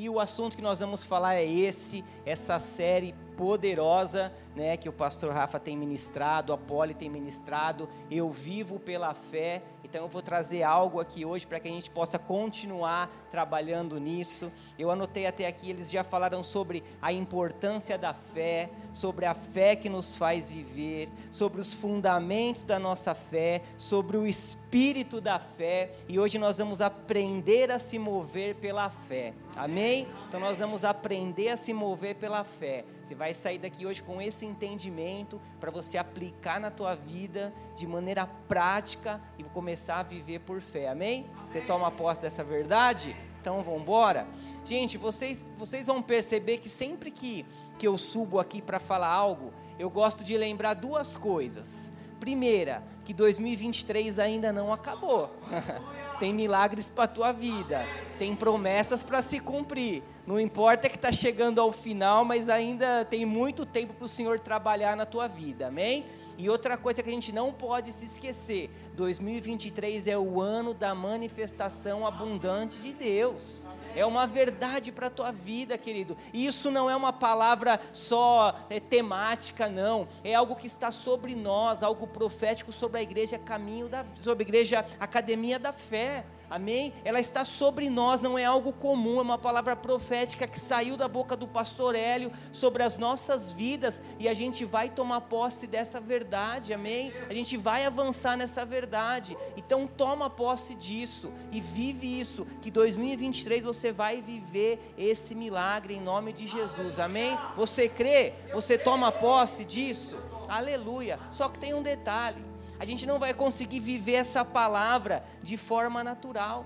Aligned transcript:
E 0.00 0.08
o 0.08 0.18
assunto 0.18 0.56
que 0.56 0.62
nós 0.62 0.80
vamos 0.80 1.04
falar 1.04 1.34
é 1.34 1.44
esse, 1.44 2.02
essa 2.24 2.58
série 2.58 3.14
poderosa, 3.36 4.32
né, 4.56 4.74
que 4.74 4.88
o 4.88 4.92
pastor 4.94 5.30
Rafa 5.30 5.60
tem 5.60 5.76
ministrado, 5.76 6.54
a 6.54 6.56
Poli 6.56 6.94
tem 6.94 7.10
ministrado. 7.10 7.86
Eu 8.10 8.30
vivo 8.30 8.80
pela 8.80 9.12
fé. 9.12 9.62
Então 9.90 10.02
eu 10.02 10.08
vou 10.08 10.22
trazer 10.22 10.62
algo 10.62 11.00
aqui 11.00 11.24
hoje 11.24 11.44
para 11.44 11.58
que 11.58 11.66
a 11.66 11.70
gente 11.72 11.90
possa 11.90 12.16
continuar 12.16 13.10
trabalhando 13.28 13.98
nisso. 13.98 14.52
Eu 14.78 14.88
anotei 14.88 15.26
até 15.26 15.48
aqui, 15.48 15.68
eles 15.68 15.90
já 15.90 16.04
falaram 16.04 16.44
sobre 16.44 16.84
a 17.02 17.12
importância 17.12 17.98
da 17.98 18.14
fé, 18.14 18.70
sobre 18.92 19.26
a 19.26 19.34
fé 19.34 19.74
que 19.74 19.88
nos 19.88 20.14
faz 20.14 20.48
viver, 20.48 21.08
sobre 21.28 21.60
os 21.60 21.72
fundamentos 21.72 22.62
da 22.62 22.78
nossa 22.78 23.16
fé, 23.16 23.62
sobre 23.76 24.16
o 24.16 24.24
espírito 24.24 25.20
da 25.20 25.40
fé, 25.40 25.90
e 26.08 26.20
hoje 26.20 26.38
nós 26.38 26.58
vamos 26.58 26.80
aprender 26.80 27.72
a 27.72 27.80
se 27.80 27.98
mover 27.98 28.54
pela 28.54 28.88
fé. 28.90 29.34
Amém? 29.56 30.06
Então 30.28 30.38
nós 30.38 30.60
vamos 30.60 30.84
aprender 30.84 31.48
a 31.48 31.56
se 31.56 31.74
mover 31.74 32.14
pela 32.14 32.44
fé. 32.44 32.84
Você 33.04 33.16
vai 33.16 33.34
sair 33.34 33.58
daqui 33.58 33.84
hoje 33.84 34.04
com 34.04 34.22
esse 34.22 34.46
entendimento 34.46 35.40
para 35.58 35.72
você 35.72 35.98
aplicar 35.98 36.60
na 36.60 36.70
tua 36.70 36.94
vida 36.94 37.52
de 37.74 37.84
maneira 37.84 38.24
prática 38.46 39.20
e 39.36 39.42
começar 39.42 39.79
a 39.88 40.02
viver 40.02 40.40
por 40.40 40.60
fé. 40.60 40.88
Amém? 40.88 41.26
Você 41.46 41.60
toma 41.60 41.90
posse 41.90 42.22
dessa 42.22 42.44
verdade? 42.44 43.16
Então 43.40 43.62
vamos 43.62 43.80
embora. 43.80 44.26
Gente, 44.64 44.98
vocês 44.98 45.50
vocês 45.56 45.86
vão 45.86 46.02
perceber 46.02 46.58
que 46.58 46.68
sempre 46.68 47.10
que 47.10 47.46
que 47.78 47.88
eu 47.88 47.96
subo 47.96 48.38
aqui 48.38 48.60
para 48.60 48.78
falar 48.78 49.08
algo, 49.08 49.54
eu 49.78 49.88
gosto 49.88 50.22
de 50.22 50.36
lembrar 50.36 50.74
duas 50.74 51.16
coisas. 51.16 51.90
Primeira, 52.20 52.84
que 53.04 53.14
2023 53.14 54.18
ainda 54.18 54.52
não 54.52 54.70
acabou. 54.70 55.34
tem 56.20 56.34
milagres 56.34 56.90
para 56.90 57.04
a 57.04 57.08
tua 57.08 57.32
vida, 57.32 57.84
tem 58.18 58.36
promessas 58.36 59.02
para 59.02 59.22
se 59.22 59.40
cumprir. 59.40 60.02
Não 60.26 60.38
importa 60.38 60.88
que 60.88 60.96
está 60.96 61.10
chegando 61.10 61.60
ao 61.60 61.72
final, 61.72 62.26
mas 62.26 62.48
ainda 62.48 63.04
tem 63.06 63.24
muito 63.24 63.64
tempo 63.64 63.94
para 63.94 64.04
o 64.04 64.08
Senhor 64.08 64.38
trabalhar 64.38 64.94
na 64.94 65.06
tua 65.06 65.26
vida, 65.26 65.68
amém? 65.68 66.04
E 66.36 66.48
outra 66.48 66.76
coisa 66.76 67.02
que 67.02 67.08
a 67.08 67.12
gente 67.12 67.32
não 67.32 67.52
pode 67.52 67.90
se 67.90 68.04
esquecer: 68.04 68.70
2023 68.94 70.06
é 70.06 70.18
o 70.18 70.40
ano 70.40 70.74
da 70.74 70.94
manifestação 70.94 72.06
abundante 72.06 72.82
de 72.82 72.92
Deus 72.92 73.66
é 73.94 74.04
uma 74.04 74.26
verdade 74.26 74.92
para 74.92 75.06
a 75.08 75.10
tua 75.10 75.32
vida, 75.32 75.76
querido. 75.78 76.16
E 76.32 76.46
isso 76.46 76.70
não 76.70 76.88
é 76.90 76.96
uma 76.96 77.12
palavra 77.12 77.80
só 77.92 78.54
é, 78.68 78.80
temática, 78.80 79.68
não. 79.68 80.08
É 80.24 80.34
algo 80.34 80.56
que 80.56 80.66
está 80.66 80.90
sobre 80.90 81.34
nós, 81.34 81.82
algo 81.82 82.06
profético 82.06 82.72
sobre 82.72 83.00
a 83.00 83.02
igreja 83.02 83.38
caminho 83.38 83.88
da, 83.88 84.04
sobre 84.22 84.44
a 84.44 84.46
igreja 84.46 84.84
academia 84.98 85.58
da 85.58 85.72
fé. 85.72 86.24
Amém? 86.50 86.92
Ela 87.04 87.20
está 87.20 87.44
sobre 87.44 87.88
nós, 87.88 88.20
não 88.20 88.36
é 88.36 88.44
algo 88.44 88.72
comum, 88.72 89.20
é 89.20 89.22
uma 89.22 89.38
palavra 89.38 89.76
profética 89.76 90.48
que 90.48 90.58
saiu 90.58 90.96
da 90.96 91.06
boca 91.06 91.36
do 91.36 91.46
pastor 91.46 91.94
Hélio 91.94 92.32
sobre 92.52 92.82
as 92.82 92.98
nossas 92.98 93.52
vidas 93.52 94.02
e 94.18 94.28
a 94.28 94.34
gente 94.34 94.64
vai 94.64 94.88
tomar 94.88 95.20
posse 95.20 95.68
dessa 95.68 96.00
verdade, 96.00 96.74
amém? 96.74 97.12
A 97.28 97.34
gente 97.34 97.56
vai 97.56 97.84
avançar 97.84 98.36
nessa 98.36 98.64
verdade. 98.64 99.38
Então 99.56 99.86
toma 99.86 100.28
posse 100.28 100.74
disso 100.74 101.32
e 101.52 101.60
vive 101.60 102.20
isso, 102.20 102.44
que 102.60 102.70
2023 102.70 103.62
você 103.62 103.92
vai 103.92 104.20
viver 104.20 104.92
esse 104.98 105.36
milagre 105.36 105.94
em 105.94 106.00
nome 106.00 106.32
de 106.32 106.48
Jesus. 106.48 106.98
Amém? 106.98 107.38
Você 107.56 107.88
crê? 107.88 108.32
Você 108.52 108.76
toma 108.76 109.12
posse 109.12 109.64
disso? 109.64 110.16
Aleluia. 110.48 111.20
Só 111.30 111.48
que 111.48 111.60
tem 111.60 111.74
um 111.74 111.82
detalhe 111.82 112.49
a 112.80 112.84
gente 112.86 113.04
não 113.04 113.18
vai 113.18 113.34
conseguir 113.34 113.78
viver 113.78 114.14
essa 114.14 114.42
palavra 114.42 115.22
de 115.42 115.58
forma 115.58 116.02
natural. 116.02 116.64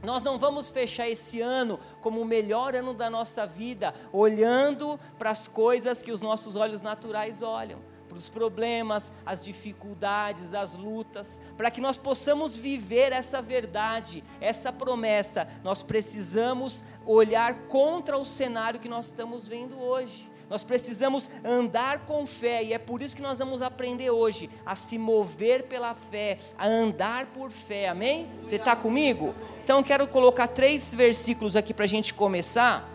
Nós 0.00 0.22
não 0.22 0.38
vamos 0.38 0.68
fechar 0.68 1.08
esse 1.08 1.40
ano 1.40 1.80
como 2.00 2.20
o 2.20 2.24
melhor 2.24 2.72
ano 2.72 2.94
da 2.94 3.10
nossa 3.10 3.44
vida, 3.44 3.92
olhando 4.12 4.98
para 5.18 5.30
as 5.30 5.48
coisas 5.48 6.00
que 6.00 6.12
os 6.12 6.20
nossos 6.20 6.54
olhos 6.54 6.80
naturais 6.80 7.42
olham, 7.42 7.80
para 8.08 8.16
os 8.16 8.28
problemas, 8.28 9.10
as 9.26 9.42
dificuldades, 9.42 10.54
as 10.54 10.76
lutas, 10.76 11.40
para 11.56 11.68
que 11.68 11.80
nós 11.80 11.98
possamos 11.98 12.56
viver 12.56 13.10
essa 13.10 13.42
verdade, 13.42 14.22
essa 14.40 14.72
promessa. 14.72 15.48
Nós 15.64 15.82
precisamos 15.82 16.84
olhar 17.04 17.66
contra 17.66 18.16
o 18.16 18.24
cenário 18.24 18.78
que 18.78 18.88
nós 18.88 19.06
estamos 19.06 19.48
vendo 19.48 19.82
hoje. 19.82 20.32
Nós 20.48 20.62
precisamos 20.62 21.28
andar 21.44 22.00
com 22.00 22.26
fé, 22.26 22.62
e 22.62 22.72
é 22.72 22.78
por 22.78 23.02
isso 23.02 23.16
que 23.16 23.22
nós 23.22 23.38
vamos 23.38 23.62
aprender 23.62 24.10
hoje 24.10 24.50
a 24.64 24.76
se 24.76 24.98
mover 24.98 25.64
pela 25.64 25.94
fé, 25.94 26.38
a 26.58 26.66
andar 26.66 27.26
por 27.26 27.50
fé, 27.50 27.88
amém? 27.88 28.28
Você 28.42 28.56
está 28.56 28.76
comigo? 28.76 29.34
Então 29.62 29.82
quero 29.82 30.06
colocar 30.06 30.46
três 30.48 30.92
versículos 30.92 31.56
aqui 31.56 31.72
para 31.72 31.86
a 31.86 31.88
gente 31.88 32.12
começar. 32.12 32.90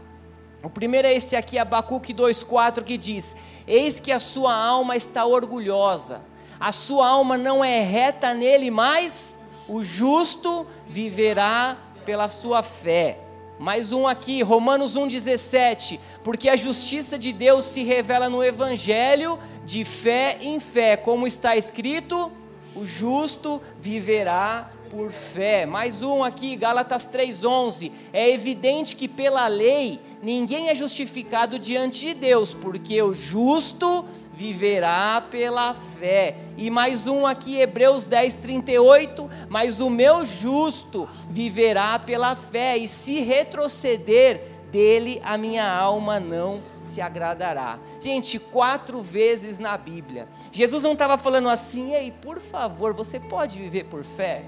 O 0.61 0.69
primeiro 0.69 1.07
é 1.07 1.13
esse 1.13 1.35
aqui, 1.35 1.57
Abacuque 1.57 2.13
2,4, 2.13 2.83
que 2.83 2.97
diz: 2.97 3.35
Eis 3.65 3.99
que 3.99 4.11
a 4.11 4.19
sua 4.19 4.53
alma 4.53 4.95
está 4.95 5.25
orgulhosa, 5.25 6.21
a 6.59 6.71
sua 6.71 7.07
alma 7.07 7.37
não 7.37 7.63
é 7.63 7.81
reta 7.81 8.33
nele, 8.33 8.69
mas 8.69 9.39
o 9.67 9.81
justo 9.81 10.67
viverá 10.87 11.77
pela 12.05 12.27
sua 12.27 12.61
fé. 12.61 13.28
Mais 13.59 13.91
um 13.91 14.07
aqui, 14.07 14.41
Romanos 14.41 14.95
1,17. 14.95 15.99
Porque 16.23 16.47
a 16.47 16.55
justiça 16.55 17.19
de 17.19 17.33
Deus 17.33 17.65
se 17.65 17.83
revela 17.83 18.29
no 18.29 18.41
Evangelho 18.41 19.37
de 19.65 19.83
fé 19.83 20.37
em 20.39 20.61
fé, 20.61 20.95
como 20.95 21.27
está 21.27 21.57
escrito: 21.57 22.31
o 22.73 22.85
justo 22.85 23.61
viverá 23.77 24.71
por 24.89 25.11
fé. 25.11 25.65
Mais 25.65 26.01
um 26.01 26.23
aqui, 26.23 26.55
Gálatas 26.55 27.05
3:11. 27.07 27.91
É 28.11 28.29
evidente 28.29 28.95
que 28.95 29.07
pela 29.07 29.47
lei 29.47 29.99
ninguém 30.21 30.69
é 30.69 30.75
justificado 30.75 31.57
diante 31.59 32.07
de 32.07 32.13
Deus, 32.13 32.53
porque 32.53 33.01
o 33.01 33.13
justo 33.13 34.05
viverá 34.33 35.21
pela 35.29 35.73
fé. 35.73 36.35
E 36.57 36.69
mais 36.69 37.07
um 37.07 37.25
aqui, 37.25 37.59
Hebreus 37.59 38.07
10, 38.07 38.37
38. 38.37 39.29
Mas 39.47 39.79
o 39.79 39.89
meu 39.89 40.25
justo 40.25 41.07
viverá 41.29 41.99
pela 41.99 42.35
fé, 42.35 42.77
e 42.77 42.87
se 42.87 43.21
retroceder, 43.21 44.59
dele 44.71 45.19
a 45.23 45.37
minha 45.37 45.67
alma 45.67 46.19
não 46.19 46.61
se 46.79 47.01
agradará. 47.01 47.79
Gente, 47.99 48.39
quatro 48.39 49.01
vezes 49.01 49.59
na 49.59 49.77
Bíblia. 49.77 50.27
Jesus 50.51 50.83
não 50.83 50.93
estava 50.93 51.17
falando 51.17 51.49
assim, 51.49 51.93
ei, 51.93 52.11
por 52.11 52.39
favor, 52.39 52.93
você 52.93 53.19
pode 53.19 53.57
viver 53.59 53.85
por 53.85 54.03
fé? 54.03 54.43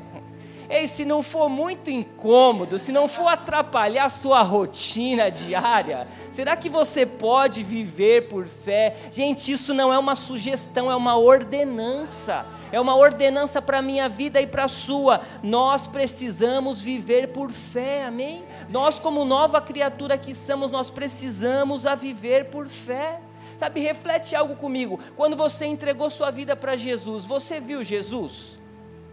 Ei, 0.71 0.87
se 0.87 1.03
não 1.03 1.21
for 1.21 1.49
muito 1.49 1.91
incômodo, 1.91 2.79
se 2.79 2.93
não 2.93 3.05
for 3.05 3.27
atrapalhar 3.27 4.05
a 4.05 4.09
sua 4.09 4.41
rotina 4.41 5.29
diária, 5.29 6.07
será 6.31 6.55
que 6.55 6.69
você 6.69 7.05
pode 7.05 7.61
viver 7.61 8.29
por 8.29 8.47
fé? 8.47 8.95
Gente, 9.11 9.51
isso 9.51 9.73
não 9.73 9.91
é 9.91 9.99
uma 9.99 10.15
sugestão, 10.15 10.89
é 10.89 10.95
uma 10.95 11.17
ordenança. 11.17 12.45
É 12.71 12.79
uma 12.79 12.95
ordenança 12.95 13.61
para 13.61 13.79
a 13.79 13.81
minha 13.81 14.07
vida 14.07 14.39
e 14.41 14.47
para 14.47 14.63
a 14.63 14.69
sua. 14.69 15.19
Nós 15.43 15.87
precisamos 15.87 16.79
viver 16.79 17.33
por 17.33 17.51
fé, 17.51 18.05
amém? 18.05 18.45
Nós, 18.69 18.97
como 18.97 19.25
nova 19.25 19.59
criatura 19.59 20.17
que 20.17 20.33
somos, 20.33 20.71
nós 20.71 20.89
precisamos 20.89 21.85
a 21.85 21.95
viver 21.95 22.45
por 22.45 22.69
fé. 22.69 23.19
Sabe, 23.59 23.81
reflete 23.81 24.37
algo 24.37 24.55
comigo. 24.55 24.97
Quando 25.17 25.35
você 25.35 25.65
entregou 25.65 26.09
sua 26.09 26.31
vida 26.31 26.55
para 26.55 26.77
Jesus, 26.77 27.25
você 27.25 27.59
viu 27.59 27.83
Jesus? 27.83 28.60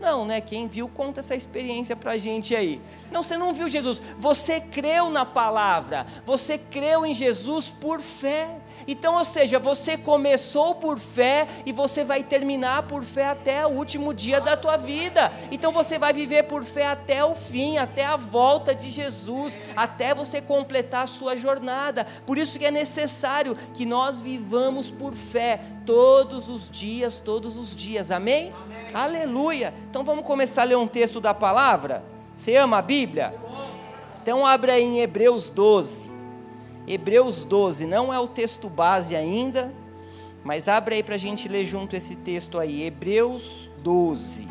Não, 0.00 0.24
né? 0.24 0.40
Quem 0.40 0.68
viu, 0.68 0.88
conta 0.88 1.20
essa 1.20 1.34
experiência 1.34 1.96
para 1.96 2.12
a 2.12 2.18
gente 2.18 2.54
aí. 2.54 2.80
Não, 3.10 3.22
você 3.22 3.36
não 3.36 3.52
viu 3.52 3.68
Jesus, 3.68 4.00
você 4.18 4.60
creu 4.60 5.10
na 5.10 5.24
palavra, 5.24 6.06
você 6.24 6.58
creu 6.58 7.04
em 7.04 7.14
Jesus 7.14 7.74
por 7.80 8.00
fé. 8.00 8.48
Então, 8.86 9.16
ou 9.16 9.24
seja, 9.24 9.58
você 9.58 9.96
começou 9.96 10.74
por 10.74 10.98
fé 10.98 11.48
e 11.66 11.72
você 11.72 12.04
vai 12.04 12.22
terminar 12.22 12.84
por 12.84 13.02
fé 13.02 13.28
até 13.28 13.66
o 13.66 13.70
último 13.70 14.14
dia 14.14 14.40
da 14.40 14.56
tua 14.56 14.76
vida. 14.76 15.32
Então, 15.50 15.72
você 15.72 15.98
vai 15.98 16.12
viver 16.12 16.44
por 16.44 16.62
fé 16.64 16.86
até 16.86 17.24
o 17.24 17.34
fim, 17.34 17.78
até 17.78 18.04
a 18.04 18.16
volta 18.16 18.74
de 18.74 18.90
Jesus, 18.90 19.58
até 19.74 20.14
você 20.14 20.40
completar 20.40 21.04
a 21.04 21.08
sua 21.08 21.36
jornada. 21.36 22.06
Por 22.24 22.38
isso 22.38 22.58
que 22.58 22.66
é 22.66 22.70
necessário 22.70 23.56
que 23.74 23.84
nós 23.84 24.20
vivamos 24.20 24.90
por 24.90 25.14
fé 25.14 25.60
todos 25.84 26.48
os 26.48 26.70
dias, 26.70 27.18
todos 27.18 27.56
os 27.56 27.74
dias. 27.74 28.10
Amém? 28.10 28.52
Amém. 28.54 28.67
Aleluia. 28.92 29.74
Então, 29.90 30.04
vamos 30.04 30.26
começar 30.26 30.62
a 30.62 30.64
ler 30.64 30.76
um 30.76 30.86
texto 30.86 31.20
da 31.20 31.34
palavra? 31.34 32.02
Você 32.34 32.56
ama 32.56 32.78
a 32.78 32.82
Bíblia? 32.82 33.34
Então, 34.22 34.46
abre 34.46 34.70
aí 34.70 34.82
em 34.82 35.00
Hebreus 35.00 35.50
12. 35.50 36.10
Hebreus 36.86 37.44
12, 37.44 37.86
não 37.86 38.12
é 38.12 38.18
o 38.18 38.26
texto 38.26 38.68
base 38.70 39.14
ainda, 39.14 39.74
mas 40.42 40.68
abre 40.68 40.94
aí 40.94 41.02
para 41.02 41.16
a 41.16 41.18
gente 41.18 41.46
ler 41.46 41.66
junto 41.66 41.94
esse 41.94 42.16
texto 42.16 42.58
aí, 42.58 42.82
Hebreus 42.82 43.70
12. 43.82 44.48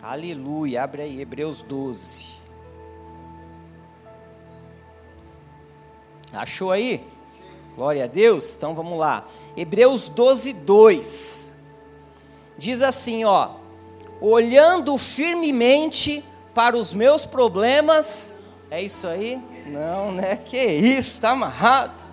Aleluia, 0.00 0.84
abre 0.84 1.02
aí, 1.02 1.20
Hebreus 1.20 1.62
12. 1.64 2.39
Achou 6.32 6.70
aí? 6.70 7.04
Glória 7.74 8.04
a 8.04 8.06
Deus. 8.06 8.56
Então 8.56 8.74
vamos 8.74 8.98
lá. 8.98 9.26
Hebreus 9.56 10.08
12, 10.08 10.52
2. 10.52 11.52
Diz 12.58 12.82
assim, 12.82 13.24
ó: 13.24 13.52
olhando 14.20 14.96
firmemente 14.98 16.24
para 16.54 16.76
os 16.76 16.92
meus 16.92 17.24
problemas. 17.26 18.36
É 18.70 18.82
isso 18.82 19.06
aí? 19.06 19.42
Não, 19.66 20.12
né? 20.12 20.36
Que 20.36 20.62
isso, 20.62 21.14
está 21.14 21.30
amarrado. 21.30 22.04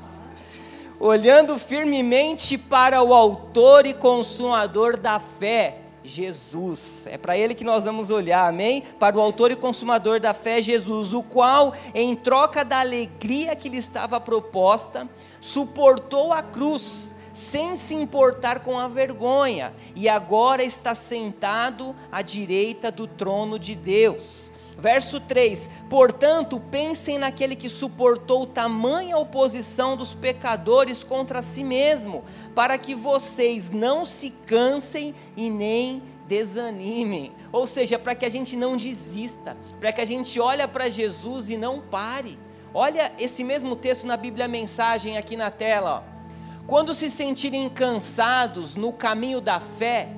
Olhando 0.99 1.59
firmemente 1.59 2.57
para 2.57 3.03
o 3.03 3.13
Autor 3.13 3.85
e 3.85 3.93
Consumador 3.93 4.97
da 4.97 5.19
fé, 5.19 5.81
Jesus. 6.07 7.05
É 7.07 7.17
para 7.17 7.37
ele 7.37 7.53
que 7.53 7.63
nós 7.63 7.85
vamos 7.85 8.09
olhar, 8.09 8.47
amém? 8.47 8.81
Para 8.99 9.17
o 9.17 9.21
autor 9.21 9.51
e 9.51 9.55
consumador 9.55 10.19
da 10.19 10.33
fé, 10.33 10.61
Jesus, 10.61 11.13
o 11.13 11.21
qual, 11.21 11.73
em 11.93 12.15
troca 12.15 12.63
da 12.63 12.79
alegria 12.79 13.55
que 13.55 13.69
lhe 13.69 13.77
estava 13.77 14.19
proposta, 14.19 15.07
suportou 15.39 16.33
a 16.33 16.41
cruz, 16.41 17.13
sem 17.33 17.75
se 17.75 17.93
importar 17.93 18.61
com 18.61 18.79
a 18.79 18.87
vergonha, 18.87 19.73
e 19.95 20.09
agora 20.09 20.63
está 20.63 20.95
sentado 20.95 21.95
à 22.11 22.21
direita 22.21 22.91
do 22.91 23.05
trono 23.05 23.59
de 23.59 23.75
Deus. 23.75 24.51
Verso 24.77 25.19
3: 25.19 25.69
Portanto, 25.89 26.59
pensem 26.59 27.17
naquele 27.17 27.55
que 27.55 27.67
suportou 27.67 28.45
tamanha 28.45 29.17
oposição 29.17 29.97
dos 29.97 30.13
pecadores 30.13 31.03
contra 31.03 31.41
si 31.41 31.63
mesmo, 31.63 32.23
para 32.53 32.77
que 32.77 32.93
vocês 32.93 33.71
não 33.71 34.05
se 34.05 34.29
cansem 34.29 35.15
e 35.35 35.49
nem 35.49 36.03
desanimem. 36.27 37.31
Ou 37.51 37.65
seja, 37.65 37.97
para 37.97 38.13
que 38.13 38.25
a 38.25 38.29
gente 38.29 38.55
não 38.55 38.77
desista, 38.77 39.57
para 39.79 39.91
que 39.91 40.01
a 40.01 40.05
gente 40.05 40.39
olhe 40.39 40.67
para 40.67 40.89
Jesus 40.89 41.49
e 41.49 41.57
não 41.57 41.81
pare. 41.81 42.37
Olha 42.73 43.11
esse 43.17 43.43
mesmo 43.43 43.75
texto 43.75 44.05
na 44.05 44.17
Bíblia 44.17 44.47
Mensagem 44.47 45.17
aqui 45.17 45.35
na 45.35 45.49
tela. 45.49 46.03
Ó. 46.03 46.17
Quando 46.67 46.93
se 46.93 47.09
sentirem 47.09 47.67
cansados 47.69 48.75
no 48.75 48.91
caminho 48.91 49.39
da 49.41 49.59
fé, 49.59 50.09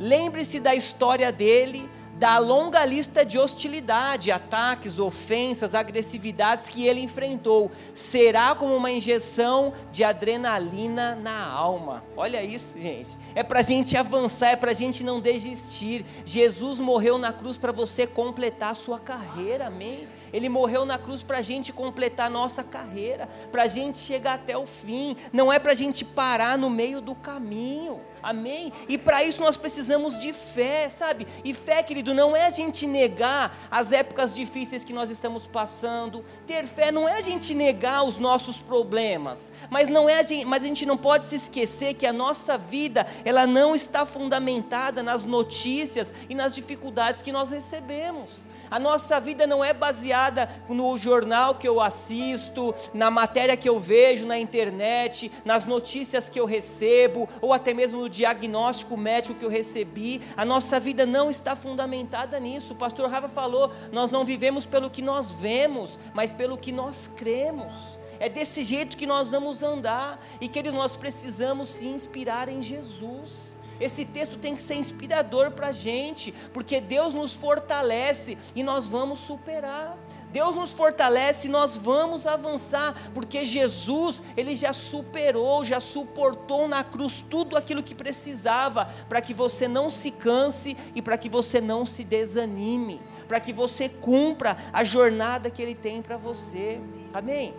lembre-se 0.00 0.58
da 0.58 0.74
história 0.74 1.30
dele 1.30 1.88
da 2.18 2.36
longa 2.38 2.84
lista 2.84 3.24
de 3.24 3.38
hostilidade, 3.38 4.32
ataques, 4.32 4.98
ofensas, 4.98 5.74
agressividades 5.74 6.68
que 6.68 6.84
ele 6.84 7.00
enfrentou. 7.00 7.70
Será 7.94 8.56
como 8.56 8.74
uma 8.74 8.90
injeção 8.90 9.72
de 9.92 10.02
adrenalina 10.02 11.14
na 11.14 11.46
alma. 11.46 12.04
Olha 12.16 12.42
isso, 12.42 12.80
gente. 12.80 13.10
É 13.36 13.44
para 13.44 13.60
a 13.60 13.62
gente 13.62 13.96
avançar, 13.96 14.50
é 14.50 14.56
para 14.56 14.72
a 14.72 14.74
gente 14.74 15.04
não 15.04 15.20
desistir. 15.20 16.04
Jesus 16.24 16.80
morreu 16.80 17.18
na 17.18 17.32
cruz 17.32 17.56
para 17.56 17.70
você 17.70 18.04
completar 18.04 18.72
a 18.72 18.74
sua 18.74 18.98
carreira, 18.98 19.68
amém? 19.68 20.08
Ele 20.32 20.48
morreu 20.48 20.84
na 20.84 20.98
cruz 20.98 21.22
para 21.22 21.38
a 21.38 21.42
gente 21.42 21.72
completar 21.72 22.26
a 22.26 22.30
nossa 22.30 22.64
carreira, 22.64 23.28
para 23.52 23.62
a 23.62 23.68
gente 23.68 23.96
chegar 23.96 24.34
até 24.34 24.58
o 24.58 24.66
fim. 24.66 25.16
Não 25.32 25.52
é 25.52 25.58
para 25.60 25.70
a 25.72 25.74
gente 25.74 26.04
parar 26.04 26.58
no 26.58 26.68
meio 26.68 27.00
do 27.00 27.14
caminho. 27.14 28.00
Amém? 28.22 28.72
E 28.88 28.98
para 28.98 29.22
isso 29.22 29.40
nós 29.40 29.56
precisamos 29.56 30.18
de 30.18 30.32
fé, 30.32 30.88
sabe? 30.88 31.26
E 31.44 31.54
fé, 31.54 31.82
querido, 31.82 32.14
não 32.14 32.36
é 32.36 32.46
a 32.46 32.50
gente 32.50 32.86
negar 32.86 33.56
as 33.70 33.92
épocas 33.92 34.34
difíceis 34.34 34.84
que 34.84 34.92
nós 34.92 35.10
estamos 35.10 35.46
passando. 35.46 36.24
Ter 36.46 36.66
fé 36.66 36.90
não 36.90 37.08
é 37.08 37.18
a 37.18 37.20
gente 37.20 37.54
negar 37.54 38.04
os 38.04 38.16
nossos 38.16 38.58
problemas, 38.58 39.52
mas 39.70 39.88
não 39.88 40.08
é 40.08 40.18
a 40.18 40.22
gente, 40.22 40.44
mas 40.44 40.64
a 40.64 40.66
gente 40.66 40.86
não 40.86 40.96
pode 40.96 41.26
se 41.26 41.36
esquecer 41.36 41.94
que 41.94 42.06
a 42.06 42.12
nossa 42.12 42.58
vida, 42.58 43.06
ela 43.24 43.46
não 43.46 43.74
está 43.74 44.04
fundamentada 44.04 45.02
nas 45.02 45.24
notícias 45.24 46.12
e 46.28 46.34
nas 46.34 46.54
dificuldades 46.54 47.22
que 47.22 47.32
nós 47.32 47.50
recebemos. 47.50 48.48
A 48.70 48.78
nossa 48.78 49.18
vida 49.18 49.46
não 49.46 49.64
é 49.64 49.72
baseada 49.72 50.48
no 50.68 50.96
jornal 50.98 51.54
que 51.54 51.66
eu 51.66 51.80
assisto, 51.80 52.74
na 52.92 53.10
matéria 53.10 53.56
que 53.56 53.68
eu 53.68 53.80
vejo 53.80 54.26
na 54.26 54.38
internet, 54.38 55.30
nas 55.44 55.64
notícias 55.64 56.28
que 56.28 56.38
eu 56.38 56.44
recebo, 56.44 57.28
ou 57.40 57.52
até 57.52 57.72
mesmo 57.72 58.00
no 58.00 58.07
diagnóstico 58.08 58.96
médico 58.96 59.38
que 59.38 59.44
eu 59.44 59.50
recebi. 59.50 60.20
A 60.36 60.44
nossa 60.44 60.78
vida 60.80 61.06
não 61.06 61.30
está 61.30 61.54
fundamentada 61.54 62.38
nisso. 62.40 62.72
O 62.72 62.76
pastor 62.76 63.10
Rafa 63.10 63.28
falou: 63.28 63.72
nós 63.92 64.10
não 64.10 64.24
vivemos 64.24 64.66
pelo 64.66 64.90
que 64.90 65.02
nós 65.02 65.30
vemos, 65.30 65.98
mas 66.14 66.32
pelo 66.32 66.56
que 66.56 66.72
nós 66.72 67.10
cremos. 67.16 67.98
É 68.20 68.28
desse 68.28 68.64
jeito 68.64 68.96
que 68.96 69.06
nós 69.06 69.30
vamos 69.30 69.62
andar. 69.62 70.20
E 70.40 70.48
que 70.48 70.62
nós 70.70 70.96
precisamos 70.96 71.68
se 71.68 71.86
inspirar 71.86 72.48
em 72.48 72.62
Jesus. 72.62 73.56
Esse 73.80 74.04
texto 74.04 74.36
tem 74.36 74.54
que 74.54 74.62
ser 74.62 74.74
inspirador 74.74 75.52
para 75.52 75.68
a 75.68 75.72
gente, 75.72 76.32
porque 76.52 76.80
Deus 76.80 77.14
nos 77.14 77.34
fortalece 77.34 78.36
e 78.54 78.62
nós 78.62 78.86
vamos 78.86 79.20
superar. 79.20 79.94
Deus 80.32 80.56
nos 80.56 80.72
fortalece 80.72 81.48
nós 81.48 81.76
vamos 81.76 82.26
avançar, 82.26 82.94
porque 83.14 83.46
Jesus, 83.46 84.22
ele 84.36 84.54
já 84.54 84.72
superou, 84.72 85.64
já 85.64 85.80
suportou 85.80 86.68
na 86.68 86.84
cruz 86.84 87.24
tudo 87.28 87.56
aquilo 87.56 87.82
que 87.82 87.94
precisava, 87.94 88.86
para 89.08 89.20
que 89.20 89.32
você 89.32 89.66
não 89.66 89.88
se 89.88 90.10
canse 90.10 90.76
e 90.94 91.00
para 91.00 91.18
que 91.18 91.28
você 91.28 91.60
não 91.60 91.86
se 91.86 92.04
desanime, 92.04 93.00
para 93.26 93.40
que 93.40 93.52
você 93.52 93.88
cumpra 93.88 94.56
a 94.72 94.84
jornada 94.84 95.50
que 95.50 95.62
ele 95.62 95.74
tem 95.74 96.02
para 96.02 96.16
você. 96.16 96.80
Amém? 97.12 97.54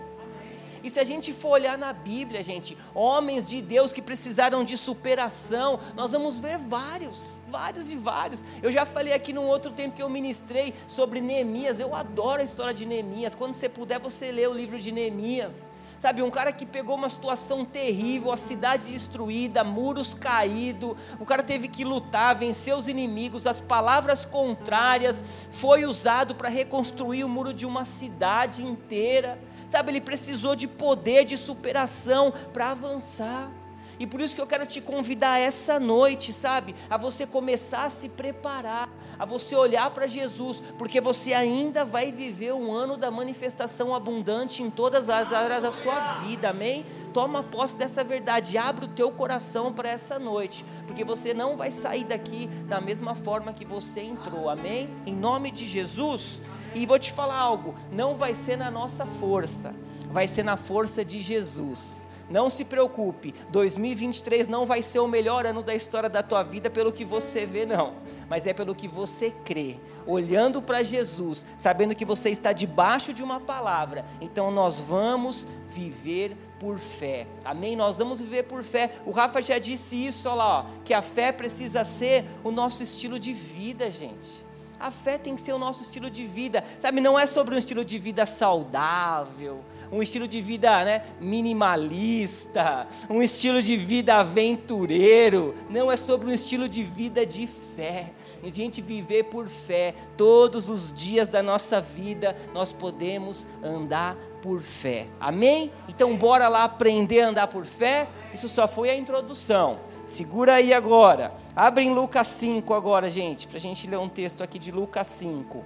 E 0.83 0.89
se 0.89 0.99
a 0.99 1.03
gente 1.03 1.33
for 1.33 1.49
olhar 1.49 1.77
na 1.77 1.93
Bíblia, 1.93 2.43
gente, 2.43 2.77
homens 2.93 3.45
de 3.45 3.61
Deus 3.61 3.91
que 3.91 4.01
precisaram 4.01 4.63
de 4.63 4.77
superação, 4.77 5.79
nós 5.95 6.11
vamos 6.11 6.39
ver 6.39 6.57
vários, 6.57 7.41
vários 7.47 7.91
e 7.91 7.95
vários. 7.95 8.43
Eu 8.61 8.71
já 8.71 8.85
falei 8.85 9.13
aqui 9.13 9.33
num 9.33 9.45
outro 9.45 9.71
tempo 9.71 9.95
que 9.95 10.03
eu 10.03 10.09
ministrei 10.09 10.73
sobre 10.87 11.21
Neemias. 11.21 11.79
Eu 11.79 11.95
adoro 11.95 12.41
a 12.41 12.43
história 12.43 12.73
de 12.73 12.85
Neemias. 12.85 13.35
Quando 13.35 13.53
você 13.53 13.69
puder, 13.69 13.99
você 13.99 14.31
lê 14.31 14.47
o 14.47 14.53
livro 14.53 14.79
de 14.79 14.91
Neemias. 14.91 15.71
Sabe, 15.99 16.23
um 16.23 16.31
cara 16.31 16.53
que 16.53 16.65
pegou 16.65 16.95
uma 16.95 17.09
situação 17.09 17.65
terrível, 17.65 18.31
a 18.31 18.37
cidade 18.37 18.89
destruída, 18.89 19.65
muros 19.65 20.13
caídos, 20.13 20.95
o 21.19 21.25
cara 21.25 21.43
teve 21.43 21.67
que 21.67 21.83
lutar, 21.83 22.33
vencer 22.33 22.73
os 22.73 22.87
inimigos, 22.87 23.45
as 23.45 23.59
palavras 23.59 24.23
contrárias, 24.23 25.21
foi 25.51 25.83
usado 25.83 26.35
para 26.35 26.47
reconstruir 26.47 27.25
o 27.25 27.29
muro 27.29 27.53
de 27.53 27.65
uma 27.65 27.83
cidade 27.83 28.65
inteira. 28.65 29.37
Sabe, 29.69 29.91
ele 29.91 30.01
precisou 30.01 30.55
de 30.55 30.67
poder, 30.67 31.23
de 31.23 31.37
superação 31.37 32.33
para 32.51 32.71
avançar. 32.71 33.51
E 33.99 34.07
por 34.07 34.21
isso 34.21 34.33
que 34.33 34.41
eu 34.41 34.47
quero 34.47 34.65
te 34.65 34.79
convidar 34.79 35.37
essa 35.39 35.77
noite, 35.77 36.31
sabe? 36.31 36.73
A 36.89 36.97
você 36.97 37.27
começar 37.27 37.83
a 37.83 37.89
se 37.89 38.07
preparar, 38.07 38.89
a 39.19 39.25
você 39.25 39.55
olhar 39.55 39.91
para 39.91 40.07
Jesus, 40.07 40.63
porque 40.77 41.01
você 41.01 41.33
ainda 41.33 41.83
vai 41.83 42.09
viver 42.09 42.53
um 42.53 42.71
ano 42.71 42.95
da 42.95 43.11
manifestação 43.11 43.93
abundante 43.93 44.63
em 44.63 44.69
todas 44.69 45.09
as 45.09 45.33
áreas 45.33 45.61
da 45.61 45.69
sua 45.69 46.19
vida, 46.21 46.49
amém? 46.49 46.85
Toma 47.13 47.43
posse 47.43 47.75
dessa 47.75 48.01
verdade, 48.01 48.57
abre 48.57 48.85
o 48.85 48.87
teu 48.87 49.11
coração 49.11 49.73
para 49.73 49.89
essa 49.89 50.17
noite, 50.17 50.63
porque 50.87 51.03
você 51.03 51.33
não 51.33 51.57
vai 51.57 51.69
sair 51.69 52.05
daqui 52.05 52.47
da 52.67 52.79
mesma 52.79 53.13
forma 53.13 53.51
que 53.51 53.65
você 53.65 53.99
entrou, 54.01 54.49
amém? 54.49 54.89
Em 55.05 55.15
nome 55.15 55.51
de 55.51 55.67
Jesus. 55.67 56.41
E 56.75 56.85
vou 56.85 56.99
te 56.99 57.11
falar 57.11 57.37
algo: 57.37 57.75
não 57.91 58.15
vai 58.15 58.33
ser 58.33 58.57
na 58.57 58.69
nossa 58.69 59.05
força, 59.05 59.73
vai 60.11 60.27
ser 60.27 60.43
na 60.43 60.57
força 60.57 61.03
de 61.03 61.19
Jesus. 61.19 62.07
Não 62.29 62.47
se 62.47 62.63
preocupe, 62.63 63.33
2023 63.49 64.47
não 64.47 64.63
vai 64.63 64.83
ser 64.83 64.99
o 64.99 65.07
melhor 65.07 65.47
ano 65.47 65.63
da 65.63 65.73
história 65.73 66.07
da 66.07 66.21
tua 66.21 66.43
vida 66.43 66.69
pelo 66.69 66.91
que 66.91 67.03
você 67.03 67.43
vê, 67.43 67.65
não, 67.65 67.95
mas 68.29 68.45
é 68.45 68.53
pelo 68.53 68.75
que 68.75 68.87
você 68.87 69.31
crê, 69.43 69.77
olhando 70.05 70.61
para 70.61 70.83
Jesus, 70.83 71.43
sabendo 71.57 71.95
que 71.95 72.05
você 72.05 72.29
está 72.29 72.53
debaixo 72.53 73.15
de 73.15 73.23
uma 73.23 73.39
palavra. 73.39 74.05
Então 74.21 74.51
nós 74.51 74.79
vamos 74.79 75.47
viver 75.67 76.37
por 76.59 76.77
fé. 76.77 77.25
Amém? 77.43 77.75
Nós 77.75 77.97
vamos 77.97 78.19
viver 78.19 78.43
por 78.43 78.63
fé. 78.63 78.91
O 79.07 79.11
Rafa 79.11 79.41
já 79.41 79.57
disse 79.57 79.95
isso, 79.95 80.29
olha 80.29 80.37
lá, 80.37 80.59
ó, 80.59 80.65
que 80.83 80.93
a 80.93 81.01
fé 81.01 81.31
precisa 81.31 81.83
ser 81.83 82.25
o 82.43 82.51
nosso 82.51 82.83
estilo 82.83 83.17
de 83.17 83.33
vida, 83.33 83.89
gente. 83.89 84.48
A 84.79 84.91
fé 84.91 85.17
tem 85.17 85.35
que 85.35 85.41
ser 85.41 85.51
o 85.51 85.57
nosso 85.57 85.81
estilo 85.81 86.09
de 86.09 86.25
vida, 86.25 86.63
sabe? 86.79 87.01
Não 87.01 87.19
é 87.19 87.27
sobre 87.27 87.53
um 87.53 87.57
estilo 87.57 87.83
de 87.83 87.99
vida 87.99 88.25
saudável, 88.25 89.59
um 89.91 90.01
estilo 90.01 90.27
de 90.27 90.39
vida 90.41 90.85
né, 90.85 91.03
minimalista, 91.19 92.87
um 93.09 93.21
estilo 93.21 93.61
de 93.61 93.75
vida 93.75 94.15
aventureiro. 94.15 95.53
Não 95.69 95.91
é 95.91 95.97
sobre 95.97 96.29
um 96.29 96.33
estilo 96.33 96.69
de 96.69 96.81
vida 96.83 97.25
de 97.25 97.45
fé. 97.47 98.11
A 98.41 98.47
gente 98.49 98.81
viver 98.81 99.25
por 99.25 99.49
fé 99.49 99.93
todos 100.15 100.69
os 100.69 100.91
dias 100.91 101.27
da 101.27 101.43
nossa 101.43 101.81
vida, 101.81 102.35
nós 102.53 102.71
podemos 102.71 103.47
andar 103.61 104.15
por 104.41 104.61
fé. 104.61 105.07
Amém? 105.19 105.71
Então, 105.89 106.15
bora 106.15 106.47
lá 106.47 106.63
aprender 106.63 107.21
a 107.21 107.29
andar 107.29 107.47
por 107.47 107.65
fé. 107.65 108.07
Isso 108.33 108.47
só 108.47 108.67
foi 108.67 108.89
a 108.89 108.95
introdução. 108.95 109.88
Segura 110.09 110.55
aí 110.55 110.73
agora. 110.73 111.31
Abre 111.55 111.83
em 111.83 111.93
Lucas 111.93 112.25
5 112.29 112.73
agora, 112.73 113.07
gente, 113.11 113.47
para 113.47 113.57
a 113.57 113.61
gente 113.61 113.85
ler 113.85 113.97
um 113.97 114.09
texto 114.09 114.41
aqui 114.41 114.57
de 114.57 114.71
Lucas 114.71 115.07
5. 115.07 115.63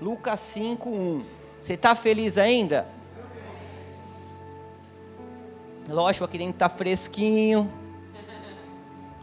Lucas 0.00 0.40
5, 0.40 0.88
1. 0.88 1.24
Você 1.60 1.74
está 1.74 1.94
feliz 1.94 2.38
ainda? 2.38 2.88
Lógico, 5.86 6.24
aqui 6.24 6.38
dentro 6.38 6.54
está 6.54 6.70
fresquinho. 6.70 7.70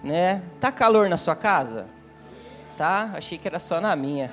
Né? 0.04 0.44
Tá 0.60 0.72
calor 0.72 1.10
na 1.10 1.18
sua 1.18 1.36
casa? 1.36 1.88
Tá? 2.78 3.12
Achei 3.16 3.40
que 3.40 3.48
era 3.48 3.58
só 3.58 3.82
na 3.82 3.96
minha. 3.96 4.32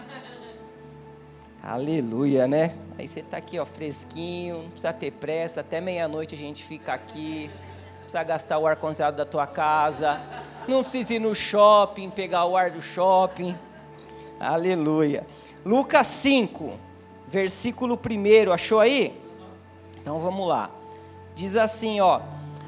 Aleluia, 1.63 2.47
né? 2.47 2.77
Aí 2.99 3.09
você 3.09 3.21
está 3.21 3.39
aqui, 3.39 3.59
ó, 3.59 3.65
fresquinho, 3.65 4.65
não 4.65 4.71
precisa 4.71 4.93
ter 4.93 5.13
pressa, 5.13 5.63
até 5.63 5.81
meia-noite 5.81 6.35
a 6.35 6.39
gente 6.39 6.63
fica 6.63 6.93
aqui, 6.93 7.51
precisa 8.13 8.25
gastar 8.25 8.59
o 8.59 8.67
ar-condicionado 8.67 9.17
da 9.17 9.25
tua 9.25 9.47
casa, 9.47 10.21
Não 10.69 10.83
precisa 10.83 11.15
ir 11.15 11.19
no 11.19 11.35
shopping, 11.35 12.11
pegar 12.11 12.45
o 12.45 12.57
ar 12.57 12.71
do 12.71 12.83
shopping. 12.83 13.59
Aleluia. 14.39 15.27
Lucas 15.65 16.09
5, 16.09 16.79
versículo 17.27 17.99
1, 17.99 18.53
achou 18.53 18.81
aí? 18.81 19.19
Então 19.99 20.19
vamos 20.19 20.47
lá. 20.47 20.71
Diz 21.35 21.57
assim, 21.57 22.01
ó: 22.01 22.21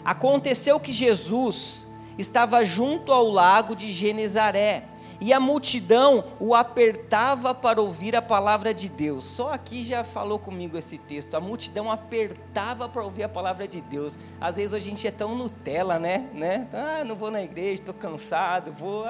Aconteceu 0.02 0.80
que 0.80 0.92
Jesus 0.92 1.86
estava 2.16 2.64
junto 2.64 3.12
ao 3.12 3.28
lago 3.28 3.76
de 3.76 3.92
Genezaré 3.92 4.84
e 5.21 5.33
a 5.33 5.40
multidão 5.40 6.25
o 6.40 6.54
apertava 6.54 7.54
para 7.54 7.80
ouvir 7.80 8.16
a 8.16 8.23
palavra 8.23 8.75
de 8.75 8.88
Deus. 8.88 9.25
Só 9.25 9.52
aqui 9.52 9.85
já 9.85 10.04
falou 10.04 10.38
comigo 10.38 10.76
esse 10.76 10.99
texto. 10.99 11.35
A 11.35 11.40
multidão 11.40 11.90
apertava 11.90 12.88
para 12.88 13.02
ouvir 13.02 13.25
a 13.25 13.28
palavra 13.28 13.66
de 13.66 13.80
Deus. 13.80 14.18
Às 14.40 14.56
vezes 14.56 14.73
a 14.73 14.80
gente 14.80 15.06
é 15.06 15.11
tão 15.11 15.35
Nutella, 15.35 15.99
né? 15.99 16.28
né? 16.33 16.68
Ah, 16.73 17.04
não 17.04 17.14
vou 17.14 17.30
na 17.30 17.42
igreja, 17.42 17.75
estou 17.75 17.94
cansado, 17.94 18.73
vou. 18.73 19.04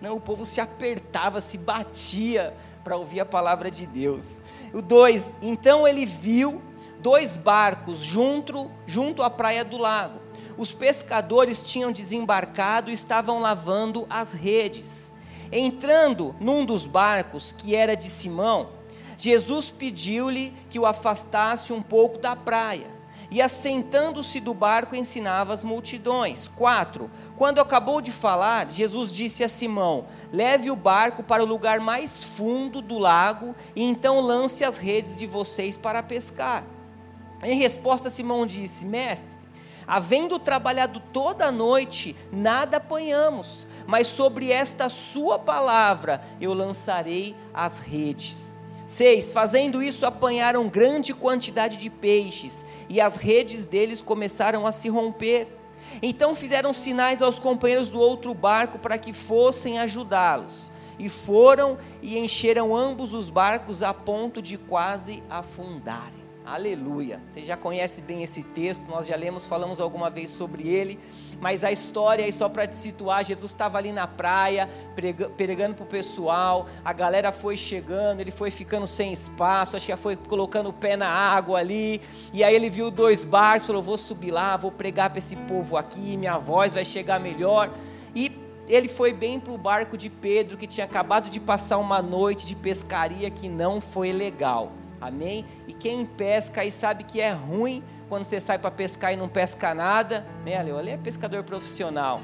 Não, 0.00 0.16
o 0.16 0.20
povo 0.20 0.44
se 0.44 0.60
apertava, 0.60 1.40
se 1.40 1.58
batia 1.58 2.54
para 2.82 2.96
ouvir 2.96 3.20
a 3.20 3.26
palavra 3.26 3.70
de 3.70 3.86
Deus. 3.86 4.40
O 4.72 4.82
2, 4.82 5.34
então 5.42 5.86
ele 5.86 6.04
viu 6.04 6.60
dois 6.98 7.36
barcos 7.36 7.98
junto, 7.98 8.70
junto 8.86 9.22
à 9.22 9.30
praia 9.30 9.64
do 9.64 9.76
lago. 9.76 10.20
Os 10.56 10.72
pescadores 10.72 11.62
tinham 11.62 11.92
desembarcado 11.92 12.90
e 12.90 12.94
estavam 12.94 13.40
lavando 13.40 14.06
as 14.08 14.32
redes. 14.32 15.11
Entrando 15.52 16.34
num 16.40 16.64
dos 16.64 16.86
barcos, 16.86 17.52
que 17.52 17.76
era 17.76 17.94
de 17.94 18.08
Simão, 18.08 18.70
Jesus 19.18 19.70
pediu-lhe 19.70 20.52
que 20.70 20.78
o 20.78 20.86
afastasse 20.86 21.72
um 21.72 21.82
pouco 21.82 22.18
da 22.18 22.34
praia. 22.34 22.90
E 23.30 23.40
assentando-se 23.40 24.40
do 24.40 24.52
barco, 24.52 24.94
ensinava 24.94 25.54
as 25.54 25.64
multidões. 25.64 26.48
4. 26.48 27.10
Quando 27.36 27.60
acabou 27.60 28.00
de 28.00 28.12
falar, 28.12 28.68
Jesus 28.68 29.12
disse 29.12 29.44
a 29.44 29.48
Simão: 29.48 30.06
Leve 30.30 30.70
o 30.70 30.76
barco 30.76 31.22
para 31.22 31.42
o 31.42 31.46
lugar 31.46 31.80
mais 31.80 32.24
fundo 32.24 32.82
do 32.82 32.98
lago 32.98 33.54
e 33.74 33.84
então 33.84 34.20
lance 34.20 34.64
as 34.64 34.76
redes 34.76 35.16
de 35.16 35.26
vocês 35.26 35.78
para 35.78 36.02
pescar. 36.02 36.64
Em 37.42 37.58
resposta, 37.58 38.10
Simão 38.10 38.46
disse: 38.46 38.84
Mestre, 38.84 39.38
havendo 39.86 40.38
trabalhado 40.38 41.00
toda 41.00 41.46
a 41.46 41.52
noite, 41.52 42.14
nada 42.30 42.76
apanhamos, 42.76 43.66
mas 43.86 44.06
sobre 44.06 44.50
esta 44.50 44.88
sua 44.88 45.38
palavra 45.38 46.22
eu 46.40 46.54
lançarei 46.54 47.34
as 47.52 47.78
redes. 47.78 48.52
6. 48.86 49.32
Fazendo 49.32 49.82
isso, 49.82 50.04
apanharam 50.04 50.68
grande 50.68 51.14
quantidade 51.14 51.76
de 51.76 51.88
peixes, 51.88 52.64
e 52.88 53.00
as 53.00 53.16
redes 53.16 53.64
deles 53.64 54.02
começaram 54.02 54.66
a 54.66 54.72
se 54.72 54.88
romper. 54.88 55.48
Então 56.02 56.34
fizeram 56.34 56.72
sinais 56.72 57.22
aos 57.22 57.38
companheiros 57.38 57.88
do 57.88 57.98
outro 57.98 58.34
barco 58.34 58.78
para 58.78 58.98
que 58.98 59.12
fossem 59.12 59.78
ajudá-los. 59.78 60.70
E 60.98 61.08
foram 61.08 61.78
e 62.00 62.18
encheram 62.18 62.76
ambos 62.76 63.14
os 63.14 63.30
barcos 63.30 63.82
a 63.82 63.92
ponto 63.92 64.40
de 64.42 64.56
quase 64.56 65.22
afundarem. 65.28 66.21
Aleluia. 66.44 67.20
Você 67.28 67.40
já 67.40 67.56
conhece 67.56 68.02
bem 68.02 68.24
esse 68.24 68.42
texto, 68.42 68.88
nós 68.88 69.06
já 69.06 69.14
lemos, 69.14 69.46
falamos 69.46 69.80
alguma 69.80 70.10
vez 70.10 70.30
sobre 70.30 70.68
ele, 70.68 70.98
mas 71.40 71.62
a 71.62 71.70
história 71.70 72.24
aí 72.24 72.32
só 72.32 72.48
para 72.48 72.66
te 72.66 72.74
situar, 72.74 73.24
Jesus 73.24 73.52
estava 73.52 73.78
ali 73.78 73.92
na 73.92 74.08
praia, 74.08 74.68
pregando 75.36 75.76
para 75.76 75.84
o 75.84 75.86
pessoal, 75.86 76.66
a 76.84 76.92
galera 76.92 77.30
foi 77.30 77.56
chegando, 77.56 78.20
ele 78.20 78.32
foi 78.32 78.50
ficando 78.50 78.88
sem 78.88 79.12
espaço, 79.12 79.76
acho 79.76 79.86
que 79.86 79.96
foi 79.96 80.16
colocando 80.16 80.70
o 80.70 80.72
pé 80.72 80.96
na 80.96 81.08
água 81.08 81.60
ali, 81.60 82.00
e 82.32 82.42
aí 82.42 82.54
ele 82.54 82.68
viu 82.68 82.90
dois 82.90 83.22
barcos, 83.22 83.68
falou, 83.68 83.82
vou 83.82 83.96
subir 83.96 84.32
lá, 84.32 84.56
vou 84.56 84.72
pregar 84.72 85.10
para 85.10 85.20
esse 85.20 85.36
povo 85.36 85.76
aqui, 85.76 86.16
minha 86.16 86.38
voz 86.38 86.74
vai 86.74 86.84
chegar 86.84 87.20
melhor, 87.20 87.70
e 88.16 88.32
ele 88.68 88.88
foi 88.88 89.12
bem 89.12 89.38
para 89.38 89.52
o 89.52 89.58
barco 89.58 89.96
de 89.96 90.10
Pedro, 90.10 90.56
que 90.56 90.66
tinha 90.66 90.86
acabado 90.86 91.30
de 91.30 91.38
passar 91.38 91.78
uma 91.78 92.02
noite 92.02 92.46
de 92.46 92.56
pescaria 92.56 93.30
que 93.30 93.48
não 93.48 93.80
foi 93.80 94.10
legal. 94.12 94.72
Amém? 95.02 95.44
E 95.66 95.72
quem 95.72 96.06
pesca 96.06 96.60
aí 96.60 96.70
sabe 96.70 97.02
que 97.02 97.20
é 97.20 97.32
ruim 97.32 97.82
quando 98.08 98.22
você 98.22 98.40
sai 98.40 98.56
para 98.56 98.70
pescar 98.70 99.12
e 99.12 99.16
não 99.16 99.28
pesca 99.28 99.74
nada, 99.74 100.24
né, 100.44 100.56
Ale? 100.56 100.70
Ali 100.70 100.90
é 100.92 100.96
pescador 100.96 101.42
profissional. 101.42 102.20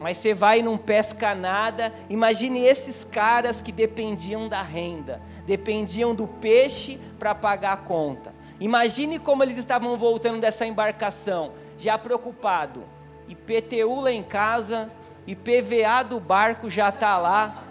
Mas 0.00 0.16
você 0.16 0.32
vai 0.32 0.60
e 0.60 0.62
não 0.62 0.78
pesca 0.78 1.34
nada. 1.34 1.92
Imagine 2.08 2.60
esses 2.60 3.04
caras 3.04 3.60
que 3.60 3.70
dependiam 3.70 4.48
da 4.48 4.62
renda, 4.62 5.20
dependiam 5.44 6.14
do 6.14 6.26
peixe 6.26 6.98
para 7.18 7.34
pagar 7.34 7.72
a 7.74 7.76
conta. 7.76 8.34
Imagine 8.58 9.18
como 9.18 9.42
eles 9.42 9.58
estavam 9.58 9.94
voltando 9.98 10.40
dessa 10.40 10.64
embarcação, 10.64 11.52
já 11.76 11.98
preocupado. 11.98 12.84
IPTU 13.28 14.00
lá 14.00 14.10
em 14.10 14.22
casa, 14.22 14.90
IPVA 15.26 16.02
do 16.02 16.18
barco 16.18 16.70
já 16.70 16.88
está 16.88 17.18
lá, 17.18 17.62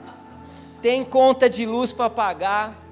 tem 0.84 1.04
conta 1.04 1.50
de 1.50 1.66
luz 1.66 1.92
para 1.92 2.12
pagar, 2.12 2.85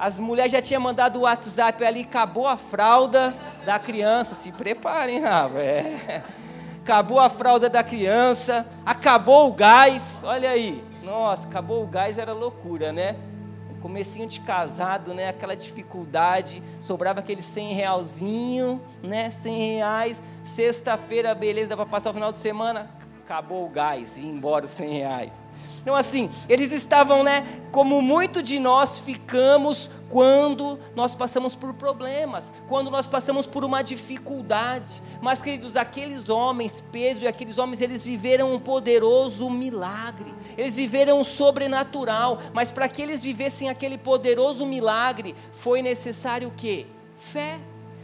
as 0.00 0.18
mulheres 0.18 0.50
já 0.50 0.62
tinham 0.62 0.80
mandado 0.80 1.18
o 1.18 1.22
WhatsApp 1.22 1.84
ali, 1.84 2.00
acabou 2.00 2.48
a 2.48 2.56
fralda 2.56 3.34
da 3.66 3.78
criança. 3.78 4.34
Se 4.34 4.50
preparem, 4.50 5.20
Rafa. 5.20 5.58
É. 5.58 6.22
Acabou 6.82 7.20
a 7.20 7.28
fralda 7.28 7.68
da 7.68 7.84
criança, 7.84 8.66
acabou 8.84 9.50
o 9.50 9.52
gás. 9.52 10.22
Olha 10.24 10.48
aí. 10.48 10.82
Nossa, 11.04 11.46
acabou 11.46 11.84
o 11.84 11.86
gás 11.86 12.16
era 12.16 12.32
loucura, 12.32 12.90
né? 12.90 13.14
comecinho 13.80 14.26
de 14.26 14.40
casado, 14.40 15.14
né? 15.14 15.28
Aquela 15.28 15.56
dificuldade, 15.56 16.62
sobrava 16.80 17.20
aquele 17.20 17.40
100 17.40 17.72
realzinho, 17.72 18.80
né? 19.02 19.30
100 19.30 19.74
reais. 19.74 20.22
Sexta-feira, 20.42 21.34
beleza, 21.34 21.70
dá 21.70 21.76
para 21.76 21.86
passar 21.86 22.10
o 22.10 22.14
final 22.14 22.30
de 22.30 22.38
semana. 22.38 22.90
Acabou 23.24 23.64
o 23.64 23.68
gás, 23.70 24.18
e 24.18 24.26
embora 24.26 24.66
os 24.66 24.70
100 24.70 24.98
reais. 24.98 25.32
Então, 25.80 25.94
assim, 25.94 26.30
eles 26.48 26.72
estavam, 26.72 27.22
né, 27.22 27.46
como 27.72 28.02
muito 28.02 28.42
de 28.42 28.58
nós 28.58 28.98
ficamos 28.98 29.90
quando 30.08 30.78
nós 30.94 31.14
passamos 31.14 31.54
por 31.54 31.72
problemas, 31.74 32.52
quando 32.66 32.90
nós 32.90 33.06
passamos 33.06 33.46
por 33.46 33.64
uma 33.64 33.82
dificuldade. 33.82 35.02
Mas, 35.22 35.40
queridos, 35.40 35.76
aqueles 35.76 36.28
homens, 36.28 36.82
Pedro 36.92 37.24
e 37.24 37.28
aqueles 37.28 37.58
homens, 37.58 37.80
eles 37.80 38.04
viveram 38.04 38.52
um 38.52 38.58
poderoso 38.58 39.48
milagre, 39.48 40.34
eles 40.58 40.76
viveram 40.76 41.20
um 41.20 41.24
sobrenatural, 41.24 42.38
mas 42.52 42.70
para 42.72 42.88
que 42.88 43.00
eles 43.00 43.22
vivessem 43.22 43.68
aquele 43.70 43.96
poderoso 43.96 44.66
milagre, 44.66 45.34
foi 45.52 45.80
necessário 45.80 46.48
o 46.48 46.52
quê? 46.52 46.86
Fé. 47.16 47.58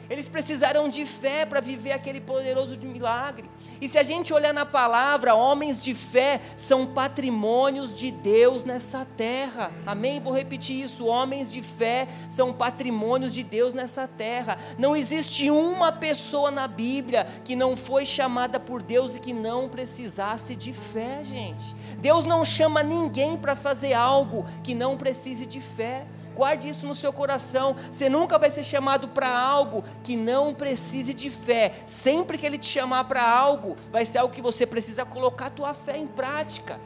Eles 0.09 0.29
precisaram 0.29 0.89
de 0.89 1.05
fé 1.05 1.45
para 1.45 1.61
viver 1.61 1.93
aquele 1.93 2.21
poderoso 2.21 2.77
milagre. 2.81 3.49
E 3.81 3.89
se 3.89 3.99
a 3.99 4.03
gente 4.03 4.33
olhar 4.33 4.55
na 4.55 4.65
palavra, 4.65 5.35
homens 5.35 5.81
de 5.81 5.95
fé 5.95 6.41
são 6.57 6.87
patrimônios 6.87 7.95
de 7.95 8.11
Deus 8.11 8.65
nessa 8.65 9.05
terra. 9.17 9.73
Amém? 9.85 10.21
Vou 10.21 10.33
repetir 10.33 10.85
isso: 10.85 11.07
homens 11.07 11.51
de 11.51 11.61
fé 11.63 12.07
são 12.31 12.53
patrimônios 12.53 13.35
de 13.35 13.43
Deus 13.43 13.75
nessa 13.75 14.07
terra. 14.07 14.59
Não 14.79 14.95
existe 14.95 15.51
uma 15.51 15.91
pessoa 15.91 16.51
na 16.51 16.69
Bíblia 16.69 17.27
que 17.45 17.57
não 17.57 17.77
foi 17.77 18.07
chamada 18.07 18.61
por 18.61 18.83
Deus 18.83 19.17
e 19.17 19.21
que 19.21 19.33
não 19.33 19.69
precisasse 19.69 20.55
de 20.55 20.73
fé, 20.73 21.23
gente. 21.25 21.75
Deus 21.99 22.25
não 22.25 22.45
chama 22.45 22.83
ninguém 22.83 23.37
para 23.37 23.57
fazer 23.57 23.93
algo 23.93 24.47
que 24.63 24.75
não 24.75 24.97
precise 24.97 25.47
de 25.47 25.61
fé. 25.61 26.07
Guarde 26.37 26.69
isso 26.69 26.87
no 26.87 26.95
seu 26.95 27.15
coração. 27.15 27.75
Você 27.91 28.11
nunca 28.11 28.39
vai 28.39 28.51
ser 28.51 28.63
chamado 28.63 29.09
para 29.09 29.27
algo 29.27 29.83
que 30.03 30.17
não 30.17 30.53
precise 30.53 31.15
de 31.15 31.31
fé. 31.31 31.73
Sempre 31.87 32.37
que 32.37 32.45
Ele 32.45 32.59
te 32.59 32.67
chamar 32.67 33.05
para 33.05 33.27
algo, 33.27 33.75
vai 33.91 34.05
ser 34.05 34.19
algo 34.19 34.35
que 34.35 34.43
você 34.43 34.67
precisa 34.67 35.07
colocar 35.07 35.47
a 35.47 35.51
tua 35.51 35.73
fé 35.73 35.97
em 35.97 36.07
prática. 36.07 36.79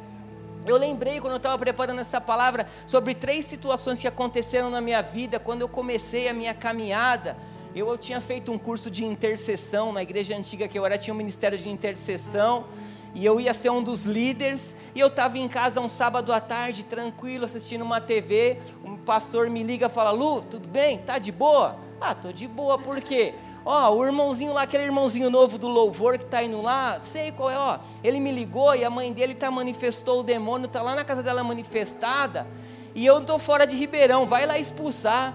Eu 0.65 0.77
lembrei 0.77 1.21
quando 1.21 1.33
eu 1.33 1.39
estava 1.39 1.59
preparando 1.59 2.01
essa 2.01 2.21
palavra 2.21 2.65
sobre 2.87 3.13
três 3.13 3.45
situações 3.45 3.99
que 3.99 4.07
aconteceram 4.07 4.71
na 4.71 4.81
minha 4.81 5.03
vida 5.03 5.41
quando 5.41 5.63
eu 5.63 5.69
comecei 5.69 6.29
a 6.29 6.33
minha 6.33 6.55
caminhada. 6.55 7.37
Eu, 7.75 7.89
eu 7.89 7.99
tinha 7.99 8.21
feito 8.21 8.53
um 8.53 8.59
curso 8.59 8.89
de 8.89 9.05
intercessão 9.05 9.93
na 9.93 10.03
igreja 10.03 10.37
antiga 10.37 10.69
que 10.69 10.79
eu 10.79 10.87
era, 10.87 10.97
tinha 10.97 11.13
um 11.13 11.17
ministério 11.17 11.59
de 11.59 11.69
intercessão 11.69 12.67
e 13.15 13.25
eu 13.25 13.41
ia 13.41 13.53
ser 13.53 13.71
um 13.71 13.83
dos 13.83 14.05
líderes, 14.05 14.75
e 14.95 15.01
eu 15.01 15.09
estava 15.09 15.39
em 15.39 15.49
casa 15.49 15.81
um 15.81 15.89
sábado 15.89 16.33
à 16.33 16.41
tarde, 16.41 16.85
tranquilo, 16.85 17.45
assistindo 17.45 17.83
uma 17.83 18.01
TV, 18.01 18.59
um 18.85 18.97
pastor 18.97 19.51
me 19.51 19.63
liga 19.63 19.87
e 19.87 19.91
fala, 19.91 20.11
Lu, 20.11 20.43
tudo 20.43 20.69
bem? 20.69 20.99
Tá 20.99 21.19
de 21.19 21.33
boa? 21.33 21.77
Ah, 22.01 22.15
tô 22.15 22.33
de 22.33 22.47
boa, 22.47 22.79
por 22.79 23.01
quê? 23.01 23.35
Ó, 23.65 23.95
o 23.95 24.05
irmãozinho 24.05 24.53
lá, 24.53 24.63
aquele 24.63 24.85
irmãozinho 24.85 25.29
novo 25.29 25.59
do 25.59 25.69
louvor 25.69 26.17
que 26.17 26.25
está 26.25 26.43
indo 26.43 26.63
lá, 26.63 26.99
sei 27.01 27.31
qual 27.31 27.51
é, 27.51 27.59
ó. 27.59 27.79
Ele 28.03 28.19
me 28.19 28.33
ligou 28.33 28.75
e 28.75 28.85
a 28.85 28.91
mãe 28.91 29.13
dele 29.13 29.35
tá 29.35 29.51
manifestou 29.51 30.21
o 30.21 30.23
demônio, 30.23 30.67
tá 30.67 30.81
lá 30.81 30.95
na 30.95 31.05
casa 31.05 31.23
dela 31.23 31.45
manifestada, 31.45 32.47
e 32.95 33.05
eu 33.05 33.19
estou 33.19 33.39
fora 33.39 33.67
de 33.67 33.77
Ribeirão, 33.77 34.27
vai 34.27 34.47
lá 34.47 34.59
expulsar. 34.59 35.35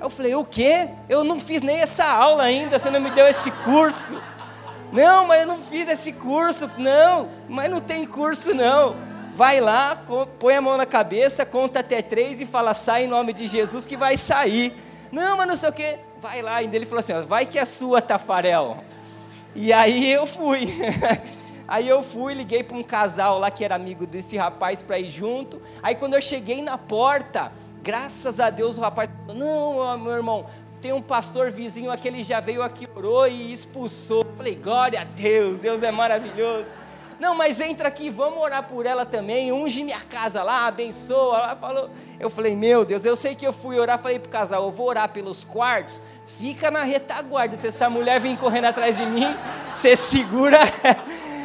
Eu 0.00 0.10
falei, 0.10 0.34
o 0.34 0.44
quê? 0.44 0.88
Eu 1.08 1.24
não 1.24 1.40
fiz 1.40 1.62
nem 1.62 1.76
essa 1.78 2.04
aula 2.04 2.42
ainda, 2.42 2.78
você 2.78 2.90
não 2.90 3.00
me 3.00 3.10
deu 3.10 3.26
esse 3.26 3.50
curso. 3.50 4.20
Não, 4.92 5.26
mas 5.26 5.40
eu 5.40 5.46
não 5.46 5.58
fiz 5.58 5.88
esse 5.88 6.12
curso. 6.12 6.70
Não, 6.78 7.30
mas 7.48 7.70
não 7.70 7.80
tem 7.80 8.06
curso 8.06 8.54
não. 8.54 8.96
Vai 9.34 9.60
lá, 9.60 10.02
põe 10.38 10.54
a 10.56 10.62
mão 10.62 10.78
na 10.78 10.86
cabeça, 10.86 11.44
conta 11.44 11.80
até 11.80 12.00
três 12.00 12.40
e 12.40 12.46
fala, 12.46 12.72
sai 12.72 13.04
em 13.04 13.08
nome 13.08 13.34
de 13.34 13.46
Jesus 13.46 13.84
que 13.84 13.96
vai 13.96 14.16
sair. 14.16 14.74
Não, 15.12 15.36
mas 15.36 15.46
não 15.46 15.56
sei 15.56 15.68
o 15.68 15.72
quê. 15.72 15.98
Vai 16.22 16.40
lá. 16.40 16.62
E 16.62 16.66
ele 16.74 16.86
falou 16.86 17.00
assim, 17.00 17.12
vai 17.22 17.44
que 17.44 17.58
é 17.58 17.64
sua, 17.64 18.00
Tafarel. 18.00 18.82
E 19.54 19.72
aí 19.72 20.10
eu 20.10 20.26
fui. 20.26 20.72
Aí 21.68 21.88
eu 21.88 22.00
fui, 22.00 22.32
liguei 22.32 22.62
para 22.62 22.76
um 22.76 22.82
casal 22.82 23.40
lá 23.40 23.50
que 23.50 23.64
era 23.64 23.74
amigo 23.74 24.06
desse 24.06 24.36
rapaz 24.36 24.84
para 24.84 25.00
ir 25.00 25.10
junto. 25.10 25.60
Aí 25.82 25.96
quando 25.96 26.14
eu 26.14 26.22
cheguei 26.22 26.62
na 26.62 26.78
porta, 26.78 27.50
graças 27.82 28.38
a 28.38 28.50
Deus 28.50 28.78
o 28.78 28.80
rapaz 28.80 29.10
falou: 29.26 29.36
Não, 29.36 29.98
meu 29.98 30.12
irmão, 30.12 30.46
tem 30.76 30.92
um 30.92 31.02
pastor 31.02 31.50
vizinho 31.50 31.90
aqui, 31.90 32.08
ele 32.08 32.22
já 32.22 32.40
veio 32.40 32.62
aqui, 32.62 32.88
orou 32.94 33.26
e 33.26 33.52
expulsou. 33.52 34.24
falei: 34.36 34.54
Glória 34.54 35.00
a 35.00 35.04
Deus, 35.04 35.58
Deus 35.58 35.82
é 35.82 35.90
maravilhoso. 35.90 36.66
Não, 37.18 37.34
mas 37.34 37.60
entra 37.60 37.88
aqui, 37.88 38.10
vamos 38.10 38.38
orar 38.38 38.62
por 38.64 38.84
ela 38.84 39.06
também. 39.06 39.50
Unge 39.50 39.82
minha 39.82 40.00
casa 40.00 40.42
lá, 40.42 40.66
abençoa. 40.66 41.38
Ela 41.38 41.56
falou. 41.56 41.90
Eu 42.20 42.28
falei, 42.28 42.54
meu 42.54 42.84
Deus, 42.84 43.06
eu 43.06 43.16
sei 43.16 43.34
que 43.34 43.46
eu 43.46 43.54
fui 43.54 43.78
orar. 43.78 43.98
Falei 43.98 44.18
pro 44.18 44.30
casal, 44.30 44.64
eu 44.64 44.70
vou 44.70 44.88
orar 44.88 45.08
pelos 45.08 45.42
quartos. 45.42 46.02
Fica 46.26 46.70
na 46.70 46.82
retaguarda. 46.82 47.56
Se 47.56 47.68
essa 47.68 47.88
mulher 47.88 48.20
vir 48.20 48.36
correndo 48.36 48.66
atrás 48.66 48.98
de 48.98 49.06
mim, 49.06 49.34
você 49.74 49.96
segura. 49.96 50.58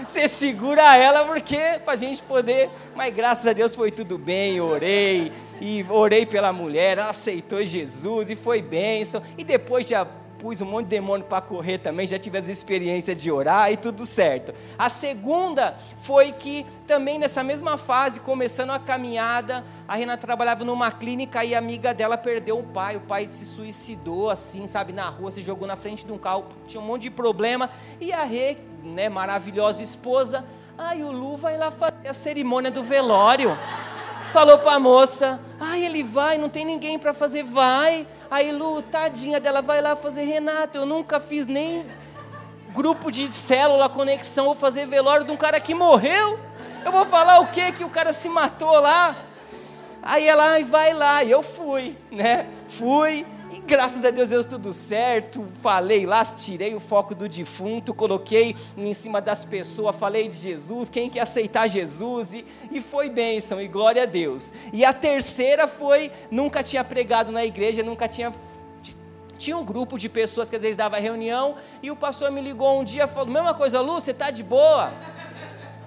Você 0.07 0.27
segura 0.27 0.97
ela 0.97 1.23
porque 1.23 1.79
para 1.85 1.93
a 1.93 1.95
gente 1.95 2.21
poder. 2.21 2.69
Mas 2.93 3.13
graças 3.13 3.47
a 3.47 3.53
Deus 3.53 3.73
foi 3.73 3.89
tudo 3.89 4.17
bem. 4.17 4.59
Orei 4.59 5.31
e 5.61 5.85
orei 5.87 6.25
pela 6.25 6.51
mulher. 6.51 6.97
Ela 6.97 7.11
aceitou 7.11 7.63
Jesus 7.63 8.29
e 8.29 8.35
foi 8.35 8.61
bênção. 8.61 9.21
E 9.37 9.43
depois 9.43 9.87
já 9.87 10.05
pus 10.41 10.59
um 10.59 10.65
monte 10.65 10.85
de 10.85 10.95
demônio 10.95 11.23
para 11.27 11.39
correr 11.39 11.77
também, 11.77 12.07
já 12.07 12.17
tive 12.17 12.35
as 12.35 12.47
experiências 12.47 13.15
de 13.15 13.31
orar 13.31 13.71
e 13.71 13.77
tudo 13.77 14.07
certo. 14.07 14.51
A 14.75 14.89
segunda 14.89 15.75
foi 15.99 16.31
que 16.31 16.65
também 16.87 17.19
nessa 17.19 17.43
mesma 17.43 17.77
fase, 17.77 18.19
começando 18.19 18.71
a 18.71 18.79
caminhada, 18.79 19.63
a 19.87 19.95
Renata 19.95 20.25
trabalhava 20.25 20.65
numa 20.65 20.91
clínica 20.91 21.45
e 21.45 21.53
a 21.53 21.59
amiga 21.59 21.93
dela 21.93 22.17
perdeu 22.17 22.57
o 22.57 22.63
pai, 22.63 22.95
o 22.95 23.01
pai 23.01 23.27
se 23.27 23.45
suicidou 23.45 24.31
assim, 24.31 24.65
sabe, 24.65 24.91
na 24.91 25.07
rua, 25.07 25.29
se 25.29 25.41
jogou 25.41 25.67
na 25.67 25.75
frente 25.75 26.03
de 26.03 26.11
um 26.11 26.17
carro, 26.17 26.45
tinha 26.65 26.81
um 26.81 26.85
monte 26.85 27.03
de 27.03 27.11
problema, 27.11 27.69
e 27.99 28.11
a 28.11 28.23
Rê, 28.23 28.57
né, 28.83 29.09
maravilhosa 29.09 29.83
esposa, 29.83 30.43
ai, 30.75 31.03
o 31.03 31.11
Lu 31.11 31.37
vai 31.37 31.55
lá 31.55 31.69
fazer 31.69 32.07
a 32.07 32.13
cerimônia 32.15 32.71
do 32.71 32.83
velório 32.83 33.55
falou 34.31 34.57
para 34.57 34.73
a 34.73 34.79
moça: 34.79 35.39
Ai, 35.59 35.83
ele 35.85 36.03
vai, 36.03 36.37
não 36.37 36.49
tem 36.49 36.65
ninguém 36.65 36.97
para 36.97 37.13
fazer, 37.13 37.43
vai. 37.43 38.07
Aí 38.29 38.51
Lu, 38.51 38.81
tadinha 38.81 39.39
dela, 39.39 39.61
vai 39.61 39.81
lá 39.81 39.95
fazer 39.95 40.23
Renato. 40.23 40.77
Eu 40.77 40.85
nunca 40.85 41.19
fiz 41.19 41.45
nem 41.45 41.85
grupo 42.73 43.11
de 43.11 43.31
célula, 43.31 43.89
conexão, 43.89 44.45
vou 44.45 44.55
fazer 44.55 44.87
velório 44.87 45.25
de 45.25 45.31
um 45.31 45.37
cara 45.37 45.59
que 45.59 45.73
morreu. 45.73 46.39
Eu 46.83 46.91
vou 46.91 47.05
falar 47.05 47.39
o 47.39 47.47
que 47.47 47.71
que 47.73 47.83
o 47.83 47.89
cara 47.89 48.11
se 48.13 48.27
matou 48.27 48.79
lá? 48.79 49.15
Aí 50.01 50.27
ela, 50.27 50.59
vai 50.63 50.93
lá, 50.93 51.23
e 51.23 51.29
eu 51.29 51.43
fui, 51.43 51.95
né? 52.11 52.47
Fui, 52.67 53.25
e 53.51 53.59
graças 53.59 54.03
a 54.05 54.11
Deus 54.11 54.29
deu 54.29 54.43
tudo 54.45 54.73
certo. 54.73 55.45
Falei 55.61 56.05
lá, 56.05 56.23
tirei 56.23 56.73
o 56.73 56.79
foco 56.79 57.13
do 57.13 57.27
defunto, 57.27 57.93
coloquei 57.93 58.55
em 58.77 58.93
cima 58.93 59.19
das 59.19 59.43
pessoas, 59.43 59.95
falei 59.95 60.29
de 60.29 60.37
Jesus, 60.37 60.89
quem 60.89 61.09
quer 61.09 61.21
aceitar 61.21 61.67
Jesus, 61.67 62.33
e, 62.33 62.45
e 62.71 62.79
foi 62.79 63.09
bênção, 63.09 63.61
e 63.61 63.67
glória 63.67 64.03
a 64.03 64.05
Deus. 64.05 64.53
E 64.71 64.85
a 64.85 64.93
terceira 64.93 65.67
foi, 65.67 66.11
nunca 66.31 66.63
tinha 66.63 66.83
pregado 66.83 67.31
na 67.31 67.45
igreja, 67.45 67.83
nunca 67.83 68.07
tinha 68.07 68.33
tinha 69.37 69.57
um 69.57 69.65
grupo 69.65 69.97
de 69.97 70.07
pessoas 70.07 70.51
que 70.51 70.55
às 70.55 70.61
vezes 70.61 70.77
dava 70.77 70.99
reunião 70.99 71.55
e 71.81 71.89
o 71.89 71.95
pastor 71.95 72.31
me 72.31 72.39
ligou 72.39 72.79
um 72.79 72.83
dia 72.83 73.05
e 73.05 73.07
falou: 73.07 73.33
mesma 73.33 73.55
coisa, 73.55 73.81
Lu, 73.81 73.93
você 73.93 74.11
está 74.11 74.29
de 74.29 74.43
boa? 74.43 74.93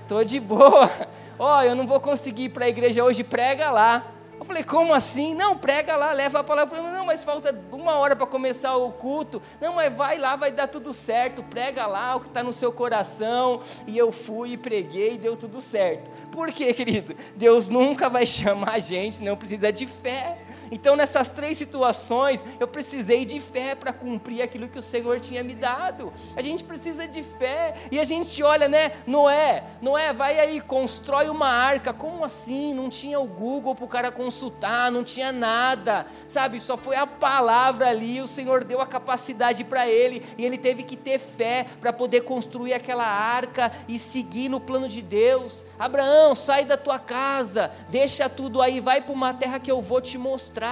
Tô 0.09 0.25
de 0.25 0.40
boa. 0.40 0.90
Ó, 1.38 1.59
oh, 1.59 1.62
eu 1.62 1.76
não 1.76 1.87
vou 1.87 2.00
conseguir 2.00 2.44
ir 2.44 2.49
para 2.49 2.64
a 2.64 2.68
igreja 2.68 3.04
hoje, 3.04 3.23
prega 3.23 3.71
lá. 3.71 4.13
Eu 4.45 4.47
falei, 4.47 4.63
como 4.63 4.93
assim? 4.93 5.35
Não, 5.35 5.57
prega 5.57 5.97
lá, 5.97 6.13
leva 6.13 6.41
a 6.41 6.45
palavra. 6.45 6.79
Não, 6.79 7.07
mas 7.07 7.23
falta 7.23 7.59
uma 7.73 7.95
hora 7.95 8.15
para 8.15 8.27
começar 8.27 8.77
o 8.77 8.93
culto. 8.93 9.41
Não, 9.59 9.77
mas 9.77 9.95
vai 9.95 10.19
lá, 10.19 10.37
vai 10.37 10.53
dar 10.53 10.67
tudo 10.67 10.93
certo. 10.93 11.43
Prega 11.43 11.87
lá 11.87 12.17
o 12.17 12.21
que 12.21 12.27
está 12.27 12.43
no 12.43 12.53
seu 12.53 12.71
coração. 12.71 13.63
E 13.87 13.97
eu 13.97 14.13
fui 14.13 14.51
e 14.51 14.57
preguei 14.59 15.15
e 15.15 15.19
deu 15.19 15.35
tudo 15.35 15.63
certo. 15.63 16.11
Por 16.31 16.53
quê, 16.53 16.75
querido? 16.75 17.15
Deus 17.35 17.71
nunca 17.71 18.11
vai 18.11 18.27
chamar 18.29 18.73
a 18.73 18.79
gente, 18.79 19.23
não 19.23 19.35
precisa 19.35 19.73
de 19.73 19.87
fé. 19.87 20.37
Então, 20.75 20.97
nessas 20.97 21.29
três 21.29 21.57
situações, 21.57 22.45
eu 22.59 22.67
precisei 22.67 23.25
de 23.25 23.39
fé 23.41 23.77
para 23.77 23.93
cumprir 23.93 24.43
aquilo 24.43 24.69
que 24.69 24.77
o 24.77 24.83
Senhor 24.83 25.21
tinha 25.21 25.41
me 25.45 25.55
dado. 25.55 26.13
A 26.35 26.43
gente 26.43 26.65
precisa 26.65 27.07
de 27.07 27.23
fé. 27.23 27.75
E 27.93 28.01
a 28.01 28.03
gente 28.03 28.43
olha, 28.43 28.67
né? 28.67 28.91
Noé, 29.07 29.63
Noé, 29.81 30.13
vai 30.13 30.41
aí, 30.41 30.61
constrói 30.61 31.29
uma 31.29 31.47
arca. 31.47 31.93
Como 31.93 32.25
assim? 32.25 32.75
Não 32.75 32.91
tinha 32.91 33.21
o 33.21 33.27
Google 33.27 33.77
para 33.77 33.85
o 33.85 33.89
cara 33.89 34.11
consultar, 34.11 34.91
não 34.91 35.05
tinha 35.05 35.31
nada, 35.31 36.07
sabe? 36.27 36.59
Só 36.59 36.77
foi 36.77 36.97
a 36.97 37.07
palavra 37.07 37.91
ali. 37.91 38.21
O 38.21 38.27
Senhor 38.27 38.65
deu 38.65 38.81
a 38.81 38.87
capacidade 38.87 39.63
para 39.63 39.89
ele 39.89 40.25
e 40.37 40.45
ele 40.45 40.59
teve 40.59 40.83
que 40.83 40.97
ter 40.97 41.21
fé 41.21 41.67
para 41.81 41.93
poder 41.93 42.23
construir 42.23 42.75
aquela 42.75 43.07
arca 43.07 43.71
e 43.87 43.97
seguir 43.97 44.49
no 44.49 44.59
plano 44.59 44.89
de 44.89 45.01
Deus. 45.01 45.65
Abraão, 45.79 46.35
sai 46.35 46.65
da 46.65 46.77
tua 46.77 46.99
casa, 46.99 47.71
deixa 47.89 48.29
tudo 48.29 48.61
aí, 48.61 48.81
vai 48.81 49.01
para 49.01 49.13
uma 49.13 49.33
terra 49.33 49.61
que 49.61 49.71
eu 49.71 49.81
vou 49.81 50.01
te 50.01 50.19
mostrar 50.19 50.63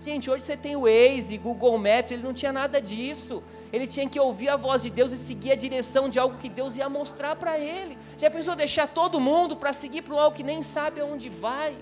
Gente, 0.00 0.30
hoje 0.30 0.44
você 0.44 0.56
tem 0.56 0.74
o 0.76 0.82
Waze, 0.82 1.38
Google 1.38 1.78
Maps, 1.78 2.10
ele 2.10 2.22
não 2.22 2.34
tinha 2.34 2.52
nada 2.52 2.80
disso. 2.80 3.42
Ele 3.72 3.86
tinha 3.86 4.08
que 4.08 4.20
ouvir 4.20 4.48
a 4.48 4.56
voz 4.56 4.82
de 4.82 4.90
Deus 4.90 5.12
e 5.12 5.16
seguir 5.16 5.52
a 5.52 5.54
direção 5.54 6.08
de 6.08 6.18
algo 6.18 6.38
que 6.38 6.48
Deus 6.48 6.76
ia 6.76 6.88
mostrar 6.88 7.36
para 7.36 7.58
ele. 7.58 7.96
Já 8.18 8.30
pensou 8.30 8.54
deixar 8.54 8.86
todo 8.86 9.20
mundo 9.20 9.56
para 9.56 9.72
seguir 9.72 10.02
para 10.02 10.20
algo 10.20 10.36
que 10.36 10.42
nem 10.42 10.62
sabe 10.62 11.00
aonde 11.00 11.28
vai? 11.28 11.76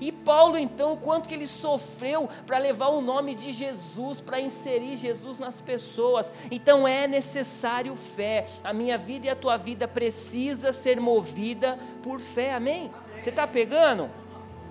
E 0.00 0.10
Paulo, 0.10 0.58
então, 0.58 0.92
o 0.92 0.96
quanto 0.96 1.28
que 1.28 1.34
ele 1.34 1.46
sofreu 1.46 2.28
para 2.46 2.58
levar 2.58 2.88
o 2.88 3.00
nome 3.00 3.34
de 3.34 3.52
Jesus, 3.52 4.20
para 4.20 4.40
inserir 4.40 4.96
Jesus 4.96 5.38
nas 5.38 5.60
pessoas. 5.60 6.32
Então 6.50 6.86
é 6.86 7.06
necessário 7.06 7.94
fé. 7.94 8.46
A 8.62 8.72
minha 8.72 8.98
vida 8.98 9.26
e 9.26 9.30
a 9.30 9.36
tua 9.36 9.56
vida 9.56 9.86
precisa 9.86 10.72
ser 10.72 11.00
movida 11.00 11.78
por 12.02 12.20
fé. 12.20 12.54
Amém? 12.54 12.90
Você 13.18 13.30
está 13.30 13.46
pegando? 13.46 14.10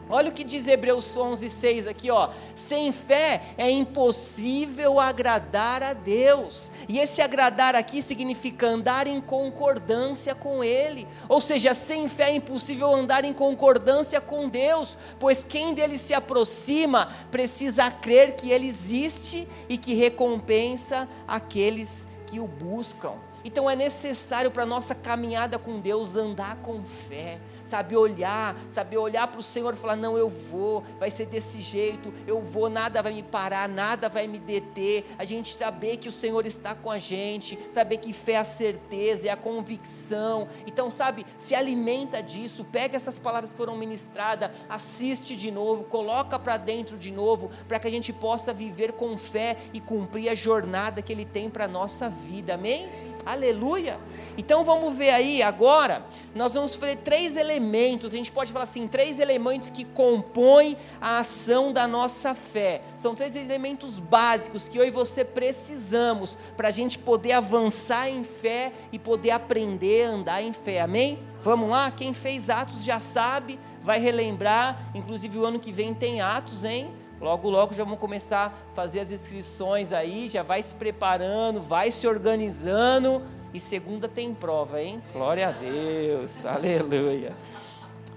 Olha 0.09 0.29
o 0.29 0.33
que 0.33 0.43
diz 0.43 0.67
Hebreus 0.67 1.15
11, 1.15 1.49
6 1.49 1.87
aqui, 1.87 2.11
ó. 2.11 2.29
Sem 2.53 2.91
fé 2.91 3.41
é 3.57 3.69
impossível 3.69 4.99
agradar 4.99 5.81
a 5.81 5.93
Deus. 5.93 6.71
E 6.87 6.99
esse 6.99 7.21
agradar 7.21 7.75
aqui 7.75 8.01
significa 8.01 8.67
andar 8.67 9.07
em 9.07 9.21
concordância 9.21 10.35
com 10.35 10.63
Ele. 10.63 11.07
Ou 11.29 11.39
seja, 11.39 11.73
sem 11.73 12.07
fé 12.09 12.31
é 12.31 12.35
impossível 12.35 12.93
andar 12.93 13.23
em 13.23 13.33
concordância 13.33 14.19
com 14.19 14.49
Deus, 14.49 14.97
pois 15.19 15.43
quem 15.43 15.73
dele 15.73 15.97
se 15.97 16.13
aproxima 16.13 17.09
precisa 17.31 17.89
crer 17.89 18.35
que 18.35 18.51
Ele 18.51 18.67
existe 18.67 19.47
e 19.69 19.77
que 19.77 19.93
recompensa 19.93 21.07
aqueles 21.27 22.07
que 22.25 22.39
o 22.39 22.47
buscam. 22.47 23.13
Então 23.45 23.69
é 23.69 23.75
necessário 23.75 24.49
para 24.49 24.63
a 24.63 24.65
nossa 24.65 24.95
caminhada 24.95 25.59
com 25.59 25.79
Deus 25.79 26.15
andar 26.15 26.55
com 26.57 26.83
fé, 26.83 27.39
saber 27.63 27.97
olhar, 27.97 28.55
saber 28.69 28.97
olhar 28.97 29.27
para 29.27 29.39
o 29.39 29.43
Senhor 29.43 29.73
e 29.73 29.77
falar: 29.77 29.95
não, 29.95 30.17
eu 30.17 30.29
vou, 30.29 30.83
vai 30.99 31.09
ser 31.09 31.25
desse 31.27 31.61
jeito, 31.61 32.13
eu 32.27 32.41
vou, 32.41 32.69
nada 32.69 33.01
vai 33.01 33.13
me 33.13 33.23
parar, 33.23 33.69
nada 33.69 34.09
vai 34.09 34.27
me 34.27 34.39
deter. 34.39 35.05
A 35.17 35.23
gente 35.23 35.57
saber 35.57 35.97
que 35.97 36.09
o 36.09 36.11
Senhor 36.11 36.45
está 36.45 36.75
com 36.75 36.91
a 36.91 36.99
gente, 36.99 37.57
saber 37.69 37.97
que 37.97 38.11
fé 38.11 38.33
é 38.33 38.37
a 38.37 38.43
certeza, 38.43 39.27
é 39.27 39.31
a 39.31 39.37
convicção. 39.37 40.47
Então, 40.65 40.89
sabe, 40.89 41.25
se 41.37 41.53
alimenta 41.55 42.21
disso, 42.21 42.65
pega 42.65 42.97
essas 42.97 43.19
palavras 43.19 43.51
que 43.51 43.57
foram 43.57 43.77
ministradas, 43.77 44.51
assiste 44.67 45.35
de 45.35 45.51
novo, 45.51 45.83
coloca 45.83 46.39
para 46.39 46.57
dentro 46.57 46.97
de 46.97 47.11
novo, 47.11 47.51
para 47.67 47.79
que 47.79 47.87
a 47.87 47.91
gente 47.91 48.11
possa 48.11 48.53
viver 48.53 48.93
com 48.93 49.17
fé 49.17 49.57
e 49.73 49.79
cumprir 49.79 50.29
a 50.29 50.35
jornada 50.35 51.01
que 51.01 51.13
Ele 51.13 51.25
tem 51.25 51.49
para 51.49 51.65
a 51.65 51.67
nossa 51.67 52.09
vida, 52.09 52.55
amém? 52.55 53.12
Aleluia! 53.25 53.99
Então 54.37 54.63
vamos 54.63 54.95
ver 54.95 55.11
aí 55.11 55.41
agora, 55.41 56.05
nós 56.35 56.53
vamos 56.53 56.75
ver 56.75 56.97
três 56.97 57.37
elementos, 57.37 58.13
a 58.13 58.17
gente 58.17 58.31
pode 58.31 58.51
falar 58.51 58.63
assim, 58.63 58.87
três 58.87 59.19
elementos 59.19 59.69
que 59.69 59.85
compõem 59.85 60.75
a 60.99 61.19
ação 61.19 61.71
da 61.71 61.87
nossa 61.87 62.33
fé. 62.33 62.81
São 62.97 63.13
três 63.15 63.35
elementos 63.35 63.99
básicos 63.99 64.67
que 64.67 64.77
eu 64.77 64.85
e 64.85 64.91
você 64.91 65.23
precisamos 65.23 66.37
para 66.57 66.67
a 66.67 66.71
gente 66.71 66.97
poder 66.97 67.33
avançar 67.33 68.09
em 68.09 68.23
fé 68.23 68.73
e 68.91 68.99
poder 68.99 69.31
aprender 69.31 70.05
a 70.05 70.09
andar 70.09 70.41
em 70.41 70.51
fé. 70.51 70.81
Amém? 70.81 71.19
Vamos 71.43 71.69
lá? 71.69 71.91
Quem 71.91 72.13
fez 72.13 72.49
Atos 72.49 72.83
já 72.83 72.99
sabe, 72.99 73.59
vai 73.81 73.99
relembrar, 73.99 74.91
inclusive 74.95 75.37
o 75.37 75.45
ano 75.45 75.59
que 75.59 75.71
vem 75.71 75.93
tem 75.93 76.21
Atos, 76.21 76.63
hein? 76.63 76.91
Logo, 77.23 77.49
logo 77.49 77.73
já 77.73 77.85
vamos 77.85 77.99
começar 77.99 78.47
a 78.47 78.75
fazer 78.75 78.99
as 78.99 79.09
inscrições 79.09 79.93
aí, 79.93 80.27
já 80.27 80.43
vai 80.43 80.61
se 80.61 80.75
preparando, 80.75 81.61
vai 81.61 81.89
se 81.89 82.05
organizando. 82.05 83.21
E 83.53 83.61
segunda 83.61 84.09
tem 84.09 84.33
prova, 84.33 84.81
hein? 84.81 85.01
Glória 85.13 85.47
a 85.47 85.51
Deus, 85.51 86.45
aleluia. 86.45 87.33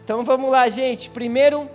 Então 0.02 0.24
vamos 0.24 0.50
lá, 0.50 0.68
gente. 0.68 1.08
Primeiro, 1.08 1.70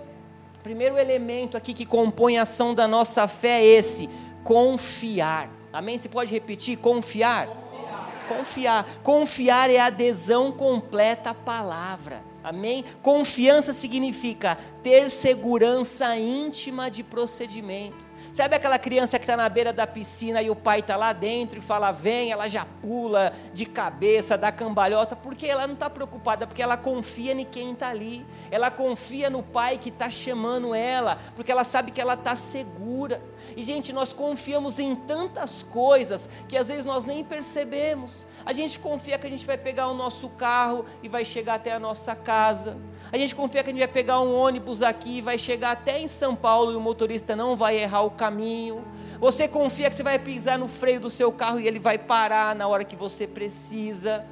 primeiro 0.62 0.98
elemento 0.98 1.56
aqui 1.56 1.72
que 1.72 1.86
compõe 1.86 2.36
a 2.36 2.42
ação 2.42 2.74
da 2.74 2.86
nossa 2.86 3.26
fé 3.26 3.62
é 3.62 3.64
esse: 3.64 4.10
confiar. 4.44 5.48
Amém? 5.72 5.96
Você 5.96 6.10
pode 6.10 6.30
repetir? 6.30 6.76
Confiar? 6.76 7.46
Confiar. 7.46 8.28
Confiar, 8.28 8.86
confiar 9.02 9.70
é 9.70 9.78
adesão 9.78 10.52
completa 10.52 11.30
à 11.30 11.34
palavra. 11.34 12.31
Amém? 12.42 12.84
Confiança 13.00 13.72
significa 13.72 14.56
ter 14.82 15.08
segurança 15.10 16.16
íntima 16.16 16.90
de 16.90 17.02
procedimento. 17.02 18.11
Sabe 18.32 18.56
aquela 18.56 18.78
criança 18.78 19.18
que 19.18 19.24
está 19.24 19.36
na 19.36 19.46
beira 19.46 19.74
da 19.74 19.86
piscina 19.86 20.40
e 20.40 20.48
o 20.48 20.56
pai 20.56 20.80
está 20.80 20.96
lá 20.96 21.12
dentro 21.12 21.58
e 21.58 21.62
fala, 21.62 21.92
vem, 21.92 22.32
ela 22.32 22.48
já 22.48 22.64
pula 22.64 23.30
de 23.52 23.66
cabeça, 23.66 24.38
dá 24.38 24.50
cambalhota, 24.50 25.14
porque 25.14 25.46
ela 25.46 25.66
não 25.66 25.74
está 25.74 25.90
preocupada, 25.90 26.46
porque 26.46 26.62
ela 26.62 26.78
confia 26.78 27.34
em 27.34 27.44
quem 27.44 27.72
está 27.72 27.88
ali, 27.88 28.24
ela 28.50 28.70
confia 28.70 29.28
no 29.28 29.42
pai 29.42 29.76
que 29.76 29.90
está 29.90 30.08
chamando 30.08 30.74
ela, 30.74 31.18
porque 31.36 31.52
ela 31.52 31.62
sabe 31.62 31.90
que 31.90 32.00
ela 32.00 32.14
está 32.14 32.34
segura. 32.34 33.22
E, 33.54 33.62
gente, 33.62 33.92
nós 33.92 34.14
confiamos 34.14 34.78
em 34.78 34.94
tantas 34.94 35.62
coisas 35.62 36.26
que 36.48 36.56
às 36.56 36.68
vezes 36.68 36.86
nós 36.86 37.04
nem 37.04 37.22
percebemos. 37.22 38.26
A 38.46 38.54
gente 38.54 38.80
confia 38.80 39.18
que 39.18 39.26
a 39.26 39.30
gente 39.30 39.44
vai 39.44 39.58
pegar 39.58 39.88
o 39.88 39.94
nosso 39.94 40.30
carro 40.30 40.86
e 41.02 41.08
vai 41.08 41.22
chegar 41.22 41.56
até 41.56 41.72
a 41.72 41.78
nossa 41.78 42.16
casa. 42.16 42.78
A 43.12 43.18
gente 43.18 43.34
confia 43.34 43.62
que 43.62 43.68
a 43.68 43.72
gente 43.72 43.80
vai 43.80 43.92
pegar 43.92 44.20
um 44.20 44.34
ônibus 44.34 44.82
aqui 44.82 45.18
e 45.18 45.20
vai 45.20 45.36
chegar 45.36 45.72
até 45.72 46.00
em 46.00 46.06
São 46.06 46.34
Paulo 46.34 46.72
e 46.72 46.76
o 46.76 46.80
motorista 46.80 47.36
não 47.36 47.54
vai 47.56 47.76
errar 47.76 48.00
o 48.00 48.10
caminho. 48.22 48.84
Você 49.18 49.48
confia 49.48 49.90
que 49.90 49.96
você 49.96 50.02
vai 50.04 50.16
pisar 50.16 50.56
no 50.56 50.68
freio 50.68 51.00
do 51.00 51.10
seu 51.10 51.32
carro 51.32 51.58
e 51.58 51.66
ele 51.66 51.80
vai 51.80 51.98
parar 51.98 52.54
na 52.54 52.68
hora 52.68 52.84
que 52.84 52.94
você 52.94 53.26
precisa. 53.26 54.24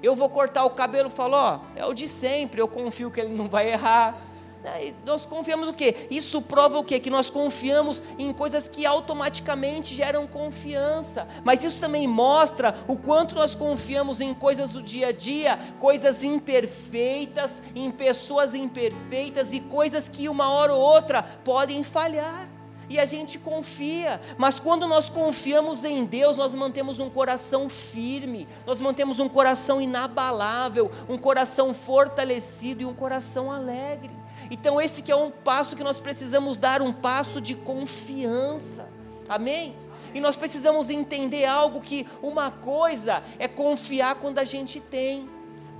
Eu 0.00 0.14
vou 0.14 0.28
cortar 0.28 0.64
o 0.64 0.70
cabelo, 0.70 1.10
falo, 1.10 1.34
ó, 1.34 1.60
é 1.74 1.84
o 1.84 1.92
de 1.92 2.06
sempre, 2.06 2.60
eu 2.60 2.68
confio 2.68 3.10
que 3.10 3.20
ele 3.20 3.34
não 3.34 3.48
vai 3.48 3.72
errar. 3.72 4.22
Né, 4.62 4.94
nós 5.04 5.26
confiamos 5.26 5.68
o 5.68 5.72
quê? 5.72 6.06
Isso 6.12 6.40
prova 6.40 6.78
o 6.78 6.84
quê? 6.84 7.00
Que 7.00 7.10
nós 7.10 7.28
confiamos 7.28 8.04
em 8.18 8.32
coisas 8.32 8.68
que 8.68 8.86
automaticamente 8.86 9.96
geram 9.96 10.28
confiança. 10.28 11.26
Mas 11.42 11.64
isso 11.64 11.80
também 11.80 12.06
mostra 12.06 12.72
o 12.86 12.96
quanto 12.96 13.34
nós 13.34 13.56
confiamos 13.56 14.20
em 14.20 14.32
coisas 14.32 14.70
do 14.70 14.80
dia 14.80 15.08
a 15.08 15.12
dia, 15.12 15.58
coisas 15.80 16.22
imperfeitas, 16.22 17.60
em 17.74 17.90
pessoas 17.90 18.54
imperfeitas 18.54 19.52
e 19.52 19.58
coisas 19.58 20.08
que 20.08 20.28
uma 20.28 20.50
hora 20.50 20.72
ou 20.72 20.80
outra 20.80 21.22
podem 21.22 21.82
falhar 21.82 22.53
e 22.88 22.98
a 22.98 23.06
gente 23.06 23.38
confia, 23.38 24.20
mas 24.36 24.60
quando 24.60 24.86
nós 24.86 25.08
confiamos 25.08 25.84
em 25.84 26.04
Deus, 26.04 26.36
nós 26.36 26.54
mantemos 26.54 27.00
um 27.00 27.08
coração 27.08 27.68
firme, 27.68 28.46
nós 28.66 28.80
mantemos 28.80 29.18
um 29.18 29.28
coração 29.28 29.80
inabalável, 29.80 30.90
um 31.08 31.18
coração 31.18 31.72
fortalecido 31.72 32.82
e 32.82 32.86
um 32.86 32.94
coração 32.94 33.50
alegre. 33.50 34.10
Então, 34.50 34.80
esse 34.80 35.02
que 35.02 35.10
é 35.10 35.16
um 35.16 35.30
passo 35.30 35.76
que 35.76 35.84
nós 35.84 36.00
precisamos 36.00 36.56
dar, 36.56 36.82
um 36.82 36.92
passo 36.92 37.40
de 37.40 37.54
confiança. 37.54 38.88
Amém? 39.28 39.74
E 40.12 40.20
nós 40.20 40.36
precisamos 40.36 40.90
entender 40.90 41.44
algo 41.44 41.80
que 41.80 42.06
uma 42.22 42.50
coisa 42.50 43.22
é 43.38 43.48
confiar 43.48 44.14
quando 44.16 44.38
a 44.38 44.44
gente 44.44 44.78
tem. 44.78 45.28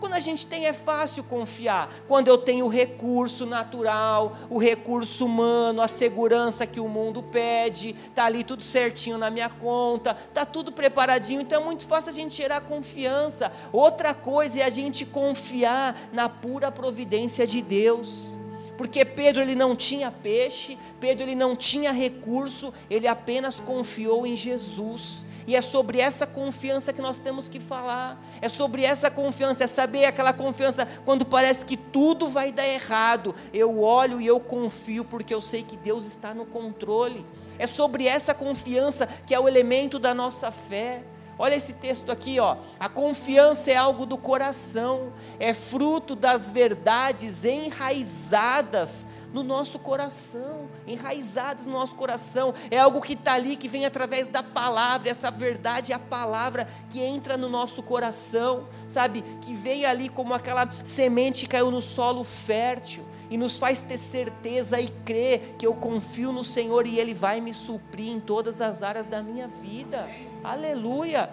Quando 0.05 0.17
a 0.17 0.21
gente 0.21 0.47
tem 0.47 0.67
é 0.67 0.75
fácil 0.75 1.25
confiar. 1.25 1.89
Quando 2.07 2.29
eu 2.29 2.37
tenho 2.37 2.67
o 2.67 2.69
recurso 2.69 3.47
natural, 3.47 4.37
o 4.51 4.59
recurso 4.59 5.25
humano, 5.25 5.81
a 5.81 5.89
segurança 5.89 6.67
que 6.67 6.79
o 6.79 6.87
mundo 6.87 7.23
pede, 7.23 7.95
tá 8.15 8.27
ali 8.27 8.45
tudo 8.45 8.63
certinho 8.63 9.17
na 9.17 9.31
minha 9.31 9.49
conta, 9.49 10.13
tá 10.13 10.45
tudo 10.45 10.71
preparadinho, 10.71 11.41
então 11.41 11.63
é 11.63 11.65
muito 11.65 11.87
fácil 11.87 12.11
a 12.11 12.13
gente 12.13 12.37
gerar 12.37 12.61
confiança. 12.61 13.51
Outra 13.73 14.13
coisa 14.13 14.61
é 14.61 14.65
a 14.65 14.69
gente 14.69 15.07
confiar 15.07 15.99
na 16.13 16.29
pura 16.29 16.71
providência 16.71 17.47
de 17.47 17.63
Deus 17.63 18.37
porque 18.77 19.05
Pedro 19.05 19.41
ele 19.41 19.55
não 19.55 19.77
tinha 19.77 20.11
peixe, 20.11 20.77
Pedro 20.99 21.23
ele 21.23 21.35
não 21.35 21.55
tinha 21.55 21.93
recurso, 21.93 22.73
ele 22.91 23.07
apenas 23.07 23.61
confiou 23.61 24.27
em 24.27 24.37
Jesus. 24.37 25.25
E 25.47 25.55
é 25.55 25.61
sobre 25.61 26.01
essa 26.01 26.27
confiança 26.27 26.93
que 26.93 27.03
nós 27.03 27.19
temos 27.19 27.49
que 27.49 27.61
falar. 27.61 28.23
É 28.41 28.49
sobre 28.49 28.85
essa 28.85 29.11
confiança, 29.11 29.65
é 29.65 29.67
saber 29.67 30.05
aquela 30.07 30.33
confiança 30.33 30.89
quando 31.05 31.25
parece 31.25 31.67
que 31.67 31.77
tudo 31.77 32.29
vai 32.29 32.51
dar 32.51 32.67
errado. 32.67 33.35
Eu 33.53 33.83
olho 33.83 34.21
e 34.21 34.27
eu 34.27 34.41
confio 34.41 35.05
porque 35.05 35.35
eu 35.35 35.41
sei 35.41 35.63
que 35.63 35.77
Deus 35.77 36.05
está 36.05 36.33
no 36.33 36.47
controle. 36.47 37.27
É 37.59 37.67
sobre 37.67 38.07
essa 38.07 38.35
confiança 38.35 39.07
que 39.07 39.35
é 39.35 39.41
o 39.41 39.49
elemento 39.49 39.99
da 39.99 40.15
nossa 40.15 40.51
fé. 40.51 41.03
Olha 41.37 41.57
esse 41.57 41.73
texto 41.73 42.13
aqui, 42.13 42.39
ó. 42.39 42.57
A 42.79 42.89
confiança 42.89 43.71
é 43.71 43.77
algo 43.77 44.07
do 44.07 44.17
coração, 44.17 45.13
é 45.41 45.53
fruto 45.53 46.15
das 46.15 46.49
verdades 46.49 47.45
enraizadas 47.45 49.09
no 49.33 49.43
nosso 49.43 49.81
coração, 49.81 50.69
enraizadas 50.87 51.67
no 51.67 51.73
nosso 51.73 51.95
coração. 51.95 52.55
É 52.71 52.79
algo 52.79 53.01
que 53.01 53.15
está 53.15 53.35
ali, 53.35 53.57
que 53.57 53.69
vem 53.69 53.85
através 53.87 54.29
da 54.29 54.43
palavra. 54.43 55.11
Essa 55.11 55.31
verdade 55.31 55.93
é 55.93 55.95
a 55.95 55.99
palavra 55.99 56.67
que 56.91 57.03
entra 57.03 57.37
no 57.37 57.49
nosso 57.49 57.83
coração, 57.83 58.69
sabe? 58.89 59.23
Que 59.41 59.55
vem 59.55 59.85
ali 59.85 60.09
como 60.09 60.35
aquela 60.35 60.69
semente 60.85 61.43
que 61.43 61.49
caiu 61.49 61.71
no 61.71 61.81
solo 61.81 62.25
fértil 62.25 63.05
e 63.31 63.37
nos 63.37 63.59
faz 63.59 63.83
ter 63.83 63.99
certeza 63.99 64.81
e 64.81 64.89
crer 64.89 65.57
que 65.59 65.67
eu 65.67 65.75
confio 65.75 66.33
no 66.33 66.45
Senhor 66.45 66.87
e 66.87 66.99
Ele 66.99 67.15
vai 67.15 67.41
me 67.41 67.55
suprir 67.55 68.11
em 68.11 68.21
todas 68.21 68.61
as 68.61 68.83
áreas 68.83 69.07
da 69.07 69.23
minha 69.23 69.49
vida. 69.49 70.09
Aleluia. 70.43 71.31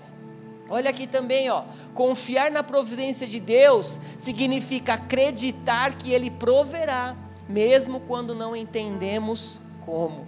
Olha 0.70 0.90
aqui 0.90 1.06
também, 1.06 1.50
ó. 1.50 1.66
Confiar 1.94 2.50
na 2.50 2.64
providência 2.64 3.28
de 3.28 3.42
Deus 3.42 4.00
significa 4.18 4.94
acreditar 4.94 5.96
que 5.98 6.14
Ele 6.14 6.32
proverá, 6.32 7.16
mesmo 7.52 8.00
quando 8.02 8.34
não 8.34 8.56
entendemos 8.56 9.60
como. 9.82 10.26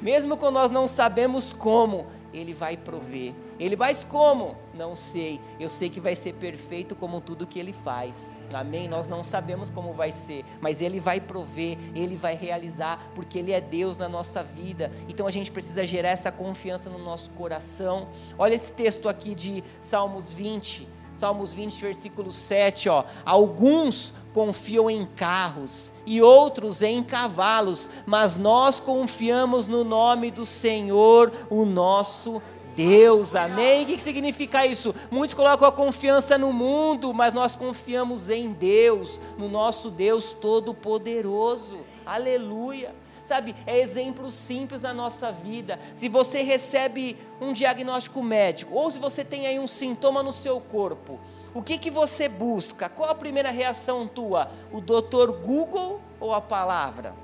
Mesmo 0.00 0.36
quando 0.36 0.54
nós 0.54 0.70
não 0.70 0.86
sabemos 0.86 1.52
como, 1.52 2.06
Ele 2.32 2.52
vai 2.52 2.76
prover. 2.76 3.34
Ele 3.58 3.74
vai 3.74 3.94
como? 4.04 4.54
Não 4.74 4.94
sei. 4.94 5.40
Eu 5.58 5.70
sei 5.70 5.88
que 5.88 6.00
vai 6.00 6.14
ser 6.14 6.34
perfeito 6.34 6.94
como 6.94 7.20
tudo 7.20 7.46
que 7.46 7.58
Ele 7.58 7.72
faz. 7.72 8.36
Amém? 8.52 8.86
Nós 8.88 9.06
não 9.06 9.24
sabemos 9.24 9.70
como 9.70 9.94
vai 9.94 10.12
ser, 10.12 10.44
mas 10.60 10.82
Ele 10.82 11.00
vai 11.00 11.18
prover, 11.18 11.78
Ele 11.94 12.14
vai 12.14 12.34
realizar, 12.34 13.10
porque 13.14 13.38
Ele 13.38 13.52
é 13.52 13.60
Deus 13.60 13.96
na 13.96 14.08
nossa 14.08 14.42
vida. 14.42 14.92
Então 15.08 15.26
a 15.26 15.30
gente 15.30 15.50
precisa 15.50 15.84
gerar 15.86 16.10
essa 16.10 16.30
confiança 16.30 16.90
no 16.90 16.98
nosso 16.98 17.30
coração. 17.30 18.08
Olha 18.38 18.54
esse 18.54 18.72
texto 18.72 19.08
aqui 19.08 19.34
de 19.34 19.64
Salmos 19.80 20.32
20. 20.32 20.95
Salmos 21.16 21.54
20, 21.54 21.80
versículo 21.80 22.30
7, 22.30 22.90
ó. 22.90 23.02
Alguns 23.24 24.12
confiam 24.34 24.90
em 24.90 25.06
carros 25.06 25.90
e 26.04 26.20
outros 26.20 26.82
em 26.82 27.02
cavalos, 27.02 27.88
mas 28.04 28.36
nós 28.36 28.78
confiamos 28.78 29.66
no 29.66 29.82
nome 29.82 30.30
do 30.30 30.44
Senhor, 30.44 31.32
o 31.48 31.64
nosso 31.64 32.42
Deus, 32.76 33.34
amém? 33.34 33.84
O 33.84 33.86
que 33.86 33.98
significa 33.98 34.66
isso? 34.66 34.94
Muitos 35.10 35.32
colocam 35.32 35.66
a 35.66 35.72
confiança 35.72 36.36
no 36.36 36.52
mundo, 36.52 37.14
mas 37.14 37.32
nós 37.32 37.56
confiamos 37.56 38.28
em 38.28 38.52
Deus, 38.52 39.18
no 39.38 39.48
nosso 39.48 39.90
Deus 39.90 40.34
Todo-Poderoso, 40.34 41.78
aleluia. 42.04 42.94
Sabe, 43.26 43.56
é 43.66 43.76
exemplo 43.80 44.30
simples 44.30 44.82
na 44.82 44.94
nossa 44.94 45.32
vida. 45.32 45.80
Se 45.96 46.08
você 46.08 46.42
recebe 46.42 47.16
um 47.40 47.52
diagnóstico 47.52 48.22
médico, 48.22 48.72
ou 48.72 48.88
se 48.88 49.00
você 49.00 49.24
tem 49.24 49.48
aí 49.48 49.58
um 49.58 49.66
sintoma 49.66 50.22
no 50.22 50.32
seu 50.32 50.60
corpo, 50.60 51.18
o 51.52 51.60
que, 51.60 51.76
que 51.76 51.90
você 51.90 52.28
busca? 52.28 52.88
Qual 52.88 53.10
a 53.10 53.16
primeira 53.16 53.50
reação 53.50 54.06
tua? 54.06 54.52
O 54.70 54.80
doutor 54.80 55.32
Google 55.38 56.00
ou 56.20 56.32
a 56.32 56.40
palavra? 56.40 57.16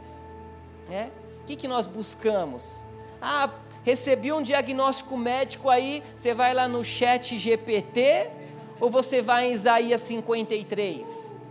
É? 0.90 1.04
O 1.42 1.44
que, 1.46 1.54
que 1.54 1.68
nós 1.68 1.86
buscamos? 1.86 2.84
Ah, 3.20 3.48
recebi 3.84 4.32
um 4.32 4.42
diagnóstico 4.42 5.16
médico 5.16 5.70
aí, 5.70 6.02
você 6.16 6.34
vai 6.34 6.52
lá 6.52 6.66
no 6.66 6.82
chat 6.84 7.38
GPT 7.38 8.28
ou 8.80 8.90
você 8.90 9.22
vai 9.22 9.46
em 9.46 9.52
Isaías 9.52 10.00
53? 10.00 11.41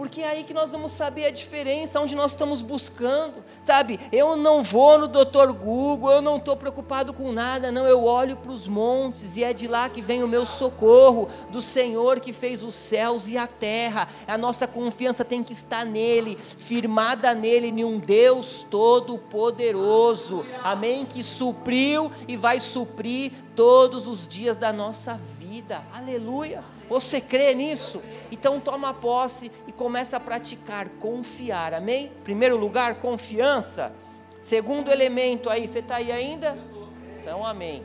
Porque 0.00 0.22
é 0.22 0.28
aí 0.30 0.44
que 0.44 0.54
nós 0.54 0.70
vamos 0.70 0.92
saber 0.92 1.26
a 1.26 1.30
diferença, 1.30 2.00
onde 2.00 2.16
nós 2.16 2.30
estamos 2.30 2.62
buscando, 2.62 3.44
sabe? 3.60 4.00
Eu 4.10 4.34
não 4.34 4.62
vou 4.62 4.98
no 4.98 5.06
Dr. 5.06 5.52
Google, 5.52 6.10
eu 6.10 6.22
não 6.22 6.38
estou 6.38 6.56
preocupado 6.56 7.12
com 7.12 7.30
nada, 7.32 7.70
não. 7.70 7.86
Eu 7.86 8.04
olho 8.04 8.34
para 8.34 8.50
os 8.50 8.66
montes 8.66 9.36
e 9.36 9.44
é 9.44 9.52
de 9.52 9.68
lá 9.68 9.90
que 9.90 10.00
vem 10.00 10.22
o 10.22 10.26
meu 10.26 10.46
socorro, 10.46 11.28
do 11.50 11.60
Senhor 11.60 12.18
que 12.18 12.32
fez 12.32 12.62
os 12.62 12.74
céus 12.74 13.28
e 13.28 13.36
a 13.36 13.46
terra. 13.46 14.08
A 14.26 14.38
nossa 14.38 14.66
confiança 14.66 15.22
tem 15.22 15.44
que 15.44 15.52
estar 15.52 15.84
nele, 15.84 16.38
firmada 16.56 17.34
nele, 17.34 17.66
em 17.66 17.84
um 17.84 17.98
Deus 17.98 18.66
todo-poderoso, 18.70 20.46
amém? 20.64 21.04
Que 21.04 21.22
supriu 21.22 22.10
e 22.26 22.38
vai 22.38 22.58
suprir 22.58 23.32
todos 23.54 24.06
os 24.06 24.26
dias 24.26 24.56
da 24.56 24.72
nossa 24.72 25.20
vida, 25.38 25.84
aleluia. 25.92 26.64
Você 26.90 27.20
crê 27.20 27.54
nisso? 27.54 28.02
Então 28.32 28.58
toma 28.58 28.92
posse 28.92 29.48
e 29.68 29.70
começa 29.70 30.16
a 30.16 30.20
praticar, 30.20 30.88
confiar, 30.98 31.72
amém? 31.72 32.10
Primeiro 32.24 32.56
lugar, 32.56 32.96
confiança. 32.96 33.92
Segundo 34.42 34.90
elemento 34.90 35.48
aí, 35.48 35.68
você 35.68 35.78
está 35.78 35.96
aí 35.96 36.10
ainda? 36.10 36.58
Então, 37.20 37.46
amém. 37.46 37.84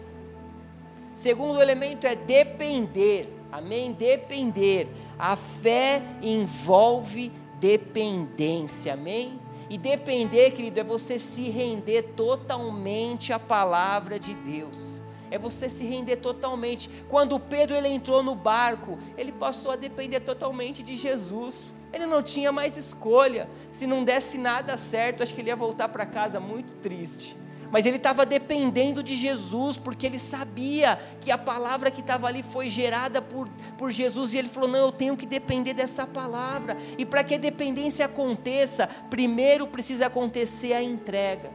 Segundo 1.14 1.62
elemento 1.62 2.08
é 2.08 2.16
depender, 2.16 3.32
amém? 3.52 3.94
Depender. 3.94 4.88
A 5.20 5.36
fé 5.36 6.02
envolve 6.20 7.32
dependência, 7.60 8.94
amém? 8.94 9.40
E 9.70 9.78
depender, 9.78 10.50
querido, 10.50 10.80
é 10.80 10.84
você 10.84 11.20
se 11.20 11.52
render 11.52 12.02
totalmente 12.16 13.32
à 13.32 13.38
palavra 13.38 14.18
de 14.18 14.34
Deus 14.34 15.05
é 15.32 15.38
você 15.38 15.70
se 15.70 15.84
render 15.86 16.18
totalmente. 16.18 16.90
Quando 17.08 17.40
Pedro 17.40 17.76
ele 17.76 17.88
entrou 17.88 18.22
no 18.22 18.36
barco, 18.36 18.98
ele 19.18 19.32
passou 19.32 19.72
a 19.72 19.76
depender 19.76 20.20
totalmente 20.20 20.84
de 20.84 20.96
Jesus. 20.96 21.74
Ele 21.92 22.06
não 22.06 22.22
tinha 22.22 22.52
mais 22.52 22.76
escolha. 22.76 23.50
Se 23.72 23.88
não 23.88 24.04
desse 24.04 24.38
nada 24.38 24.76
certo, 24.76 25.24
acho 25.24 25.34
que 25.34 25.42
ele 25.42 25.50
ia 25.50 25.56
voltar 25.56 25.88
para 25.90 26.06
casa 26.06 26.40
muito 26.40 26.74
triste. 26.74 27.38
mas 27.72 27.86
ele 27.86 27.98
estava 27.98 28.26
dependendo 28.26 29.04
de 29.04 29.16
Jesus, 29.16 29.78
porque 29.78 30.06
ele 30.06 30.20
sabia 30.20 30.98
que 31.20 31.32
a 31.32 31.38
palavra 31.38 31.92
que 31.92 32.00
estava 32.00 32.28
ali 32.28 32.44
foi 32.44 32.70
gerada 32.70 33.22
por, 33.22 33.50
por 33.78 33.92
Jesus, 33.92 34.34
e 34.34 34.38
ele 34.38 34.48
falou: 34.48 34.70
Não, 34.70 34.80
eu 34.80 34.92
tenho 34.92 35.18
que 35.18 35.26
depender 35.26 35.74
dessa 35.74 36.06
palavra. 36.06 36.78
E 36.98 37.06
para 37.06 37.24
que 37.24 37.36
a 37.36 37.38
dependência 37.38 38.06
aconteça, 38.06 38.88
primeiro 39.10 39.68
precisa 39.68 40.06
acontecer 40.08 40.74
a 40.74 40.82
entrega, 40.82 41.52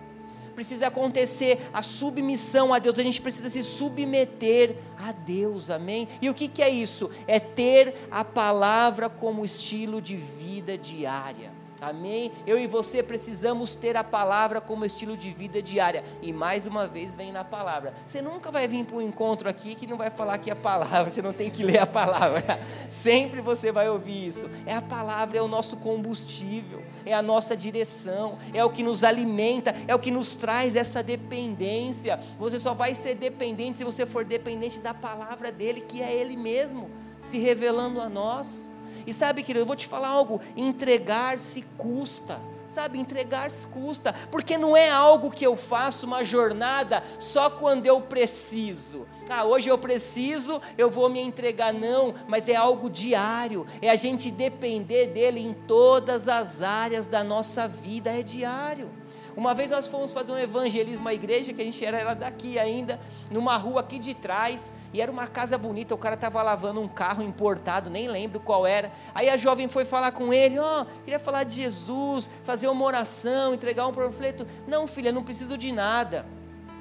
precisa 0.61 0.89
acontecer 0.89 1.59
a 1.73 1.81
submissão 1.81 2.75
a 2.75 2.79
Deus, 2.79 2.99
a 2.99 3.03
gente 3.03 3.23
precisa 3.23 3.49
se 3.49 3.63
submeter 3.63 4.77
a 4.99 5.11
Deus, 5.11 5.71
amém? 5.71 6.07
E 6.21 6.29
o 6.29 6.35
que, 6.35 6.49
que 6.49 6.63
é 6.63 6.69
isso? 6.69 7.11
É 7.27 7.41
ter 7.41 7.95
a 8.11 8.23
palavra 8.23 9.09
como 9.09 9.43
estilo 9.43 10.03
de 10.03 10.17
vida 10.17 10.77
diária. 10.77 11.60
Amém? 11.81 12.31
Eu 12.47 12.59
e 12.59 12.67
você 12.67 13.03
precisamos 13.03 13.75
ter 13.75 13.97
a 13.97 14.05
palavra 14.05 14.61
como 14.61 14.85
estilo 14.85 15.17
de 15.17 15.31
vida 15.31 15.63
diária. 15.63 16.05
E 16.21 16.33
mais 16.33 16.67
uma 16.67 16.87
vez 16.87 17.15
vem 17.15 17.33
na 17.33 17.43
palavra. 17.43 17.95
Você 18.07 18.21
nunca 18.21 18.51
vai 18.51 18.69
vir 18.69 18.85
para 18.85 18.97
um 18.97 19.01
encontro 19.01 19.49
aqui 19.49 19.75
que 19.75 19.87
não 19.87 19.97
vai 19.97 20.11
falar 20.11 20.37
que 20.39 20.51
é 20.51 20.53
a 20.53 20.57
palavra, 20.57 21.11
você 21.13 21.23
não 21.23 21.33
tem 21.33 21.49
que 21.51 21.63
ler 21.63 21.79
a 21.79 21.87
palavra. 21.87 22.61
Sempre 22.91 23.41
você 23.41 23.73
vai 23.73 23.89
ouvir 23.89 24.27
isso. 24.27 24.51
É 24.67 24.75
a 24.75 24.83
palavra, 24.83 25.39
é 25.39 25.43
o 25.43 25.49
nosso 25.49 25.77
combustível, 25.79 26.83
é 27.07 27.15
a 27.15 27.23
nossa 27.23 27.57
direção, 27.57 28.39
é 28.53 28.65
o 28.65 28.71
que 28.71 28.83
nos 28.83 29.03
alimenta, 29.03 29.75
é 29.89 29.95
o 29.95 29.99
que 29.99 30.11
nos 30.11 30.35
traz 30.35 30.77
essa 30.77 31.03
dependência. 31.03 32.21
Você 32.39 32.61
só 32.61 32.75
vai 32.75 32.95
ser 32.95 33.15
dependente 33.15 33.79
se 33.79 33.85
você 33.85 34.05
for 34.05 34.25
dependente 34.25 34.81
da 34.81 34.93
palavra 34.93 35.51
dele, 35.51 35.81
que 35.81 36.03
é 36.03 36.13
ele 36.13 36.37
mesmo 36.37 36.91
se 37.21 37.39
revelando 37.39 38.01
a 38.01 38.09
nós. 38.09 38.71
E 39.07 39.13
sabe, 39.13 39.43
querido, 39.43 39.63
eu 39.63 39.67
vou 39.67 39.77
te 39.77 39.87
falar 39.87 40.09
algo: 40.09 40.41
entregar-se 40.57 41.63
custa. 41.77 42.41
Sabe, 42.69 43.01
entregar-se 43.01 43.67
custa, 43.67 44.13
porque 44.31 44.57
não 44.57 44.77
é 44.77 44.89
algo 44.89 45.29
que 45.29 45.45
eu 45.45 45.57
faço 45.57 46.07
uma 46.07 46.25
jornada 46.25 47.03
só 47.19 47.51
quando 47.51 47.85
eu 47.85 48.01
preciso. 48.01 49.09
Ah, 49.29 49.45
hoje 49.45 49.69
eu 49.69 49.77
preciso, 49.77 50.63
eu 50.79 50.89
vou 50.89 51.09
me 51.09 51.19
entregar, 51.19 51.75
não, 51.75 52.15
mas 52.29 52.49
é 52.49 52.55
algo 52.55 52.89
diário, 52.89 53.67
é 53.83 53.91
a 53.91 53.97
gente 53.97 54.31
depender 54.31 55.09
dele 55.09 55.41
em 55.41 55.53
todas 55.53 56.29
as 56.29 56.63
áreas 56.63 57.09
da 57.09 57.25
nossa 57.25 57.67
vida, 57.67 58.09
é 58.17 58.23
diário. 58.23 59.00
Uma 59.37 59.55
vez 59.55 59.71
nós 59.71 59.87
fomos 59.87 60.13
fazer 60.13 60.33
um 60.33 60.39
evangelismo 60.39 61.09
à 61.09 61.15
igreja, 61.15 61.53
que 61.53 61.61
a 61.61 61.65
gente 61.65 61.85
era 61.85 62.15
daqui 62.15 62.59
ainda, 62.59 62.99
numa 63.31 63.57
rua 63.57 63.81
aqui 63.81 63.99
de 63.99 64.15
trás, 64.15 64.73
e 64.93 65.01
era 65.01 65.11
uma 65.11 65.27
casa 65.27 65.57
bonita, 65.57 65.95
o 65.95 65.99
cara 65.99 66.15
estava 66.15 66.43
lavando 66.43 66.81
um 66.81 66.89
carro 66.89 67.23
importado, 67.23 67.91
nem 67.91 68.09
lembro 68.09 68.41
qual 68.41 68.67
era. 68.67 68.91
Aí 69.15 69.29
a 69.29 69.37
jovem 69.37 69.69
foi 69.69 69.85
falar 69.85 70.13
com 70.13 70.33
ele, 70.33 70.59
ó, 70.59 70.83
oh, 70.83 70.87
queria 71.05 71.19
falar 71.19 71.45
de 71.45 71.55
Jesus, 71.55 72.29
fazer 72.43 72.69
uma 72.69 72.85
oração, 72.85 73.55
entregar 73.55 73.87
um 73.87 73.93
panfleto. 73.93 74.47
Não, 74.67 74.87
filha, 74.87 75.13
não 75.13 75.23
preciso 75.23 75.57
de 75.57 75.73
nada. 75.73 76.27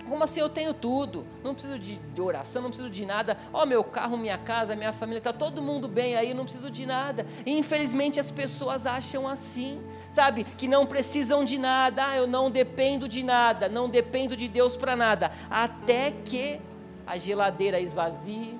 Como 0.10 0.24
assim 0.24 0.39
eu 0.39 0.50
tenho 0.50 0.74
tudo? 0.74 1.26
Não 1.43 1.54
preciso 1.54 1.78
de, 1.78 1.95
de 1.95 2.22
oração, 2.22 2.62
não 2.62 2.69
preciso 2.69 2.89
de 2.89 3.06
nada. 3.06 3.38
Ó, 3.54 3.63
oh, 3.63 3.65
meu 3.65 3.84
carro, 3.84 4.17
minha 4.17 4.38
casa, 4.38 4.76
minha 4.76 4.91
família, 4.91 5.19
está 5.19 5.32
todo 5.32 5.62
mundo 5.62 5.88
bem 5.88 6.15
aí, 6.15 6.34
não 6.34 6.43
preciso 6.43 6.69
de 6.72 6.86
nada. 6.86 7.26
E 7.45 7.58
infelizmente 7.58 8.19
as 8.19 8.32
pessoas 8.32 8.86
acham 8.86 9.28
assim, 9.28 9.82
sabe? 10.10 10.43
Que 10.43 10.67
não 10.67 10.86
precisam 10.86 11.45
de 11.45 11.58
nada. 11.58 12.08
Ah, 12.10 12.17
eu 12.17 12.26
não 12.26 12.50
dependo 12.50 13.08
de 13.08 13.24
nada, 13.24 13.69
não 13.69 13.88
dependo 13.88 14.36
de 14.36 14.48
Deus 14.48 14.76
para 14.76 14.95
nada. 14.95 15.32
Até 15.50 16.12
que 16.12 16.60
a 17.06 17.17
geladeira 17.17 17.80
esvazie, 17.80 18.58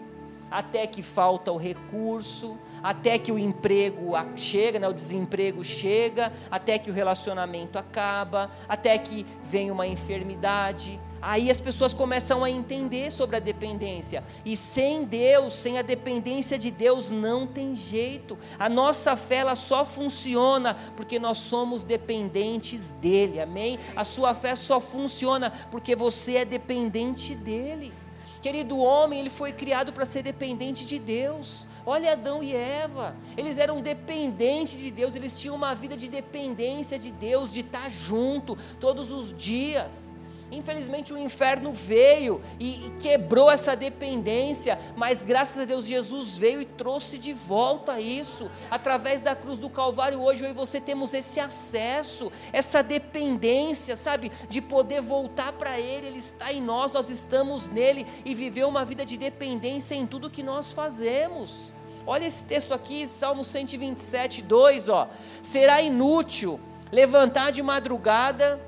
até 0.50 0.88
que 0.88 1.02
falta 1.02 1.52
o 1.52 1.58
recurso, 1.58 2.58
até 2.82 3.18
que 3.20 3.32
o 3.32 3.38
emprego 3.38 4.14
chega, 4.36 4.80
né, 4.80 4.88
o 4.88 4.94
desemprego 4.94 5.64
chega, 5.64 6.32
até 6.50 6.80
que 6.80 6.90
o 6.90 6.94
relacionamento 6.94 7.78
acaba, 7.78 8.52
até 8.68 8.98
que 8.98 9.26
vem 9.44 9.70
uma 9.70 9.86
enfermidade, 9.86 11.00
Aí 11.22 11.52
as 11.52 11.60
pessoas 11.60 11.94
começam 11.94 12.44
a 12.44 12.50
entender 12.50 13.12
sobre 13.12 13.38
a 13.38 13.40
dependência. 13.40 14.24
E 14.46 14.56
sem 14.56 15.04
Deus, 15.04 15.54
sem 15.54 15.78
a 15.78 15.82
dependência 15.82 16.58
de 16.58 16.72
Deus, 16.72 17.10
não 17.10 17.46
tem 17.46 17.76
jeito. 17.76 18.38
A 18.58 18.70
nossa 18.70 19.16
fé 19.16 19.38
ela 19.38 19.56
só 19.56 19.86
funciona 19.86 20.76
porque 20.96 21.20
nós 21.20 21.38
somos 21.40 21.84
dependentes 21.84 22.92
dele. 22.92 23.40
Amém? 23.42 23.80
A 23.96 24.04
sua 24.04 24.34
fé 24.34 24.56
só 24.56 24.80
funciona 24.80 25.52
porque 25.72 25.96
você 25.96 26.38
é 26.38 26.46
dependente 26.46 27.36
dele. 27.36 27.94
Querido 28.42 28.78
homem, 28.80 29.20
ele 29.20 29.30
foi 29.30 29.52
criado 29.52 29.92
para 29.92 30.06
ser 30.06 30.24
dependente 30.24 30.86
de 30.86 30.98
Deus. 30.98 31.68
Olha 31.86 32.14
Adão 32.14 32.42
e 32.42 32.56
Eva, 32.56 33.16
eles 33.36 33.58
eram 33.58 33.82
dependentes 33.82 34.80
de 34.80 34.92
Deus, 34.92 35.16
eles 35.16 35.40
tinham 35.40 35.56
uma 35.56 35.74
vida 35.74 35.98
de 35.98 36.08
dependência 36.08 37.00
de 37.00 37.12
Deus, 37.12 37.52
de 37.52 37.62
estar 37.62 37.90
junto 37.90 38.56
todos 38.80 39.12
os 39.12 39.36
dias. 39.36 40.16
Infelizmente 40.52 41.14
o 41.14 41.18
inferno 41.18 41.72
veio 41.72 42.42
e, 42.60 42.92
quebrou 43.00 43.52
essa 43.52 43.76
dependência, 43.76 44.80
mas 44.96 45.22
graças 45.22 45.60
a 45.60 45.66
Deus 45.66 45.86
Jesus 45.86 46.38
veio 46.38 46.62
e 46.62 46.66
trouxe 46.66 47.18
de 47.18 47.34
volta 47.34 48.00
isso. 48.00 48.50
Através 48.70 49.22
da 49.22 49.36
cruz 49.36 49.58
do 49.58 49.70
Calvário, 49.70 50.22
hoje 50.22 50.44
eu 50.44 50.50
e 50.50 50.54
você 50.54 50.82
temos 50.82 51.14
esse 51.14 51.40
acesso, 51.40 52.32
essa 52.52 52.82
dependência, 52.82 53.96
sabe, 53.96 54.32
de 54.50 54.62
poder 54.62 55.02
voltar 55.02 55.54
para 55.54 55.80
Ele. 55.80 56.08
Ele 56.08 56.20
está 56.20 56.52
em 56.52 56.62
nós, 56.62 56.92
nós 56.92 57.10
estamos 57.10 57.68
nele 57.68 58.06
e 58.26 58.34
viver 58.34 58.66
uma 58.66 58.84
vida 58.84 59.06
de 59.06 59.18
dependência 59.18 59.94
em 59.96 60.06
tudo 60.06 60.30
que 60.30 60.42
nós 60.42 60.72
fazemos. 60.72 61.72
Olha 62.08 62.26
esse 62.26 62.44
texto 62.44 62.74
aqui, 62.74 63.08
Salmo 63.08 63.46
127, 63.46 64.42
2, 64.42 64.90
ó. 64.90 65.08
Será 65.44 65.80
inútil 65.82 66.60
levantar 66.92 67.52
de 67.52 67.62
madrugada 67.62 68.60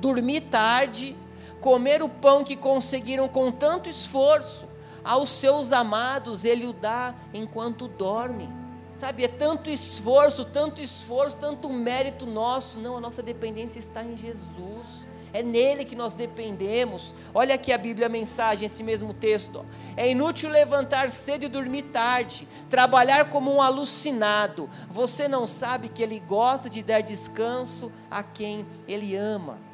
dormir 0.00 0.42
tarde, 0.42 1.16
comer 1.60 2.02
o 2.02 2.08
pão 2.08 2.44
que 2.44 2.56
conseguiram 2.56 3.28
com 3.28 3.50
tanto 3.50 3.88
esforço, 3.88 4.66
aos 5.04 5.30
seus 5.30 5.72
amados 5.72 6.44
ele 6.44 6.66
o 6.66 6.72
dá 6.72 7.14
enquanto 7.32 7.88
dorme. 7.88 8.48
Sabe, 8.96 9.24
é 9.24 9.28
tanto 9.28 9.70
esforço, 9.70 10.44
tanto 10.44 10.80
esforço, 10.80 11.36
tanto 11.36 11.70
mérito 11.70 12.26
nosso. 12.26 12.80
Não, 12.80 12.96
a 12.96 13.00
nossa 13.00 13.22
dependência 13.22 13.78
está 13.78 14.02
em 14.02 14.16
Jesus. 14.16 15.06
É 15.32 15.40
nele 15.40 15.84
que 15.84 15.94
nós 15.94 16.14
dependemos. 16.14 17.14
Olha 17.32 17.54
aqui 17.54 17.72
a 17.72 17.78
Bíblia 17.78 18.06
a 18.06 18.10
mensagem, 18.10 18.66
esse 18.66 18.82
mesmo 18.82 19.14
texto. 19.14 19.64
É 19.96 20.10
inútil 20.10 20.50
levantar 20.50 21.10
cedo 21.10 21.44
e 21.44 21.48
dormir 21.48 21.82
tarde, 21.82 22.48
trabalhar 22.68 23.28
como 23.28 23.54
um 23.54 23.62
alucinado. 23.62 24.68
Você 24.90 25.28
não 25.28 25.46
sabe 25.46 25.88
que 25.88 26.02
ele 26.02 26.18
gosta 26.18 26.68
de 26.68 26.82
dar 26.82 27.00
descanso 27.00 27.92
a 28.10 28.22
quem 28.22 28.66
ele 28.88 29.14
ama. 29.14 29.67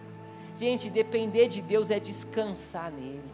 Gente, 0.56 0.88
depender 0.88 1.48
de 1.48 1.60
Deus 1.60 1.90
é 1.90 1.98
descansar 1.98 2.90
nele 2.92 3.33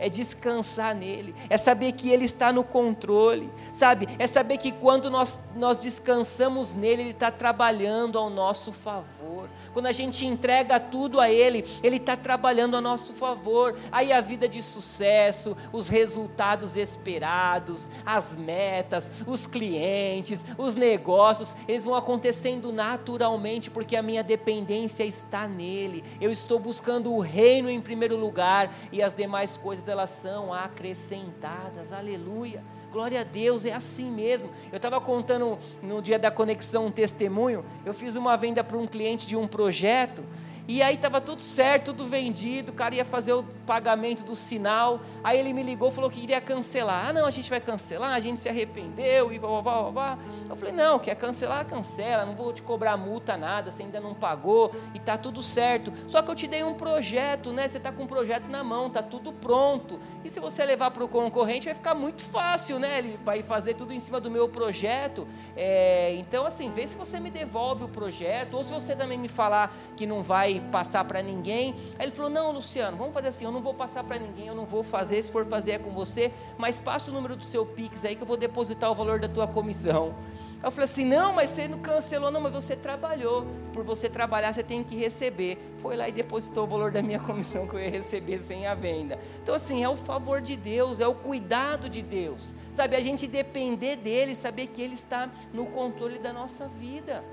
é 0.00 0.08
descansar 0.08 0.94
nele, 0.94 1.34
é 1.48 1.56
saber 1.56 1.92
que 1.92 2.10
ele 2.10 2.24
está 2.24 2.52
no 2.52 2.64
controle, 2.64 3.50
sabe? 3.72 4.08
É 4.18 4.26
saber 4.26 4.56
que 4.56 4.72
quando 4.72 5.10
nós, 5.10 5.40
nós 5.54 5.78
descansamos 5.78 6.74
nele, 6.74 7.02
ele 7.02 7.10
está 7.10 7.30
trabalhando 7.30 8.18
ao 8.18 8.30
nosso 8.30 8.72
favor. 8.72 9.48
Quando 9.72 9.86
a 9.86 9.92
gente 9.92 10.24
entrega 10.24 10.80
tudo 10.80 11.20
a 11.20 11.30
ele, 11.30 11.64
ele 11.82 11.96
está 11.96 12.16
trabalhando 12.16 12.76
a 12.76 12.80
nosso 12.80 13.12
favor. 13.12 13.78
Aí 13.92 14.12
a 14.12 14.20
vida 14.20 14.48
de 14.48 14.62
sucesso, 14.62 15.56
os 15.72 15.88
resultados 15.88 16.76
esperados, 16.76 17.90
as 18.04 18.34
metas, 18.34 19.22
os 19.26 19.46
clientes, 19.46 20.44
os 20.56 20.76
negócios, 20.76 21.54
eles 21.68 21.84
vão 21.84 21.94
acontecendo 21.94 22.72
naturalmente, 22.72 23.70
porque 23.70 23.96
a 23.96 24.02
minha 24.02 24.24
dependência 24.24 25.04
está 25.04 25.46
nele. 25.46 26.02
Eu 26.20 26.32
estou 26.32 26.58
buscando 26.58 27.12
o 27.12 27.20
reino 27.20 27.68
em 27.68 27.80
primeiro 27.80 28.16
lugar 28.16 28.74
e 28.90 29.02
as 29.02 29.12
demais 29.12 29.56
coisas 29.58 29.89
elas 29.90 30.10
são 30.10 30.54
acrescentadas. 30.54 31.92
Aleluia. 31.92 32.62
Glória 32.92 33.20
a 33.20 33.24
Deus, 33.24 33.64
é 33.64 33.72
assim 33.72 34.10
mesmo. 34.10 34.50
Eu 34.72 34.76
estava 34.76 35.00
contando 35.00 35.58
no 35.82 36.00
dia 36.02 36.18
da 36.18 36.30
conexão 36.30 36.86
um 36.86 36.90
testemunho. 36.90 37.64
Eu 37.84 37.94
fiz 37.94 38.16
uma 38.16 38.36
venda 38.36 38.64
para 38.64 38.76
um 38.76 38.86
cliente 38.86 39.26
de 39.26 39.36
um 39.36 39.46
projeto 39.46 40.24
e 40.68 40.82
aí 40.82 40.94
estava 40.94 41.20
tudo 41.20 41.42
certo, 41.42 41.86
tudo 41.86 42.06
vendido, 42.06 42.72
o 42.72 42.74
cara 42.74 42.94
ia 42.94 43.04
fazer 43.04 43.32
o 43.32 43.42
pagamento 43.42 44.24
do 44.24 44.34
sinal. 44.34 45.00
Aí 45.22 45.38
ele 45.38 45.52
me 45.52 45.62
ligou 45.62 45.90
falou 45.90 46.10
que 46.10 46.20
iria 46.20 46.40
cancelar. 46.40 47.08
Ah, 47.08 47.12
não, 47.12 47.26
a 47.26 47.30
gente 47.30 47.50
vai 47.50 47.60
cancelar, 47.60 48.12
a 48.12 48.20
gente 48.20 48.38
se 48.38 48.48
arrependeu 48.48 49.32
e 49.32 49.38
blá, 49.38 49.62
blá, 49.62 49.82
blá, 49.82 49.90
blá. 49.90 50.18
Eu 50.48 50.56
falei, 50.56 50.74
não, 50.74 50.98
quer 50.98 51.14
cancelar, 51.14 51.64
cancela, 51.66 52.24
não 52.24 52.34
vou 52.34 52.52
te 52.52 52.62
cobrar 52.62 52.96
multa, 52.96 53.36
nada, 53.36 53.70
você 53.70 53.82
ainda 53.82 54.00
não 54.00 54.14
pagou 54.14 54.72
e 54.94 54.98
tá 54.98 55.16
tudo 55.16 55.42
certo. 55.42 55.92
Só 56.08 56.22
que 56.22 56.30
eu 56.30 56.34
te 56.34 56.46
dei 56.46 56.62
um 56.62 56.74
projeto, 56.74 57.52
né? 57.52 57.68
Você 57.68 57.78
está 57.78 57.92
com 57.92 58.04
um 58.04 58.06
projeto 58.06 58.48
na 58.48 58.64
mão, 58.64 58.90
tá 58.90 59.02
tudo 59.02 59.32
pronto. 59.32 60.00
E 60.24 60.30
se 60.30 60.40
você 60.40 60.64
levar 60.64 60.90
para 60.90 61.04
o 61.04 61.08
concorrente, 61.08 61.66
vai 61.66 61.74
ficar 61.74 61.94
muito 61.94 62.22
fácil, 62.22 62.78
né? 62.78 62.98
Ele 62.98 63.18
vai 63.24 63.42
fazer 63.42 63.74
tudo 63.74 63.92
em 63.92 64.00
cima 64.00 64.20
do 64.20 64.30
meu 64.30 64.48
projeto. 64.48 65.26
É, 65.56 66.14
então, 66.16 66.44
assim, 66.44 66.70
vê 66.70 66.86
se 66.86 66.96
você 66.96 67.20
me 67.20 67.30
devolve 67.30 67.84
o 67.84 67.88
projeto, 67.88 68.54
ou 68.54 68.64
se 68.64 68.72
você 68.72 68.96
também 68.96 69.18
me 69.18 69.28
falar 69.28 69.74
que 69.96 70.06
não 70.06 70.22
vai 70.22 70.49
vai 70.58 70.70
passar 70.70 71.04
para 71.04 71.22
ninguém. 71.22 71.74
Aí 71.98 72.06
ele 72.06 72.12
falou: 72.12 72.30
Não, 72.30 72.50
Luciano, 72.50 72.96
vamos 72.96 73.14
fazer 73.14 73.28
assim. 73.28 73.44
Eu 73.44 73.52
não 73.52 73.60
vou 73.60 73.74
passar 73.74 74.02
para 74.02 74.18
ninguém, 74.18 74.46
eu 74.46 74.54
não 74.54 74.64
vou 74.64 74.82
fazer. 74.82 75.22
Se 75.22 75.30
for 75.30 75.46
fazer 75.46 75.72
é 75.72 75.78
com 75.78 75.90
você, 75.90 76.32
mas 76.58 76.80
passa 76.80 77.10
o 77.10 77.14
número 77.14 77.36
do 77.36 77.44
seu 77.44 77.64
Pix 77.64 78.04
aí 78.04 78.16
que 78.16 78.22
eu 78.22 78.26
vou 78.26 78.36
depositar 78.36 78.90
o 78.90 78.94
valor 78.94 79.20
da 79.20 79.28
tua 79.28 79.46
comissão. 79.46 80.14
Aí 80.62 80.66
eu 80.66 80.70
falei 80.70 80.84
assim: 80.84 81.04
Não, 81.04 81.32
mas 81.32 81.50
você 81.50 81.68
não 81.68 81.78
cancelou, 81.78 82.30
não, 82.30 82.40
mas 82.40 82.52
você 82.52 82.74
trabalhou. 82.74 83.46
Por 83.72 83.84
você 83.84 84.08
trabalhar, 84.08 84.52
você 84.52 84.62
tem 84.62 84.82
que 84.82 84.96
receber. 84.96 85.58
Foi 85.78 85.96
lá 85.96 86.08
e 86.08 86.12
depositou 86.12 86.64
o 86.64 86.66
valor 86.66 86.90
da 86.90 87.02
minha 87.02 87.20
comissão 87.20 87.66
que 87.66 87.74
eu 87.74 87.80
ia 87.80 87.90
receber 87.90 88.38
sem 88.38 88.66
a 88.66 88.74
venda. 88.74 89.18
Então, 89.42 89.54
assim, 89.54 89.82
é 89.84 89.88
o 89.88 89.96
favor 89.96 90.40
de 90.40 90.56
Deus, 90.56 91.00
é 91.00 91.06
o 91.06 91.14
cuidado 91.14 91.88
de 91.88 92.02
Deus. 92.02 92.54
Sabe, 92.72 92.96
a 92.96 93.00
gente 93.00 93.26
depender 93.26 93.96
dele, 93.96 94.34
saber 94.34 94.66
que 94.66 94.82
ele 94.82 94.94
está 94.94 95.30
no 95.52 95.66
controle 95.66 96.18
da 96.18 96.32
nossa 96.32 96.68
vida. 96.68 97.24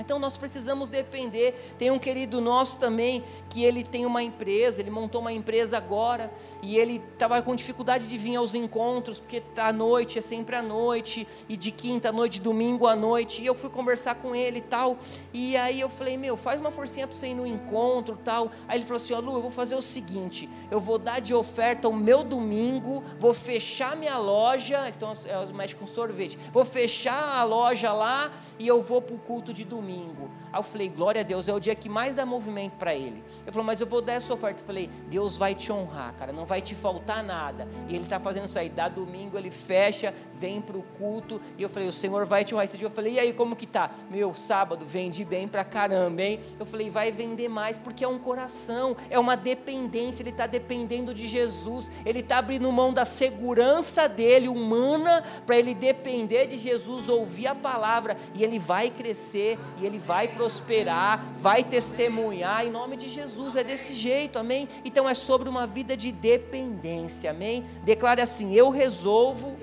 Então 0.00 0.18
nós 0.18 0.38
precisamos 0.38 0.88
depender. 0.88 1.74
Tem 1.78 1.90
um 1.90 1.98
querido 1.98 2.40
nosso 2.40 2.78
também 2.78 3.22
que 3.50 3.62
ele 3.64 3.84
tem 3.84 4.06
uma 4.06 4.22
empresa, 4.22 4.80
ele 4.80 4.90
montou 4.90 5.20
uma 5.20 5.32
empresa 5.32 5.76
agora 5.76 6.32
e 6.62 6.78
ele 6.78 7.02
estava 7.12 7.40
com 7.42 7.54
dificuldade 7.54 8.08
de 8.08 8.16
vir 8.16 8.36
aos 8.36 8.54
encontros 8.54 9.18
porque 9.18 9.40
tá 9.40 9.68
à 9.68 9.72
noite 9.72 10.18
é 10.18 10.22
sempre 10.22 10.56
à 10.56 10.62
noite 10.62 11.26
e 11.48 11.56
de 11.56 11.70
quinta 11.70 12.08
à 12.08 12.12
noite, 12.12 12.40
domingo 12.40 12.86
à 12.86 12.96
noite. 12.96 13.42
E 13.42 13.46
eu 13.46 13.54
fui 13.54 13.68
conversar 13.68 14.14
com 14.14 14.34
ele 14.34 14.58
e 14.58 14.62
tal. 14.62 14.96
E 15.34 15.56
aí 15.56 15.78
eu 15.78 15.88
falei 15.88 16.16
meu, 16.16 16.36
faz 16.36 16.60
uma 16.60 16.70
forcinha 16.70 17.06
para 17.06 17.16
você 17.16 17.28
ir 17.28 17.34
no 17.34 17.46
encontro 17.46 18.18
tal. 18.24 18.50
Aí 18.66 18.78
ele 18.78 18.84
falou 18.84 18.96
assim, 18.96 19.12
ó 19.12 19.20
Lu, 19.20 19.34
eu 19.34 19.42
vou 19.42 19.50
fazer 19.50 19.74
o 19.74 19.82
seguinte, 19.82 20.48
eu 20.70 20.80
vou 20.80 20.98
dar 20.98 21.20
de 21.20 21.34
oferta 21.34 21.88
o 21.88 21.94
meu 21.94 22.24
domingo, 22.24 23.04
vou 23.18 23.34
fechar 23.34 23.94
minha 23.96 24.16
loja, 24.16 24.88
então 24.88 25.12
eu 25.26 25.54
mexe 25.54 25.76
com 25.76 25.86
sorvete, 25.86 26.38
vou 26.50 26.64
fechar 26.64 27.36
a 27.36 27.44
loja 27.44 27.92
lá 27.92 28.32
e 28.58 28.66
eu 28.66 28.80
vou 28.80 29.02
para 29.02 29.14
o 29.14 29.18
culto 29.18 29.52
de 29.52 29.64
domingo 29.64 29.89
domingo. 29.90 30.30
Aí 30.52 30.58
eu 30.58 30.62
falei, 30.62 30.88
glória 30.88 31.20
a 31.20 31.24
Deus, 31.24 31.48
é 31.48 31.52
o 31.52 31.60
dia 31.60 31.74
que 31.74 31.88
mais 31.88 32.14
dá 32.14 32.26
movimento 32.26 32.72
para 32.72 32.94
ele. 32.94 33.22
Ele 33.42 33.52
falou, 33.52 33.64
mas 33.64 33.80
eu 33.80 33.86
vou 33.86 34.02
dar 34.02 34.14
essa 34.14 34.32
oferta. 34.34 34.62
Eu 34.62 34.66
falei, 34.66 34.90
Deus 35.08 35.36
vai 35.36 35.54
te 35.54 35.72
honrar, 35.72 36.14
cara, 36.14 36.32
não 36.32 36.44
vai 36.44 36.60
te 36.60 36.74
faltar 36.74 37.22
nada. 37.22 37.68
E 37.88 37.94
ele 37.94 38.04
está 38.04 38.18
fazendo 38.18 38.46
isso 38.46 38.58
aí, 38.58 38.68
dá 38.68 38.88
domingo, 38.88 39.38
ele 39.38 39.50
fecha, 39.50 40.14
vem 40.34 40.60
para 40.60 40.76
o 40.76 40.82
culto. 40.82 41.40
E 41.56 41.62
eu 41.62 41.68
falei, 41.68 41.88
o 41.88 41.92
Senhor 41.92 42.26
vai 42.26 42.44
te 42.44 42.54
honrar. 42.54 42.64
Esse 42.64 42.76
dia 42.76 42.86
eu 42.86 42.90
falei, 42.90 43.14
e 43.14 43.20
aí, 43.20 43.32
como 43.32 43.54
que 43.54 43.66
tá? 43.66 43.90
Meu, 44.10 44.34
sábado, 44.34 44.84
vendi 44.86 45.24
bem 45.24 45.46
para 45.46 45.64
caramba, 45.64 46.22
hein? 46.22 46.40
Eu 46.58 46.66
falei, 46.66 46.90
vai 46.90 47.12
vender 47.12 47.48
mais, 47.48 47.78
porque 47.78 48.04
é 48.04 48.08
um 48.08 48.18
coração, 48.18 48.96
é 49.08 49.18
uma 49.18 49.36
dependência, 49.36 50.22
ele 50.22 50.30
está 50.30 50.46
dependendo 50.46 51.14
de 51.14 51.26
Jesus, 51.26 51.90
ele 52.04 52.20
está 52.20 52.38
abrindo 52.38 52.70
mão 52.72 52.92
da 52.92 53.04
segurança 53.04 54.08
dele, 54.08 54.48
humana, 54.48 55.22
para 55.46 55.56
ele 55.56 55.74
depender 55.74 56.46
de 56.46 56.58
Jesus, 56.58 57.08
ouvir 57.08 57.46
a 57.46 57.54
palavra, 57.54 58.16
e 58.34 58.42
ele 58.42 58.58
vai 58.58 58.90
crescer, 58.90 59.58
e 59.80 59.86
ele 59.86 59.98
vai 59.98 60.28
prosperar, 60.40 61.22
vai 61.36 61.62
testemunhar 61.62 62.64
em 62.64 62.70
nome 62.70 62.96
de 62.96 63.10
Jesus. 63.10 63.56
É 63.56 63.62
desse 63.62 63.92
jeito, 63.92 64.38
amém? 64.38 64.66
Então 64.86 65.06
é 65.06 65.12
sobre 65.12 65.50
uma 65.50 65.66
vida 65.66 65.94
de 65.94 66.10
dependência, 66.10 67.30
amém? 67.30 67.66
Declare 67.82 68.22
assim: 68.22 68.54
eu 68.54 68.70
resolvo 68.70 69.58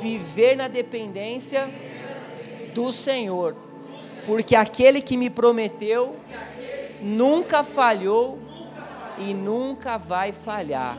viver 0.00 0.56
na 0.56 0.68
dependência 0.68 1.68
do 2.72 2.92
Senhor, 2.92 3.56
porque 4.24 4.54
aquele 4.54 5.02
que 5.02 5.16
me 5.16 5.28
prometeu 5.28 6.14
nunca 7.02 7.64
falhou 7.64 8.38
e 9.18 9.34
nunca 9.34 9.98
vai 9.98 10.30
falhar. 10.30 10.98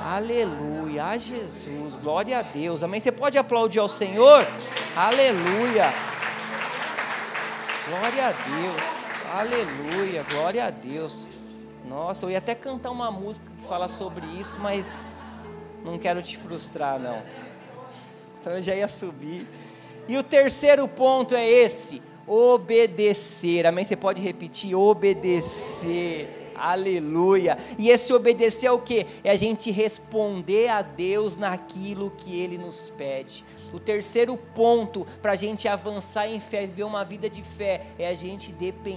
Aleluia, 0.00 1.06
a 1.06 1.16
Jesus, 1.16 1.96
glória 2.00 2.38
a 2.38 2.42
Deus, 2.42 2.84
amém. 2.84 3.00
Você 3.00 3.10
pode 3.10 3.36
aplaudir 3.36 3.80
ao 3.80 3.88
Senhor? 3.88 4.46
Aleluia. 4.94 6.11
Glória 7.88 8.28
a 8.28 8.32
Deus. 8.32 8.82
Aleluia. 9.34 10.24
Glória 10.30 10.64
a 10.66 10.70
Deus. 10.70 11.26
Nossa, 11.84 12.24
eu 12.26 12.30
ia 12.30 12.38
até 12.38 12.54
cantar 12.54 12.90
uma 12.90 13.10
música 13.10 13.50
que 13.58 13.66
fala 13.66 13.88
sobre 13.88 14.24
isso, 14.38 14.58
mas 14.60 15.10
não 15.84 15.98
quero 15.98 16.22
te 16.22 16.36
frustrar, 16.36 16.98
não. 16.98 17.22
Senão 18.36 18.56
eu 18.56 18.62
já 18.62 18.74
ia 18.76 18.86
subir. 18.86 19.46
E 20.06 20.16
o 20.16 20.22
terceiro 20.22 20.86
ponto 20.86 21.34
é 21.34 21.44
esse: 21.48 22.00
obedecer. 22.26 23.66
Amém? 23.66 23.84
Você 23.84 23.96
pode 23.96 24.22
repetir? 24.22 24.76
Obedecer. 24.76 26.41
Aleluia. 26.62 27.58
E 27.76 27.90
esse 27.90 28.12
obedecer 28.14 28.68
é 28.68 28.70
o 28.70 28.78
que? 28.78 29.04
É 29.24 29.32
a 29.32 29.36
gente 29.36 29.72
responder 29.72 30.68
a 30.68 30.80
Deus 30.80 31.34
naquilo 31.34 32.12
que 32.16 32.38
Ele 32.38 32.56
nos 32.56 32.88
pede. 32.96 33.44
O 33.72 33.80
terceiro 33.80 34.36
ponto 34.36 35.04
para 35.20 35.32
a 35.32 35.34
gente 35.34 35.66
avançar 35.66 36.28
em 36.28 36.38
fé, 36.38 36.60
viver 36.60 36.84
uma 36.84 37.04
vida 37.04 37.28
de 37.28 37.42
fé, 37.42 37.82
é 37.98 38.06
a 38.06 38.14
gente 38.14 38.54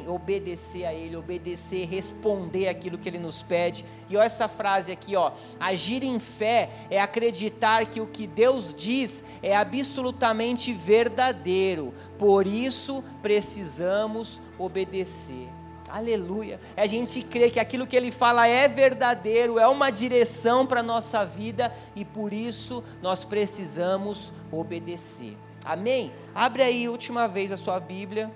obedecer 0.07 0.85
a 0.85 0.93
Ele, 0.93 1.15
obedecer, 1.15 1.87
responder 1.87 2.67
aquilo 2.67 2.99
que 2.99 3.09
Ele 3.09 3.17
nos 3.17 3.41
pede. 3.41 3.83
E 4.07 4.15
olha 4.15 4.25
essa 4.27 4.47
frase 4.47 4.91
aqui, 4.91 5.15
ó. 5.15 5.31
Agir 5.59 6.03
em 6.03 6.19
fé 6.19 6.69
é 6.91 7.01
acreditar 7.01 7.87
que 7.87 7.99
o 7.99 8.05
que 8.05 8.27
Deus 8.27 8.75
diz 8.75 9.23
é 9.41 9.55
absolutamente 9.55 10.71
verdadeiro. 10.71 11.95
Por 12.19 12.45
isso 12.45 13.03
precisamos 13.23 14.39
obedecer. 14.59 15.54
Aleluia. 15.87 16.59
É 16.75 16.81
a 16.81 16.87
gente 16.87 17.21
crer 17.21 17.51
que 17.51 17.59
aquilo 17.59 17.85
que 17.85 17.95
ele 17.95 18.11
fala 18.11 18.47
é 18.47 18.67
verdadeiro, 18.67 19.59
é 19.59 19.67
uma 19.67 19.91
direção 19.91 20.65
para 20.65 20.79
a 20.79 20.83
nossa 20.83 21.23
vida 21.25 21.73
e 21.95 22.03
por 22.03 22.33
isso 22.33 22.83
nós 23.01 23.23
precisamos 23.23 24.33
obedecer. 24.51 25.37
Amém? 25.63 26.11
Abre 26.33 26.63
aí 26.63 26.89
última 26.89 27.27
vez 27.27 27.51
a 27.51 27.57
sua 27.57 27.79
Bíblia, 27.79 28.31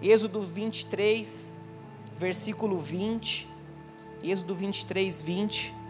Êxodo 0.00 0.42
23, 0.42 1.60
versículo 2.16 2.78
20. 2.78 3.48
Êxodo 4.22 4.54
23, 4.54 5.22
20. 5.22 5.81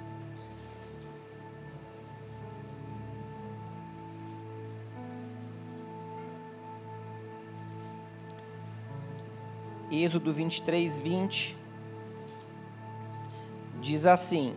Êxodo 9.95 10.33
23, 10.33 10.99
20, 11.01 11.55
diz 13.79 14.07
assim: 14.07 14.55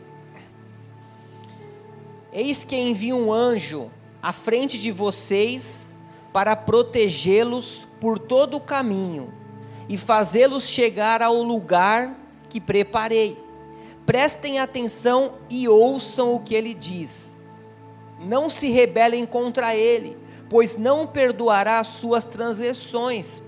Eis 2.31 2.63
que 2.63 2.77
envio 2.77 3.17
um 3.17 3.33
anjo 3.33 3.91
à 4.23 4.31
frente 4.31 4.79
de 4.79 4.93
vocês 4.93 5.89
para 6.31 6.55
protegê-los 6.55 7.85
por 7.99 8.17
todo 8.17 8.55
o 8.55 8.61
caminho 8.61 9.33
e 9.89 9.97
fazê-los 9.97 10.69
chegar 10.69 11.21
ao 11.21 11.43
lugar 11.43 12.17
que 12.47 12.61
preparei. 12.61 13.37
Prestem 14.05 14.59
atenção 14.59 15.33
e 15.49 15.67
ouçam 15.67 16.33
o 16.33 16.39
que 16.39 16.55
ele 16.55 16.73
diz. 16.73 17.35
Não 18.21 18.49
se 18.49 18.71
rebelem 18.71 19.25
contra 19.25 19.75
ele 19.75 20.17
pois 20.49 20.77
não 20.77 21.07
perdoará 21.07 21.79
as 21.79 21.87
suas 21.87 22.25
transgressões, 22.25 23.41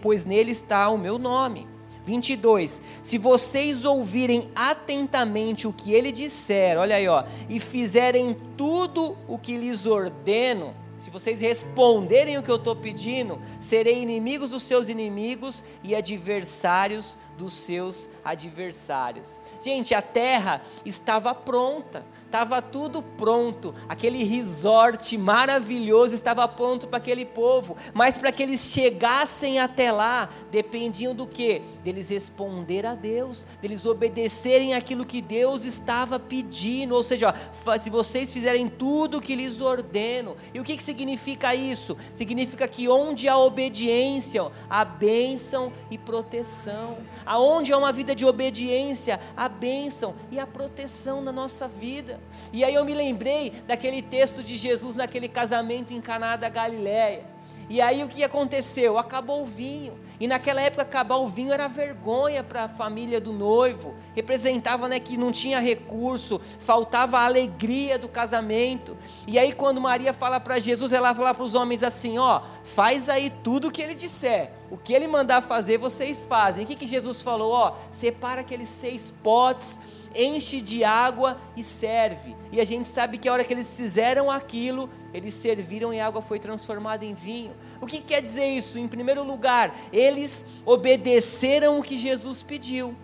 pois 0.00 0.24
nele 0.24 0.52
está 0.52 0.88
o 0.88 0.98
meu 0.98 1.18
nome. 1.18 1.66
22. 2.04 2.80
Se 3.02 3.18
vocês 3.18 3.84
ouvirem 3.84 4.48
atentamente 4.54 5.66
o 5.66 5.72
que 5.72 5.92
ele 5.92 6.12
disser, 6.12 6.78
olha 6.78 6.96
aí, 6.96 7.08
ó, 7.08 7.24
e 7.48 7.58
fizerem 7.58 8.36
tudo 8.56 9.16
o 9.26 9.36
que 9.36 9.56
lhes 9.58 9.86
ordeno, 9.86 10.72
se 10.98 11.10
vocês 11.10 11.40
responderem 11.40 12.38
o 12.38 12.42
que 12.42 12.50
eu 12.50 12.56
estou 12.56 12.74
pedindo, 12.74 13.38
serei 13.60 14.00
inimigos 14.00 14.50
dos 14.50 14.62
seus 14.62 14.88
inimigos 14.88 15.62
e 15.82 15.94
adversários 15.94 17.18
dos 17.36 17.52
seus 17.54 18.08
adversários. 18.24 19.38
Gente, 19.60 19.94
a 19.94 20.02
terra 20.02 20.62
estava 20.84 21.34
pronta, 21.34 22.04
estava 22.24 22.60
tudo 22.60 23.02
pronto, 23.02 23.74
aquele 23.88 24.24
resort 24.24 25.16
maravilhoso 25.16 26.14
estava 26.14 26.46
pronto 26.48 26.86
para 26.86 26.96
aquele 26.98 27.24
povo, 27.24 27.76
mas 27.94 28.18
para 28.18 28.32
que 28.32 28.42
eles 28.42 28.70
chegassem 28.70 29.60
até 29.60 29.92
lá, 29.92 30.28
dependiam 30.50 31.14
do 31.14 31.26
que? 31.26 31.62
Deles 31.84 32.08
responder 32.08 32.86
a 32.86 32.94
Deus, 32.94 33.46
deles 33.60 33.84
obedecerem 33.84 34.74
aquilo 34.74 35.04
que 35.04 35.20
Deus 35.20 35.64
estava 35.64 36.18
pedindo, 36.18 36.94
ou 36.94 37.02
seja, 37.02 37.34
ó, 37.66 37.78
se 37.78 37.90
vocês 37.90 38.32
fizerem 38.32 38.68
tudo 38.68 39.18
o 39.18 39.20
que 39.20 39.36
lhes 39.36 39.60
ordeno, 39.60 40.36
e 40.54 40.60
o 40.60 40.64
que, 40.64 40.76
que 40.76 40.82
significa 40.82 41.54
isso? 41.54 41.96
Significa 42.14 42.66
que 42.66 42.88
onde 42.88 43.28
há 43.28 43.36
obediência, 43.38 44.50
há 44.68 44.84
bênção 44.84 45.72
e 45.90 45.98
proteção 45.98 46.98
aonde 47.26 47.72
há 47.72 47.76
uma 47.76 47.92
vida 47.92 48.14
de 48.14 48.24
obediência, 48.24 49.20
a 49.36 49.48
bênção 49.48 50.14
e 50.30 50.38
a 50.38 50.46
proteção 50.46 51.20
na 51.20 51.32
nossa 51.32 51.68
vida. 51.68 52.20
E 52.52 52.64
aí 52.64 52.74
eu 52.74 52.84
me 52.84 52.94
lembrei 52.94 53.50
daquele 53.66 54.00
texto 54.00 54.42
de 54.42 54.56
Jesus 54.56 54.96
naquele 54.96 55.28
casamento 55.28 55.92
em 55.92 56.00
Caná 56.00 56.36
da 56.36 56.48
Galileia. 56.48 57.35
E 57.68 57.80
aí 57.80 58.04
o 58.04 58.08
que 58.08 58.22
aconteceu? 58.22 58.96
Acabou 58.96 59.42
o 59.42 59.46
vinho. 59.46 59.98
E 60.18 60.26
naquela 60.26 60.60
época 60.60 60.82
acabar 60.82 61.16
o 61.16 61.28
vinho 61.28 61.52
era 61.52 61.68
vergonha 61.68 62.42
para 62.42 62.64
a 62.64 62.68
família 62.68 63.20
do 63.20 63.32
noivo. 63.32 63.94
Representava 64.14 64.88
né, 64.88 64.98
que 65.00 65.16
não 65.16 65.32
tinha 65.32 65.60
recurso, 65.60 66.40
faltava 66.60 67.18
a 67.18 67.24
alegria 67.24 67.98
do 67.98 68.08
casamento. 68.08 68.96
E 69.26 69.38
aí 69.38 69.52
quando 69.52 69.80
Maria 69.80 70.12
fala 70.12 70.38
para 70.38 70.58
Jesus, 70.58 70.92
ela 70.92 71.14
fala 71.14 71.34
para 71.34 71.44
os 71.44 71.54
homens 71.54 71.82
assim: 71.82 72.18
ó, 72.18 72.40
faz 72.64 73.08
aí 73.08 73.30
tudo 73.42 73.68
o 73.68 73.70
que 73.70 73.82
ele 73.82 73.94
disser 73.94 74.52
O 74.70 74.76
que 74.76 74.94
ele 74.94 75.06
mandar 75.06 75.42
fazer, 75.42 75.78
vocês 75.78 76.24
fazem. 76.24 76.64
O 76.64 76.66
que, 76.66 76.76
que 76.76 76.86
Jesus 76.86 77.20
falou? 77.20 77.52
Ó, 77.52 77.74
separa 77.90 78.40
aqueles 78.40 78.68
seis 78.68 79.12
potes, 79.22 79.78
enche 80.16 80.60
de 80.60 80.82
água 80.82 81.38
e 81.56 81.62
serve. 81.62 82.34
E 82.50 82.60
a 82.60 82.64
gente 82.64 82.88
sabe 82.88 83.18
que 83.18 83.28
a 83.28 83.32
hora 83.32 83.44
que 83.44 83.52
eles 83.52 83.76
fizeram 83.76 84.30
aquilo, 84.30 84.88
eles 85.12 85.34
serviram 85.34 85.92
e 85.92 86.00
a 86.00 86.06
água 86.06 86.22
foi 86.22 86.38
transformada 86.38 87.04
em 87.04 87.14
vinho. 87.14 87.52
O 87.80 87.86
que 87.86 88.00
quer 88.00 88.22
dizer 88.22 88.46
isso? 88.46 88.78
Em 88.78 88.88
primeiro 88.88 89.22
lugar, 89.22 89.74
eles 89.92 90.44
obedeceram 90.64 91.78
o 91.78 91.82
que 91.82 91.98
Jesus 91.98 92.42
pediu. 92.42 92.96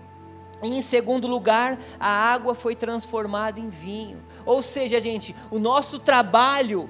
E 0.62 0.68
em 0.68 0.82
segundo 0.82 1.26
lugar, 1.26 1.78
a 1.98 2.08
água 2.08 2.54
foi 2.54 2.74
transformada 2.74 3.58
em 3.58 3.68
vinho. 3.68 4.22
Ou 4.46 4.62
seja, 4.62 5.00
gente, 5.00 5.34
o 5.50 5.58
nosso 5.58 5.98
trabalho 5.98 6.88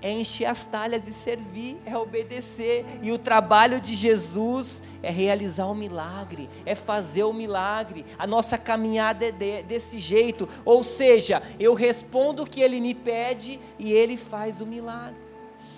é 0.00 0.10
encher 0.10 0.46
as 0.46 0.64
talhas 0.64 1.08
e 1.08 1.12
servir, 1.12 1.76
é 1.84 1.96
obedecer. 1.96 2.84
E 3.02 3.10
o 3.12 3.18
trabalho 3.18 3.80
de 3.80 3.94
Jesus 3.94 4.82
é 5.02 5.10
realizar 5.10 5.66
o 5.66 5.74
milagre, 5.74 6.48
é 6.64 6.74
fazer 6.74 7.24
o 7.24 7.32
milagre. 7.32 8.04
A 8.18 8.26
nossa 8.26 8.56
caminhada 8.56 9.26
é 9.26 9.32
de, 9.32 9.62
desse 9.62 9.98
jeito. 9.98 10.48
Ou 10.64 10.84
seja, 10.84 11.42
eu 11.58 11.74
respondo 11.74 12.42
o 12.42 12.48
que 12.48 12.60
ele 12.60 12.80
me 12.80 12.94
pede 12.94 13.60
e 13.78 13.92
ele 13.92 14.16
faz 14.16 14.60
o 14.60 14.66
milagre. 14.66 15.27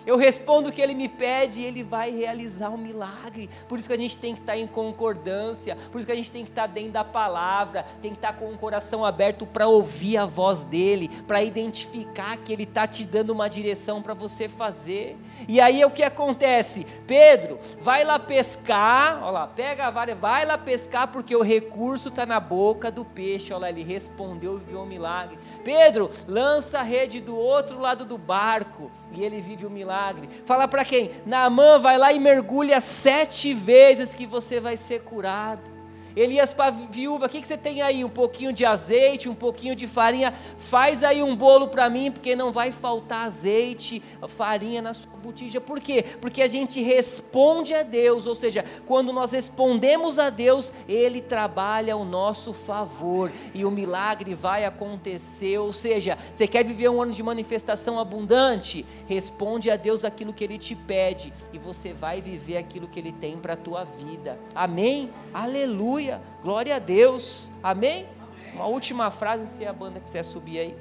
Eu 0.07 0.17
respondo 0.17 0.69
o 0.69 0.73
que 0.73 0.81
ele 0.81 0.95
me 0.95 1.09
pede 1.09 1.61
e 1.61 1.65
ele 1.65 1.83
vai 1.83 2.11
realizar 2.11 2.71
um 2.71 2.77
milagre. 2.77 3.51
Por 3.69 3.79
isso 3.79 3.89
que 3.89 3.95
a 3.95 3.99
gente 3.99 4.19
tem 4.19 4.35
que 4.35 4.41
estar 4.41 4.57
em 4.57 4.67
concordância, 4.67 5.77
por 5.91 5.99
isso 5.99 6.07
que 6.07 6.13
a 6.13 6.17
gente 6.17 6.33
tem 6.33 6.45
que 6.45 6.51
estar 6.51 6.67
dentro 6.67 6.93
da 6.93 7.05
palavra, 7.05 7.85
tem 8.01 8.11
que 8.11 8.17
estar 8.19 8.33
com 8.35 8.51
o 8.51 8.59
coração 8.59 9.05
aberto 9.05 9.47
para 9.47 9.67
ouvir 9.67 10.17
a 10.17 10.27
voz 10.27 10.65
dele, 10.65 11.09
para 11.27 11.43
identificar 11.43 12.37
que 12.37 12.53
ele 12.53 12.65
está 12.65 12.87
te 12.87 13.05
dando 13.05 13.31
uma 13.31 13.49
direção 13.49 14.01
para 14.03 14.15
você 14.15 14.49
fazer. 14.49 15.17
E 15.49 15.61
aí 15.61 15.85
o 15.85 15.91
que 15.91 16.03
acontece? 16.03 16.87
Pedro, 17.07 17.59
vai 17.81 18.05
lá 18.05 18.19
pescar, 18.19 19.23
olha 19.23 19.31
lá, 19.31 19.47
pega 19.47 19.87
a 19.87 19.91
vara, 19.91 20.15
vai 20.15 20.45
lá 20.45 20.57
pescar 20.57 21.09
porque 21.09 21.35
o 21.35 21.43
recurso 21.43 22.09
está 22.09 22.25
na 22.25 22.41
boca 22.41 22.91
do 22.91 23.05
peixe. 23.05 23.53
Olha 23.53 23.63
lá, 23.63 23.69
ele 23.69 23.83
respondeu 23.83 24.59
e 24.59 24.71
viu 24.71 24.81
um 24.81 24.87
milagre. 24.87 25.39
Pedro, 25.65 26.11
lança 26.27 26.81
a 26.81 26.83
rede 26.83 27.21
do 27.21 27.37
outro 27.37 27.79
lado 27.79 28.05
do 28.05 28.17
barco 28.17 28.91
e 29.13 29.25
ele 29.25 29.41
vive 29.41 29.67
o 29.67 29.71
milagre 29.71 29.91
milagre. 29.91 30.29
Fala 30.45 30.69
para 30.69 30.85
quem? 30.85 31.11
Naamã 31.27 31.79
vai 31.79 31.99
lá 31.99 32.13
e 32.13 32.19
mergulha 32.19 32.81
sete 32.81 33.53
vezes 33.53 34.15
que 34.15 34.27
você 34.27 34.61
vai 34.61 34.77
ser 34.77 35.01
curado. 35.01 35.80
Elias 36.17 36.53
para 36.53 36.67
a 36.67 36.71
viúva, 36.71 37.27
o 37.27 37.29
que, 37.29 37.41
que 37.41 37.47
você 37.47 37.57
tem 37.57 37.83
aí? 37.83 38.05
Um 38.05 38.09
pouquinho 38.09 38.53
de 38.53 38.65
azeite, 38.65 39.29
um 39.29 39.35
pouquinho 39.35 39.77
de 39.77 39.87
farinha. 39.87 40.33
Faz 40.59 41.05
aí 41.05 41.23
um 41.23 41.37
bolo 41.37 41.69
para 41.69 41.89
mim, 41.89 42.11
porque 42.11 42.35
não 42.35 42.53
vai 42.53 42.73
faltar 42.73 43.27
azeite, 43.27 44.03
farinha 44.29 44.83
na 44.83 44.95
sua 44.95 45.13
botija. 45.17 45.61
Por 45.61 45.81
quê? 45.81 46.05
Porque 46.21 46.43
a 46.43 46.49
gente 46.49 46.83
responde 46.83 47.75
a 47.75 47.83
Deus, 47.83 48.27
ou 48.27 48.35
seja, 48.35 48.65
quando 48.87 49.13
nós 49.13 49.33
respondemos 49.33 50.19
a 50.19 50.31
Deus, 50.31 50.73
Ele 50.89 51.21
trabalha 51.21 51.95
ao 51.95 52.05
nosso 52.05 52.53
favor 52.53 53.33
e 53.55 53.65
o 53.65 53.71
milagre 53.71 54.35
vai 54.35 54.65
acontecer. 54.65 55.59
Ou 55.59 55.73
seja, 55.73 56.19
você 56.33 56.49
quer 56.49 56.65
viver 56.65 56.89
um 56.89 57.01
ano 57.03 57.13
de 57.13 57.23
manifestação 57.23 57.99
abundante? 57.99 58.85
Responde 59.07 59.71
a 59.71 59.77
Deus 59.77 60.05
aquilo 60.05 60.33
que 60.33 60.45
Ele 60.45 60.59
te 60.59 60.75
pede 60.75 61.33
e 61.53 61.59
você 61.59 61.93
vai 61.93 62.21
viver 62.21 62.57
aquilo 62.57 62.89
que 62.89 62.99
Ele 62.99 63.13
tem 63.13 63.37
para 63.37 63.55
a 63.55 63.57
tua 63.57 63.85
vida. 63.85 64.39
Amém? 64.55 65.11
Aleluia. 65.33 66.00
Aleluia, 66.01 66.23
glória 66.43 66.77
a 66.77 66.79
Deus, 66.79 67.53
amém? 67.63 68.07
amém? 68.19 68.55
Uma 68.55 68.67
última 68.67 69.11
frase, 69.11 69.47
se 69.47 69.67
a 69.67 69.73
banda 69.73 70.01
quiser 70.01 70.23
subir 70.23 70.59
aí. 70.59 70.77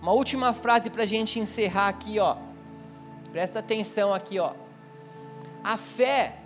Uma 0.00 0.12
última 0.12 0.54
frase 0.54 0.88
para 0.88 1.02
a 1.02 1.06
gente 1.06 1.38
encerrar 1.38 1.88
aqui, 1.88 2.18
ó. 2.18 2.38
Presta 3.30 3.58
atenção 3.58 4.14
aqui, 4.14 4.38
ó. 4.38 4.54
A 5.62 5.76
fé 5.76 6.38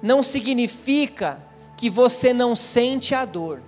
não 0.00 0.22
significa 0.22 1.42
que 1.76 1.90
você 1.90 2.32
não 2.32 2.54
sente 2.54 3.16
a 3.16 3.24
dor. 3.24 3.60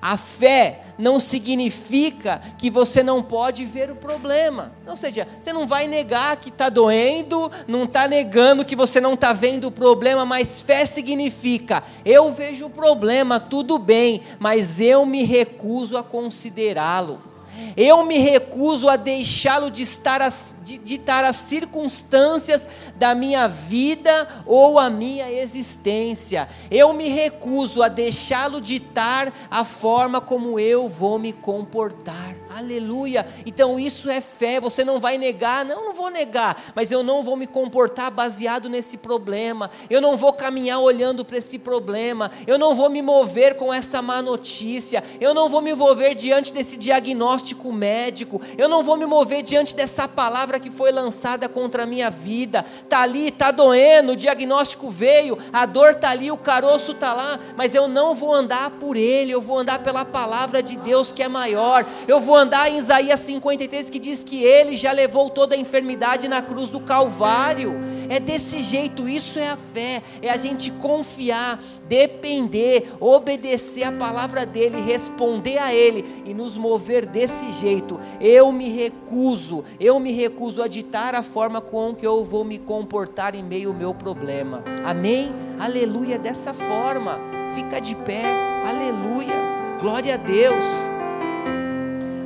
A 0.00 0.16
fé 0.16 0.82
não 0.98 1.18
significa 1.20 2.40
que 2.58 2.70
você 2.70 3.02
não 3.02 3.22
pode 3.22 3.64
ver 3.64 3.90
o 3.90 3.96
problema. 3.96 4.72
Ou 4.86 4.96
seja, 4.96 5.26
você 5.38 5.52
não 5.52 5.66
vai 5.66 5.86
negar 5.86 6.36
que 6.36 6.48
está 6.48 6.68
doendo, 6.68 7.50
não 7.66 7.84
está 7.84 8.08
negando 8.08 8.64
que 8.64 8.76
você 8.76 9.00
não 9.00 9.14
está 9.14 9.32
vendo 9.32 9.68
o 9.68 9.72
problema, 9.72 10.24
mas 10.24 10.60
fé 10.60 10.84
significa: 10.84 11.82
eu 12.04 12.32
vejo 12.32 12.66
o 12.66 12.70
problema, 12.70 13.38
tudo 13.40 13.78
bem, 13.78 14.22
mas 14.38 14.80
eu 14.80 15.04
me 15.04 15.22
recuso 15.24 15.96
a 15.96 16.02
considerá-lo. 16.02 17.35
Eu 17.76 18.04
me 18.04 18.18
recuso 18.18 18.88
a 18.88 18.96
deixá-lo 18.96 19.70
de 19.70 19.82
estar 19.82 20.20
as, 20.20 20.56
ditar 20.62 21.24
as 21.24 21.36
circunstâncias 21.36 22.68
da 22.96 23.14
minha 23.14 23.46
vida 23.46 24.28
ou 24.46 24.78
a 24.78 24.90
minha 24.90 25.30
existência. 25.30 26.48
Eu 26.70 26.92
me 26.92 27.08
recuso 27.08 27.82
a 27.82 27.88
deixá-lo 27.88 28.60
ditar 28.60 29.32
a 29.50 29.64
forma 29.64 30.20
como 30.20 30.58
eu 30.58 30.88
vou 30.88 31.18
me 31.18 31.32
comportar. 31.32 32.34
Aleluia. 32.48 33.26
Então 33.44 33.78
isso 33.78 34.08
é 34.08 34.20
fé. 34.20 34.60
Você 34.60 34.82
não 34.82 34.98
vai 34.98 35.18
negar, 35.18 35.64
não, 35.64 35.84
não 35.84 35.94
vou 35.94 36.10
negar, 36.10 36.72
mas 36.74 36.90
eu 36.90 37.02
não 37.02 37.22
vou 37.22 37.36
me 37.36 37.46
comportar 37.46 38.10
baseado 38.10 38.68
nesse 38.68 38.96
problema. 38.96 39.70
Eu 39.90 40.00
não 40.00 40.16
vou 40.16 40.32
caminhar 40.32 40.80
olhando 40.80 41.24
para 41.24 41.38
esse 41.38 41.58
problema. 41.58 42.30
Eu 42.46 42.58
não 42.58 42.74
vou 42.74 42.88
me 42.88 43.02
mover 43.02 43.56
com 43.56 43.72
essa 43.72 44.00
má 44.00 44.22
notícia. 44.22 45.04
Eu 45.20 45.34
não 45.34 45.48
vou 45.48 45.60
me 45.60 45.74
mover 45.74 46.14
diante 46.14 46.52
desse 46.52 46.76
diagnóstico 46.76 47.45
médico. 47.72 48.40
Eu 48.56 48.68
não 48.68 48.82
vou 48.82 48.96
me 48.96 49.06
mover 49.06 49.42
diante 49.42 49.76
dessa 49.76 50.08
palavra 50.08 50.58
que 50.58 50.70
foi 50.70 50.90
lançada 50.90 51.48
contra 51.48 51.84
a 51.84 51.86
minha 51.86 52.10
vida. 52.10 52.64
Tá 52.88 53.00
ali, 53.00 53.30
tá 53.30 53.50
doendo, 53.50 54.12
o 54.12 54.16
diagnóstico 54.16 54.88
veio, 54.88 55.38
a 55.52 55.66
dor 55.66 55.94
tá 55.94 56.10
ali, 56.10 56.30
o 56.30 56.36
caroço 56.36 56.94
tá 56.94 57.12
lá, 57.12 57.38
mas 57.56 57.74
eu 57.74 57.86
não 57.88 58.14
vou 58.14 58.34
andar 58.34 58.70
por 58.70 58.96
ele. 58.96 59.30
Eu 59.30 59.40
vou 59.40 59.58
andar 59.58 59.80
pela 59.80 60.04
palavra 60.04 60.62
de 60.62 60.76
Deus 60.76 61.12
que 61.12 61.22
é 61.22 61.28
maior. 61.28 61.86
Eu 62.08 62.20
vou 62.20 62.36
andar 62.36 62.70
em 62.70 62.78
Isaías 62.78 63.20
53 63.20 63.90
que 63.90 63.98
diz 63.98 64.24
que 64.24 64.42
ele 64.42 64.76
já 64.76 64.92
levou 64.92 65.30
toda 65.30 65.54
a 65.54 65.58
enfermidade 65.58 66.28
na 66.28 66.42
cruz 66.42 66.70
do 66.70 66.80
Calvário. 66.80 67.74
É 68.08 68.20
desse 68.20 68.60
jeito, 68.60 69.08
isso 69.08 69.38
é 69.38 69.50
a 69.50 69.56
fé, 69.56 70.02
é 70.22 70.30
a 70.30 70.36
gente 70.36 70.70
confiar, 70.70 71.62
depender, 71.88 72.88
obedecer 73.00 73.84
a 73.84 73.92
palavra 73.92 74.46
dele, 74.46 74.80
responder 74.80 75.58
a 75.58 75.74
ele 75.74 76.22
e 76.24 76.34
nos 76.34 76.56
mover 76.56 77.06
desse 77.06 77.52
jeito. 77.52 77.98
Eu 78.20 78.52
me 78.52 78.70
recuso, 78.70 79.64
eu 79.80 79.98
me 79.98 80.12
recuso 80.12 80.62
a 80.62 80.68
ditar 80.68 81.14
a 81.14 81.22
forma 81.22 81.60
com 81.60 81.94
que 81.94 82.06
eu 82.06 82.24
vou 82.24 82.44
me 82.44 82.58
comportar 82.58 83.34
em 83.34 83.42
meio 83.42 83.70
ao 83.70 83.74
meu 83.74 83.94
problema. 83.94 84.62
Amém? 84.84 85.34
Aleluia, 85.58 86.18
dessa 86.18 86.52
forma. 86.52 87.18
Fica 87.54 87.80
de 87.80 87.94
pé. 87.94 88.22
Aleluia. 88.66 89.34
Glória 89.80 90.14
a 90.14 90.16
Deus. 90.16 90.64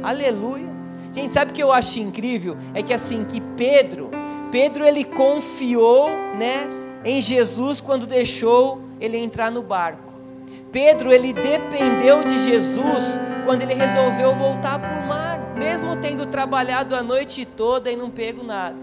Aleluia. 0.03 0.68
Gente, 1.12 1.33
sabe 1.33 1.51
o 1.51 1.55
que 1.55 1.62
eu 1.62 1.72
acho 1.72 1.99
incrível? 1.99 2.57
É 2.72 2.83
que 2.83 2.95
assim, 2.95 3.24
que 3.24 3.41
Pedro, 3.41 4.11
Pedro 4.51 4.85
ele 4.85 5.05
confiou, 5.05 6.11
né, 6.11 6.69
em 7.05 7.21
Jesus 7.21 7.81
quando 7.81 8.07
deixou 8.07 8.81
ele 9.01 9.17
entrar 9.17 9.51
no 9.51 9.63
barco. 9.63 10.13
Pedro 10.73 11.13
ele 11.13 11.33
dependeu 11.33 12.25
de 12.25 12.39
Jesus 12.39 13.19
quando 13.45 13.63
ele 13.63 13.75
resolveu 13.75 14.35
voltar 14.35 14.79
para 14.79 15.01
o 15.01 15.09
mar, 15.09 15.41
mesmo 15.57 15.97
tendo 15.97 16.27
trabalhado 16.27 16.95
a 16.95 17.03
noite 17.03 17.45
toda 17.45 17.91
e 17.91 17.97
não 17.97 18.11
pego 18.11 18.45
nada. 18.45 18.77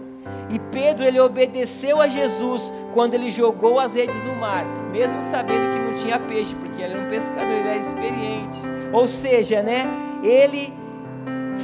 E 0.50 0.58
Pedro 0.58 1.04
ele 1.04 1.20
obedeceu 1.20 2.00
a 2.00 2.08
Jesus 2.08 2.72
quando 2.92 3.14
ele 3.14 3.30
jogou 3.30 3.78
as 3.78 3.94
redes 3.94 4.22
no 4.22 4.34
mar, 4.34 4.64
mesmo 4.90 5.22
sabendo 5.22 5.70
que 5.70 5.78
não 5.78 5.92
tinha 5.92 6.18
peixe, 6.18 6.54
porque 6.54 6.82
ele 6.82 6.94
era 6.94 7.02
um 7.02 7.08
pescador, 7.08 7.52
ele 7.52 7.68
era 7.68 7.78
experiente. 7.78 8.58
Ou 8.92 9.06
seja, 9.06 9.62
né? 9.62 9.86
Ele 10.22 10.72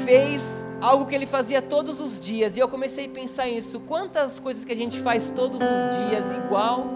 fez 0.05 0.64
algo 0.85 1.07
que 1.07 1.15
ele 1.15 1.27
fazia 1.27 1.63
todos 1.63 1.99
os 1.99 2.21
dias. 2.21 2.57
E 2.57 2.61
eu 2.61 2.69
comecei 2.69 3.07
a 3.07 3.09
pensar 3.09 3.47
nisso. 3.47 3.81
Quantas 3.81 4.39
coisas 4.39 4.65
que 4.65 4.73
a 4.73 4.77
gente 4.77 5.01
faz 5.01 5.31
todos 5.31 5.59
os 5.59 6.09
dias 6.09 6.33
igual 6.33 6.87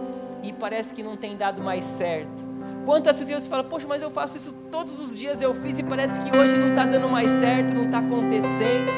e 0.42 0.52
parece 0.52 0.92
que 0.92 1.02
não 1.02 1.16
tem 1.16 1.36
dado 1.36 1.62
mais 1.62 1.84
certo. 1.84 2.46
Quantas 2.84 3.18
vezes 3.18 3.42
você 3.42 3.48
fala, 3.50 3.64
poxa, 3.64 3.86
mas 3.88 4.02
eu 4.02 4.10
faço 4.10 4.36
isso 4.36 4.52
todos 4.70 4.98
os 5.00 5.16
dias, 5.16 5.42
eu 5.42 5.54
fiz 5.54 5.78
e 5.78 5.82
parece 5.82 6.20
que 6.20 6.34
hoje 6.34 6.56
não 6.56 6.70
está 6.70 6.84
dando 6.86 7.08
mais 7.08 7.30
certo, 7.30 7.74
não 7.74 7.86
está 7.86 7.98
acontecendo. 7.98 8.90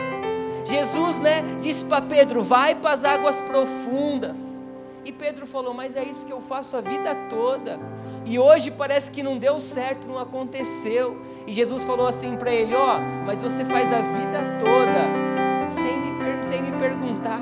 Jesus, 0.65 1.19
né, 1.19 1.43
disse 1.61 1.85
para 1.85 2.03
Pedro: 2.03 2.43
vai 2.43 2.75
para 2.75 2.93
as 2.93 3.05
águas 3.05 3.41
profundas. 3.41 4.60
E 5.05 5.13
Pedro 5.13 5.47
falou: 5.47 5.73
Mas 5.75 5.97
é 5.97 6.05
isso 6.05 6.27
que 6.27 6.33
eu 6.33 6.41
faço 6.41 6.77
a 6.77 6.81
vida 6.81 7.15
toda. 7.29 7.79
E 8.27 8.39
hoje 8.39 8.71
parece 8.71 9.11
que 9.11 9.23
não 9.23 9.39
deu 9.39 9.59
certo, 9.61 10.09
não 10.09 10.19
aconteceu. 10.19 11.21
E 11.47 11.53
Jesus 11.53 11.85
falou 11.85 12.07
assim 12.07 12.37
para 12.37 12.51
ele: 12.51 12.75
Ó, 12.75 12.97
oh, 12.97 13.27
mas 13.27 13.43
você 13.43 13.65
faz 13.65 13.93
a 13.93 14.01
vida 14.01 14.59
toda 14.59 15.69
sem 15.69 16.01
me, 16.01 16.45
sem 16.45 16.63
me 16.63 16.79
perguntar. 16.79 17.41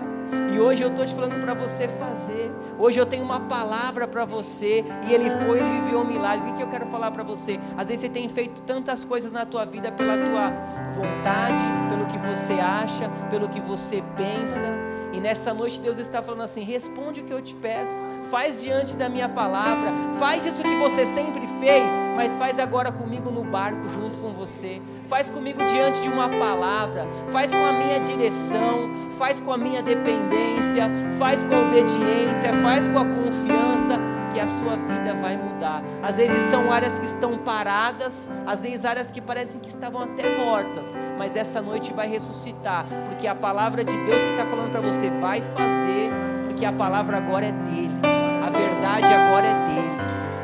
E 0.52 0.60
hoje 0.60 0.82
eu 0.82 0.88
estou 0.88 1.06
te 1.06 1.14
falando 1.14 1.40
para 1.40 1.54
você 1.54 1.88
fazer. 1.88 2.50
Hoje 2.78 2.98
eu 2.98 3.06
tenho 3.06 3.24
uma 3.24 3.40
palavra 3.40 4.06
para 4.06 4.24
você. 4.24 4.84
E 5.08 5.12
ele 5.12 5.30
foi, 5.30 5.58
ele 5.58 5.80
viveu 5.80 6.00
um 6.00 6.04
milagre. 6.04 6.50
O 6.50 6.54
que 6.54 6.62
eu 6.62 6.68
quero 6.68 6.86
falar 6.86 7.10
para 7.10 7.22
você? 7.22 7.58
Às 7.76 7.88
vezes 7.88 8.02
você 8.02 8.08
tem 8.08 8.28
feito 8.28 8.62
tantas 8.62 9.04
coisas 9.04 9.32
na 9.32 9.46
tua 9.46 9.64
vida 9.64 9.90
pela 9.90 10.16
tua 10.18 10.50
vontade, 10.92 11.62
pelo 11.88 12.06
que 12.06 12.18
você 12.18 12.54
acha, 12.54 13.08
pelo 13.30 13.48
que 13.48 13.60
você 13.60 14.02
pensa. 14.16 14.87
E 15.12 15.20
nessa 15.20 15.54
noite 15.54 15.80
Deus 15.80 15.98
está 15.98 16.22
falando 16.22 16.42
assim: 16.42 16.62
responde 16.62 17.20
o 17.20 17.24
que 17.24 17.32
eu 17.32 17.40
te 17.40 17.54
peço, 17.54 18.04
faz 18.30 18.60
diante 18.60 18.94
da 18.96 19.08
minha 19.08 19.28
palavra, 19.28 19.92
faz 20.18 20.44
isso 20.44 20.62
que 20.62 20.76
você 20.76 21.06
sempre 21.06 21.46
fez, 21.60 21.90
mas 22.16 22.36
faz 22.36 22.58
agora 22.58 22.92
comigo 22.92 23.30
no 23.30 23.44
barco 23.44 23.88
junto 23.88 24.18
com 24.18 24.32
você, 24.32 24.82
faz 25.08 25.28
comigo 25.28 25.64
diante 25.64 26.02
de 26.02 26.08
uma 26.08 26.28
palavra, 26.28 27.06
faz 27.28 27.50
com 27.50 27.64
a 27.64 27.72
minha 27.72 27.98
direção, 27.98 28.90
faz 29.18 29.40
com 29.40 29.52
a 29.52 29.58
minha 29.58 29.82
dependência, 29.82 30.90
faz 31.18 31.42
com 31.42 31.54
a 31.54 31.60
obediência, 31.60 32.52
faz 32.62 32.86
com 32.88 32.98
a 32.98 33.04
confiança 33.04 34.17
que 34.38 34.44
a 34.44 34.46
sua 34.46 34.76
vida 34.76 35.14
vai 35.14 35.36
mudar. 35.36 35.82
Às 36.00 36.16
vezes 36.16 36.42
são 36.42 36.70
áreas 36.70 36.96
que 36.96 37.06
estão 37.06 37.36
paradas, 37.38 38.30
às 38.46 38.60
vezes 38.60 38.84
áreas 38.84 39.10
que 39.10 39.20
parecem 39.20 39.60
que 39.60 39.68
estavam 39.68 40.00
até 40.00 40.36
mortas, 40.36 40.96
mas 41.18 41.34
essa 41.34 41.60
noite 41.60 41.92
vai 41.92 42.06
ressuscitar, 42.06 42.86
porque 43.08 43.26
a 43.26 43.34
palavra 43.34 43.82
de 43.82 43.96
Deus 44.04 44.22
que 44.22 44.30
está 44.30 44.46
falando 44.46 44.70
para 44.70 44.80
você 44.80 45.10
vai 45.10 45.40
fazer, 45.40 46.10
porque 46.46 46.64
a 46.64 46.72
palavra 46.72 47.16
agora 47.16 47.46
é 47.46 47.52
dele, 47.52 47.98
a 48.46 48.48
verdade 48.48 49.12
agora 49.12 49.46
é 49.48 49.54
dele. 49.66 49.98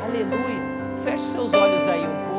Aleluia. 0.04 0.64
Feche 1.04 1.24
seus 1.26 1.52
olhos 1.54 1.86
aí 1.86 2.00
um 2.00 2.24
pouco. 2.24 2.33